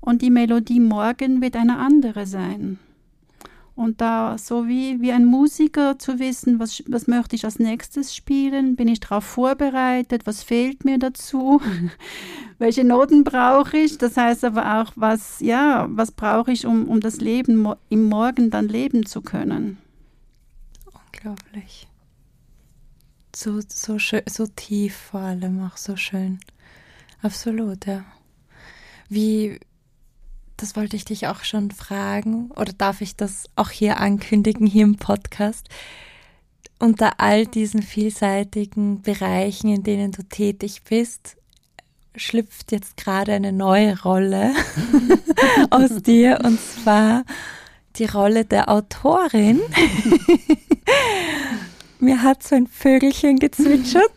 und 0.00 0.22
die 0.22 0.30
Melodie 0.30 0.80
morgen 0.80 1.42
wird 1.42 1.56
eine 1.56 1.78
andere 1.78 2.26
sein. 2.26 2.78
Und 3.78 4.00
da 4.00 4.38
so 4.38 4.66
wie, 4.66 5.00
wie 5.00 5.12
ein 5.12 5.24
Musiker 5.24 6.00
zu 6.00 6.18
wissen, 6.18 6.58
was, 6.58 6.82
was 6.88 7.06
möchte 7.06 7.36
ich 7.36 7.44
als 7.44 7.60
nächstes 7.60 8.12
spielen, 8.12 8.74
bin 8.74 8.88
ich 8.88 8.98
darauf 8.98 9.22
vorbereitet, 9.22 10.26
was 10.26 10.42
fehlt 10.42 10.84
mir 10.84 10.98
dazu, 10.98 11.62
welche 12.58 12.82
Noten 12.82 13.22
brauche 13.22 13.76
ich, 13.76 13.96
das 13.96 14.16
heißt 14.16 14.42
aber 14.42 14.80
auch, 14.80 14.90
was, 14.96 15.38
ja, 15.38 15.86
was 15.90 16.10
brauche 16.10 16.50
ich, 16.50 16.66
um, 16.66 16.88
um 16.88 16.98
das 16.98 17.18
Leben 17.18 17.72
im 17.88 18.08
Morgen 18.08 18.50
dann 18.50 18.66
leben 18.66 19.06
zu 19.06 19.22
können. 19.22 19.78
Unglaublich. 21.06 21.86
So, 23.32 23.60
so, 23.68 24.00
schön, 24.00 24.22
so 24.28 24.48
tief 24.48 24.96
vor 24.96 25.20
allem, 25.20 25.64
auch 25.64 25.76
so 25.76 25.94
schön. 25.94 26.40
Absolut, 27.22 27.86
ja. 27.86 28.04
Wie, 29.08 29.60
das 30.58 30.76
wollte 30.76 30.96
ich 30.96 31.04
dich 31.04 31.28
auch 31.28 31.44
schon 31.44 31.70
fragen, 31.70 32.50
oder 32.50 32.72
darf 32.72 33.00
ich 33.00 33.16
das 33.16 33.44
auch 33.56 33.70
hier 33.70 33.98
ankündigen, 33.98 34.66
hier 34.66 34.84
im 34.84 34.96
Podcast? 34.96 35.68
Unter 36.80 37.20
all 37.20 37.46
diesen 37.46 37.82
vielseitigen 37.82 39.02
Bereichen, 39.02 39.72
in 39.72 39.84
denen 39.84 40.12
du 40.12 40.22
tätig 40.24 40.82
bist, 40.88 41.36
schlüpft 42.16 42.72
jetzt 42.72 42.96
gerade 42.96 43.32
eine 43.32 43.52
neue 43.52 44.02
Rolle 44.02 44.52
aus 45.70 46.02
dir, 46.02 46.40
und 46.42 46.58
zwar 46.60 47.24
die 47.96 48.06
Rolle 48.06 48.44
der 48.44 48.68
Autorin. 48.68 49.60
Mir 52.00 52.22
hat 52.22 52.42
so 52.42 52.56
ein 52.56 52.66
Vögelchen 52.66 53.38
gezwitschert, 53.38 54.12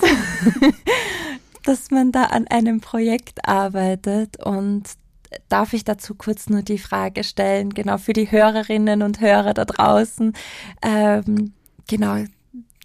dass 1.65 1.91
man 1.91 2.11
da 2.11 2.25
an 2.25 2.47
einem 2.47 2.81
Projekt 2.81 3.47
arbeitet 3.47 4.43
und 4.43 4.85
darf 5.49 5.73
ich 5.73 5.83
dazu 5.83 6.15
kurz 6.15 6.49
nur 6.49 6.61
die 6.61 6.77
Frage 6.77 7.23
stellen, 7.23 7.69
genau 7.73 7.97
für 7.97 8.13
die 8.13 8.31
Hörerinnen 8.31 9.01
und 9.01 9.21
Hörer 9.21 9.53
da 9.53 9.65
draußen. 9.65 10.33
Ähm, 10.81 11.53
genau, 11.87 12.23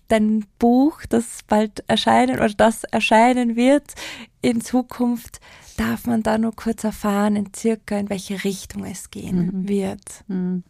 dein 0.08 0.44
Buch, 0.58 1.00
das 1.08 1.40
bald 1.46 1.84
erscheinen 1.88 2.36
oder 2.36 2.48
das 2.48 2.84
erscheinen 2.84 3.56
wird 3.56 3.94
in 4.42 4.60
Zukunft, 4.60 5.40
darf 5.76 6.06
man 6.06 6.22
da 6.22 6.38
nur 6.38 6.54
kurz 6.54 6.84
erfahren, 6.84 7.36
in 7.36 7.52
circa 7.54 7.98
in 7.98 8.08
welche 8.08 8.44
Richtung 8.44 8.84
es 8.84 9.10
gehen 9.10 9.50
mhm. 9.52 9.68
wird. 9.68 10.24
Mhm. 10.28 10.62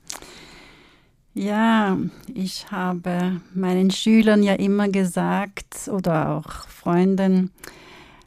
Ja, 1.35 1.99
ich 2.33 2.71
habe 2.71 3.43
meinen 3.53 3.91
Schülern 3.91 4.43
ja 4.43 4.55
immer 4.55 4.89
gesagt 4.89 5.89
oder 5.93 6.31
auch 6.31 6.67
Freunden, 6.69 7.51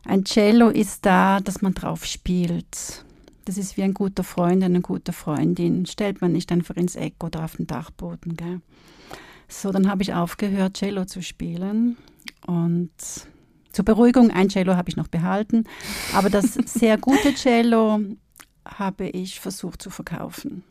ein 0.06 0.26
Cello 0.26 0.70
ist 0.70 1.06
da, 1.06 1.40
dass 1.40 1.62
man 1.62 1.74
drauf 1.74 2.06
spielt. 2.06 3.04
Das 3.46 3.58
ist 3.58 3.78
wie 3.78 3.84
ein 3.84 3.94
guter 3.94 4.24
Freund, 4.24 4.64
eine 4.64 4.82
gute 4.82 5.14
Freundin. 5.14 5.86
Stellt 5.86 6.22
man 6.22 6.32
nicht 6.32 6.52
einfach 6.52 6.76
ins 6.76 6.96
Eck 6.96 7.16
oder 7.24 7.44
auf 7.44 7.56
den 7.56 7.68
Dachboden. 7.68 8.36
Gell? 8.36 8.62
So, 9.48 9.72
dann 9.72 9.90
habe 9.90 10.04
ich 10.04 10.14
aufgehört, 10.14 10.78
Cello 10.78 11.06
zu 11.06 11.22
spielen. 11.22 11.98
Und 12.46 12.92
zur 13.72 13.86
Beruhigung, 13.86 14.32
ein 14.32 14.50
Cello 14.50 14.76
habe 14.76 14.90
ich 14.90 14.96
noch 14.96 15.08
behalten. 15.08 15.64
Aber 16.14 16.30
das 16.30 16.54
sehr 16.66 16.98
gute 16.98 17.34
Cello 17.34 18.00
habe 18.66 19.08
ich 19.08 19.40
versucht 19.40 19.82
zu 19.82 19.90
verkaufen. 19.90 20.64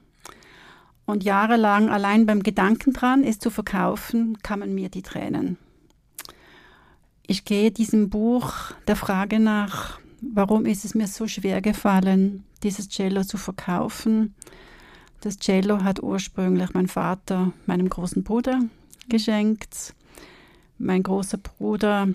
Und 1.05 1.25
jahrelang 1.25 1.89
allein 1.89 2.27
beim 2.27 2.43
Gedanken 2.43 2.93
dran, 2.93 3.25
es 3.25 3.39
zu 3.39 3.51
verkaufen, 3.51 4.39
kamen 4.43 4.75
mir 4.75 4.91
die 4.91 5.03
Tränen. 5.03 5.57
Ich 7.27 7.45
gehe 7.45 7.71
diesem 7.71 8.11
Buch 8.11 8.73
der 8.87 8.97
Frage 8.97 9.41
nach, 9.41 9.99
warum 10.21 10.67
ist 10.67 10.85
es 10.85 10.95
mir 10.95 11.07
so 11.07 11.27
schwer 11.27 11.61
gefallen, 11.61 12.45
dieses 12.63 12.89
Cello 12.89 13.25
zu 13.25 13.37
verkaufen. 13.37 14.35
Das 15.21 15.39
Cello 15.39 15.83
hat 15.83 16.03
ursprünglich 16.03 16.73
mein 16.75 16.89
Vater 16.89 17.53
meinem 17.67 17.89
großen 17.89 18.23
Bruder 18.23 18.61
geschenkt. 19.09 19.95
Mein 20.79 21.03
großer 21.03 21.39
Bruder 21.39 22.09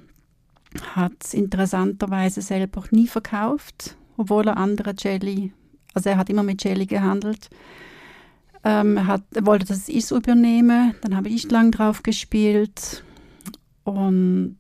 hat 0.96 1.14
es 1.24 1.34
interessanterweise 1.34 2.42
selber 2.42 2.84
nie 2.92 3.08
verkauft, 3.08 3.96
obwohl 4.18 4.48
er 4.48 4.58
andere 4.58 4.96
Celli, 4.96 5.52
also 5.94 6.10
er 6.10 6.18
hat 6.18 6.30
immer 6.30 6.44
mit 6.44 6.62
Celli 6.62 6.86
gehandelt. 6.86 7.50
Ähm, 8.64 8.98
er, 8.98 9.08
hat, 9.08 9.24
er 9.36 9.46
wollte, 9.46 9.66
dass 9.66 9.90
ich 9.90 10.06
es 10.06 10.12
übernehme, 10.12 10.96
dann 11.02 11.16
habe 11.16 11.30
ich 11.30 11.52
lang 11.52 11.72
drauf 11.72 12.02
gespielt 12.02 13.04
und 13.84 14.58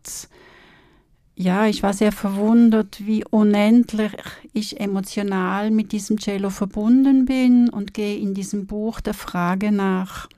ja, 1.36 1.66
ich 1.68 1.82
war 1.82 1.94
sehr 1.94 2.12
verwundert, 2.12 3.06
wie 3.06 3.26
unendlich 3.26 4.12
ich 4.54 4.80
emotional 4.80 5.72
mit 5.72 5.92
diesem 5.92 6.20
Cello 6.20 6.50
verbunden 6.50 7.26
bin 7.26 7.70
und 7.70 7.94
gehe 7.94 8.18
in 8.18 8.34
diesem 8.34 8.68
Buch 8.68 9.02
der 9.02 9.16
Frage 9.16 9.72
nach, 9.72 10.30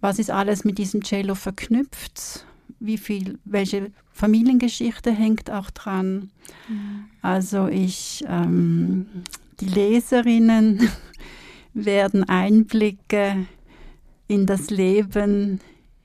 was 0.00 0.18
ist 0.18 0.30
alles 0.30 0.64
mit 0.64 0.78
diesem 0.78 1.02
Cello 1.02 1.34
verknüpft, 1.34 2.44
wie 2.80 2.98
viel, 2.98 3.38
welche 3.44 3.92
Familiengeschichte 4.12 5.12
hängt 5.12 5.50
auch 5.50 5.70
dran. 5.70 6.30
Mhm. 6.68 7.04
Also 7.22 7.68
ich, 7.68 8.24
ähm, 8.28 9.06
die 9.60 9.66
Leserinnen 9.66 10.88
werden 11.72 12.28
Einblicke 12.28 13.46
in 14.26 14.46
das 14.46 14.70
Leben 14.70 15.60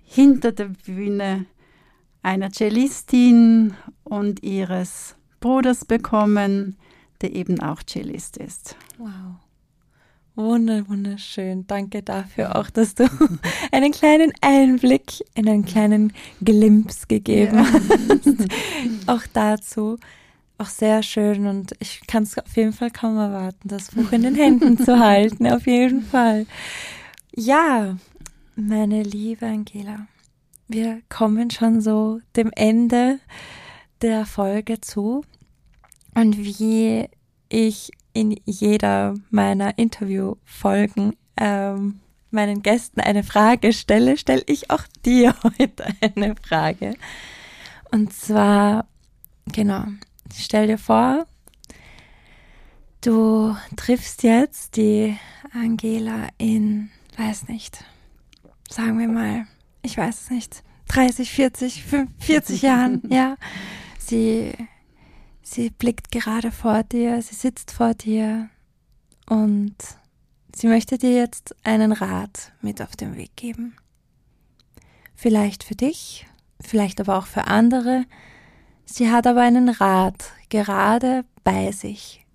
hinter 0.06 0.52
der 0.52 0.72
Bühne 0.86 1.46
einer 2.22 2.52
Cellistin 2.52 3.74
und 4.04 4.44
ihres 4.44 5.16
Bruders 5.40 5.86
bekommen, 5.86 6.78
der 7.22 7.36
eben 7.36 7.60
auch 7.60 7.82
Cellist 7.84 8.38
ist. 8.38 8.76
Wow. 8.98 9.36
Wunder, 10.36 10.88
wunderschön. 10.88 11.68
Danke 11.68 12.02
dafür 12.02 12.56
auch, 12.56 12.70
dass 12.70 12.96
du 12.96 13.10
einen 13.72 13.92
kleinen 13.92 14.32
Einblick 14.42 15.26
in 15.36 15.50
einen 15.50 15.66
kleinen 15.66 16.14
Glimps 16.42 17.08
gegeben 17.08 17.58
ja. 17.58 17.66
hast. 17.66 18.48
auch 19.08 19.24
dazu. 19.34 19.98
Auch 20.58 20.68
sehr 20.68 21.04
schön 21.04 21.48
und 21.48 21.74
ich 21.80 22.06
kann 22.08 22.24
es 22.24 22.38
auf 22.38 22.56
jeden 22.58 22.74
Fall 22.74 22.92
kaum 22.92 23.18
erwarten, 23.18 23.70
das 23.70 23.92
Buch 23.92 24.12
in 24.12 24.24
den 24.24 24.36
Händen 24.36 24.78
zu 24.78 25.00
halten. 25.00 25.48
Auf 25.48 25.66
jeden 25.68 26.04
Fall. 26.04 26.46
Ja, 27.34 27.98
meine 28.56 29.04
liebe 29.04 29.46
Angela 29.46 30.08
wir 30.70 31.02
kommen 31.10 31.50
schon 31.50 31.82
so 31.82 32.22
dem 32.36 32.52
Ende 32.56 33.20
der 34.02 34.26
Folge 34.26 34.80
zu. 34.80 35.26
Und 36.16 36.38
wie 36.38 37.10
ich 37.50 37.92
in 38.14 38.40
jeder 38.46 39.16
meiner 39.32 39.78
Interviewfolgen 39.78 41.16
ähm, 41.38 42.00
meinen 42.30 42.62
Gästen 42.62 43.02
eine 43.02 43.24
Frage 43.24 43.74
stelle, 43.74 44.16
stelle 44.16 44.44
ich 44.46 44.70
auch 44.70 44.84
dir 45.04 45.36
heute 45.44 45.86
eine 46.02 46.36
Frage. 46.36 46.94
Und 47.92 48.14
zwar, 48.14 48.88
genau, 49.52 49.86
stell 50.32 50.68
dir 50.68 50.78
vor, 50.78 51.26
du 53.02 53.56
triffst 53.76 54.22
jetzt 54.22 54.78
die 54.78 55.18
Angela 55.52 56.28
in, 56.38 56.92
weiß 57.18 57.48
nicht, 57.48 57.84
sagen 58.70 59.00
wir 59.00 59.08
mal, 59.08 59.48
ich 59.82 59.98
weiß 59.98 60.22
es 60.22 60.30
nicht, 60.30 60.64
30, 60.90 61.32
40, 61.32 61.84
40 62.20 62.62
Jahren, 62.62 63.02
ja. 63.10 63.38
Sie, 63.98 64.54
sie 65.42 65.70
blickt 65.70 66.12
gerade 66.12 66.52
vor 66.52 66.84
dir, 66.84 67.22
sie 67.22 67.36
sitzt 67.36 67.72
vor 67.72 67.94
dir 67.94 68.50
und 69.28 69.76
sie 70.56 70.68
möchte 70.68 70.98
dir 70.98 71.16
jetzt 71.16 71.56
einen 71.64 71.92
Rat 71.92 72.52
mit 72.62 72.82
auf 72.82 72.96
den 72.96 73.16
Weg 73.16 73.36
geben. 73.36 73.76
Vielleicht 75.16 75.64
für 75.64 75.76
dich, 75.76 76.26
vielleicht 76.60 77.00
aber 77.00 77.18
auch 77.18 77.28
für 77.28 77.46
andere. 77.46 78.06
Sie 78.86 79.12
hat 79.12 79.28
aber 79.28 79.42
einen 79.42 79.70
Rat 79.70 80.32
gerade 80.50 81.26
bei 81.44 81.72
sich. 81.72 82.26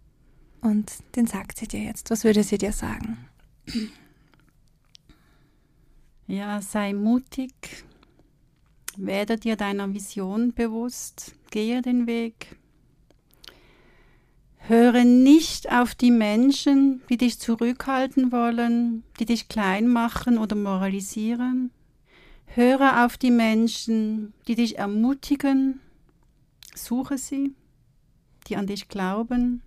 Und 0.60 0.92
den 1.16 1.26
sagt 1.26 1.58
sie 1.58 1.66
dir 1.66 1.80
jetzt. 1.80 2.10
Was 2.10 2.24
würde 2.24 2.42
sie 2.42 2.58
dir 2.58 2.72
sagen? 2.72 3.18
Ja, 6.26 6.62
sei 6.62 6.94
mutig, 6.94 7.52
werde 8.96 9.36
dir 9.36 9.56
deiner 9.56 9.92
Vision 9.92 10.54
bewusst, 10.54 11.34
gehe 11.50 11.82
den 11.82 12.06
Weg. 12.06 12.56
Höre 14.56 15.04
nicht 15.04 15.70
auf 15.70 15.94
die 15.94 16.10
Menschen, 16.10 17.02
die 17.10 17.18
dich 17.18 17.38
zurückhalten 17.38 18.32
wollen, 18.32 19.04
die 19.20 19.26
dich 19.26 19.48
klein 19.48 19.86
machen 19.86 20.38
oder 20.38 20.56
moralisieren. 20.56 21.70
Höre 22.46 23.04
auf 23.04 23.18
die 23.18 23.30
Menschen, 23.30 24.32
die 24.48 24.54
dich 24.54 24.78
ermutigen. 24.78 25.80
Suche 26.74 27.18
sie, 27.18 27.52
die 28.46 28.56
an 28.56 28.66
dich 28.66 28.88
glauben. 28.88 29.60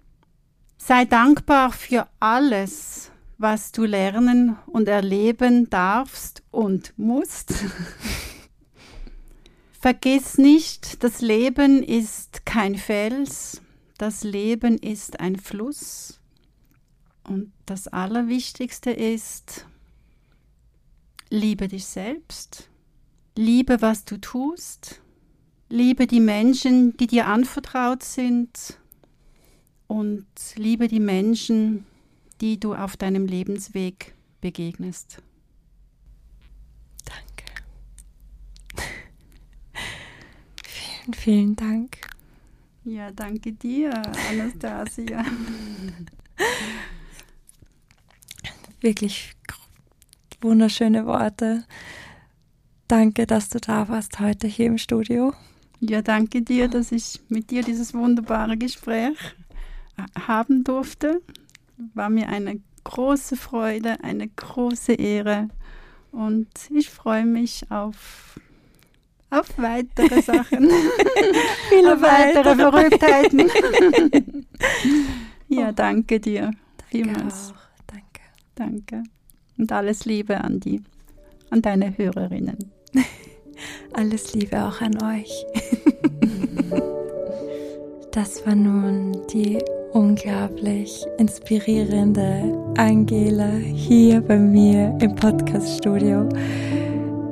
Sei 0.77 1.05
dankbar 1.05 1.71
für 1.71 2.07
alles, 2.19 3.11
was 3.37 3.71
du 3.71 3.85
lernen 3.85 4.57
und 4.65 4.87
erleben 4.87 5.69
darfst 5.69 6.43
und 6.51 6.93
musst. 6.97 7.53
Vergiss 9.79 10.37
nicht, 10.37 11.03
das 11.03 11.21
Leben 11.21 11.83
ist 11.83 12.45
kein 12.45 12.75
Fels, 12.75 13.61
das 13.97 14.23
Leben 14.23 14.77
ist 14.77 15.19
ein 15.19 15.37
Fluss. 15.37 16.19
Und 17.23 17.51
das 17.65 17.87
Allerwichtigste 17.87 18.91
ist, 18.91 19.65
liebe 21.29 21.67
dich 21.67 21.85
selbst, 21.85 22.69
liebe, 23.35 23.81
was 23.81 24.05
du 24.05 24.17
tust, 24.17 25.01
liebe 25.69 26.07
die 26.07 26.21
Menschen, 26.21 26.95
die 26.97 27.07
dir 27.07 27.27
anvertraut 27.27 28.01
sind 28.03 28.79
und 29.87 30.25
liebe 30.55 30.87
die 30.87 30.99
Menschen, 31.01 31.85
die 32.41 32.59
du 32.59 32.75
auf 32.75 32.97
deinem 32.97 33.25
Lebensweg 33.25 34.13
begegnest. 34.41 35.21
Danke. 37.05 37.45
vielen, 40.63 41.13
vielen 41.13 41.55
Dank. 41.55 41.97
Ja, 42.83 43.11
danke 43.11 43.51
dir, 43.51 43.91
Anastasia. 44.29 45.25
Wirklich 48.81 49.33
wunderschöne 50.41 51.05
Worte. 51.05 51.65
Danke, 52.87 53.27
dass 53.27 53.49
du 53.49 53.59
da 53.59 53.89
warst 53.89 54.19
heute 54.19 54.47
hier 54.47 54.67
im 54.67 54.77
Studio. 54.77 55.33
Ja, 55.79 56.01
danke 56.01 56.41
dir, 56.41 56.67
dass 56.69 56.91
ich 56.91 57.19
mit 57.27 57.51
dir 57.51 57.63
dieses 57.63 57.93
wunderbare 57.93 58.57
Gespräch 58.57 59.17
haben 60.27 60.63
durfte 60.63 61.21
war 61.93 62.09
mir 62.09 62.29
eine 62.29 62.59
große 62.83 63.35
Freude, 63.35 64.03
eine 64.03 64.27
große 64.27 64.93
Ehre 64.93 65.49
und 66.11 66.47
ich 66.69 66.89
freue 66.89 67.25
mich 67.25 67.69
auf, 67.69 68.39
auf 69.29 69.57
weitere 69.57 70.21
Sachen, 70.23 70.69
viele 71.69 72.01
weitere 72.01 72.55
Verrücktheiten. 72.55 73.39
ja, 75.49 75.69
oh. 75.69 75.73
danke 75.75 76.19
dir 76.19 76.51
vielmals. 76.87 77.53
Danke. 77.85 78.21
Danke. 78.55 79.03
Und 79.57 79.71
alles 79.71 80.05
Liebe 80.05 80.39
an 80.39 80.59
die, 80.59 80.81
an 81.49 81.61
deine 81.61 81.97
Hörerinnen. 81.97 82.71
alles 83.93 84.33
Liebe 84.33 84.63
auch 84.63 84.81
an 84.81 85.01
euch. 85.03 85.45
Das 88.11 88.45
war 88.47 88.55
nun 88.55 89.27
die 89.27 89.59
unglaublich 89.93 91.05
inspirierende 91.17 92.43
Angela 92.77 93.51
hier 93.57 94.21
bei 94.21 94.37
mir 94.37 94.97
im 95.01 95.15
Podcaststudio. 95.15 96.27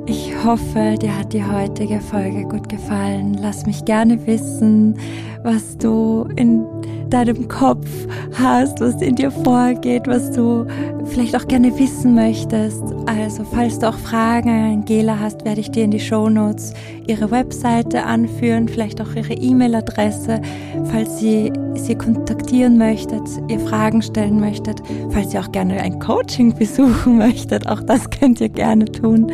Ich 0.08 0.32
hoffe, 0.44 0.94
dir 1.00 1.18
hat 1.18 1.32
die 1.32 1.44
heutige 1.44 2.00
Folge 2.00 2.44
gut 2.44 2.68
gefallen. 2.68 3.34
Lass 3.40 3.66
mich 3.66 3.84
gerne 3.84 4.24
wissen, 4.24 4.96
was 5.42 5.76
du 5.78 6.28
in 6.36 6.64
deinem 7.10 7.48
Kopf 7.48 7.88
hast, 8.32 8.80
was 8.80 9.02
in 9.02 9.16
dir 9.16 9.32
vorgeht, 9.32 10.06
was 10.06 10.30
du 10.30 10.64
vielleicht 11.06 11.34
auch 11.34 11.48
gerne 11.48 11.76
wissen 11.76 12.14
möchtest. 12.14 12.84
Also, 13.06 13.42
falls 13.44 13.80
du 13.80 13.88
auch 13.88 13.98
Fragen 13.98 14.48
an 14.48 14.72
Angela 14.74 15.18
hast, 15.18 15.44
werde 15.44 15.60
ich 15.60 15.72
dir 15.72 15.82
in 15.82 15.90
die 15.90 16.00
Show 16.00 16.28
Notes 16.28 16.72
ihre 17.08 17.32
Webseite 17.32 18.04
anführen, 18.04 18.68
vielleicht 18.68 19.00
auch 19.00 19.12
ihre 19.16 19.34
E-Mail-Adresse, 19.34 20.40
falls 20.84 21.18
sie 21.18 21.52
sie 21.74 21.96
kontaktieren 21.96 22.78
möchtet, 22.78 23.22
ihr 23.48 23.58
Fragen 23.58 24.02
stellen 24.02 24.38
möchtet, 24.38 24.80
falls 25.10 25.34
ihr 25.34 25.40
auch 25.40 25.50
gerne 25.50 25.80
ein 25.80 25.98
Coaching 25.98 26.54
besuchen 26.56 27.18
möchtet, 27.18 27.66
auch 27.66 27.82
das 27.82 28.08
könnt 28.10 28.40
ihr 28.40 28.48
gerne 28.48 28.84
tun. 28.84 29.32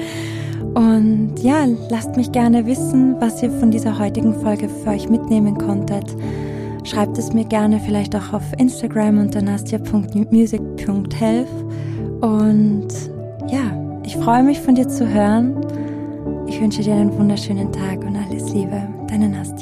Und 0.75 1.35
ja, 1.43 1.67
lasst 1.91 2.17
mich 2.17 2.33
gerne 2.33 2.67
wissen, 2.67 3.17
was 3.21 3.43
ihr 3.43 3.51
von 3.51 3.71
dieser 3.71 3.99
heutigen 3.99 4.35
Folge 4.35 4.69
für 4.69 4.91
euch 4.91 5.09
mitnehmen 5.09 5.59
konntet. 5.59 6.17
schreibt 6.85 7.17
es 7.17 7.33
mir 7.33 7.45
gerne 7.45 7.79
vielleicht 7.79 8.17
auch 8.17 8.33
auf 8.33 8.43
Instagram 8.59 9.19
unter 9.19 9.43
nastia.music.health. 9.43 11.49
Und 12.21 12.89
ja, 13.49 14.01
ich 14.05 14.17
freue 14.17 14.43
mich 14.43 14.61
von 14.61 14.75
dir 14.75 14.89
zu 14.89 15.09
hören. 15.09 15.55
Ich 16.49 16.61
wünsche 16.61 16.83
dir 16.83 16.95
einen 16.95 17.17
wunderschönen 17.17 17.71
Tag 17.73 18.05
und 18.05 18.17
alles 18.17 18.53
Liebe. 18.53 18.83
Deine 19.09 19.29
Nastia. 19.29 19.62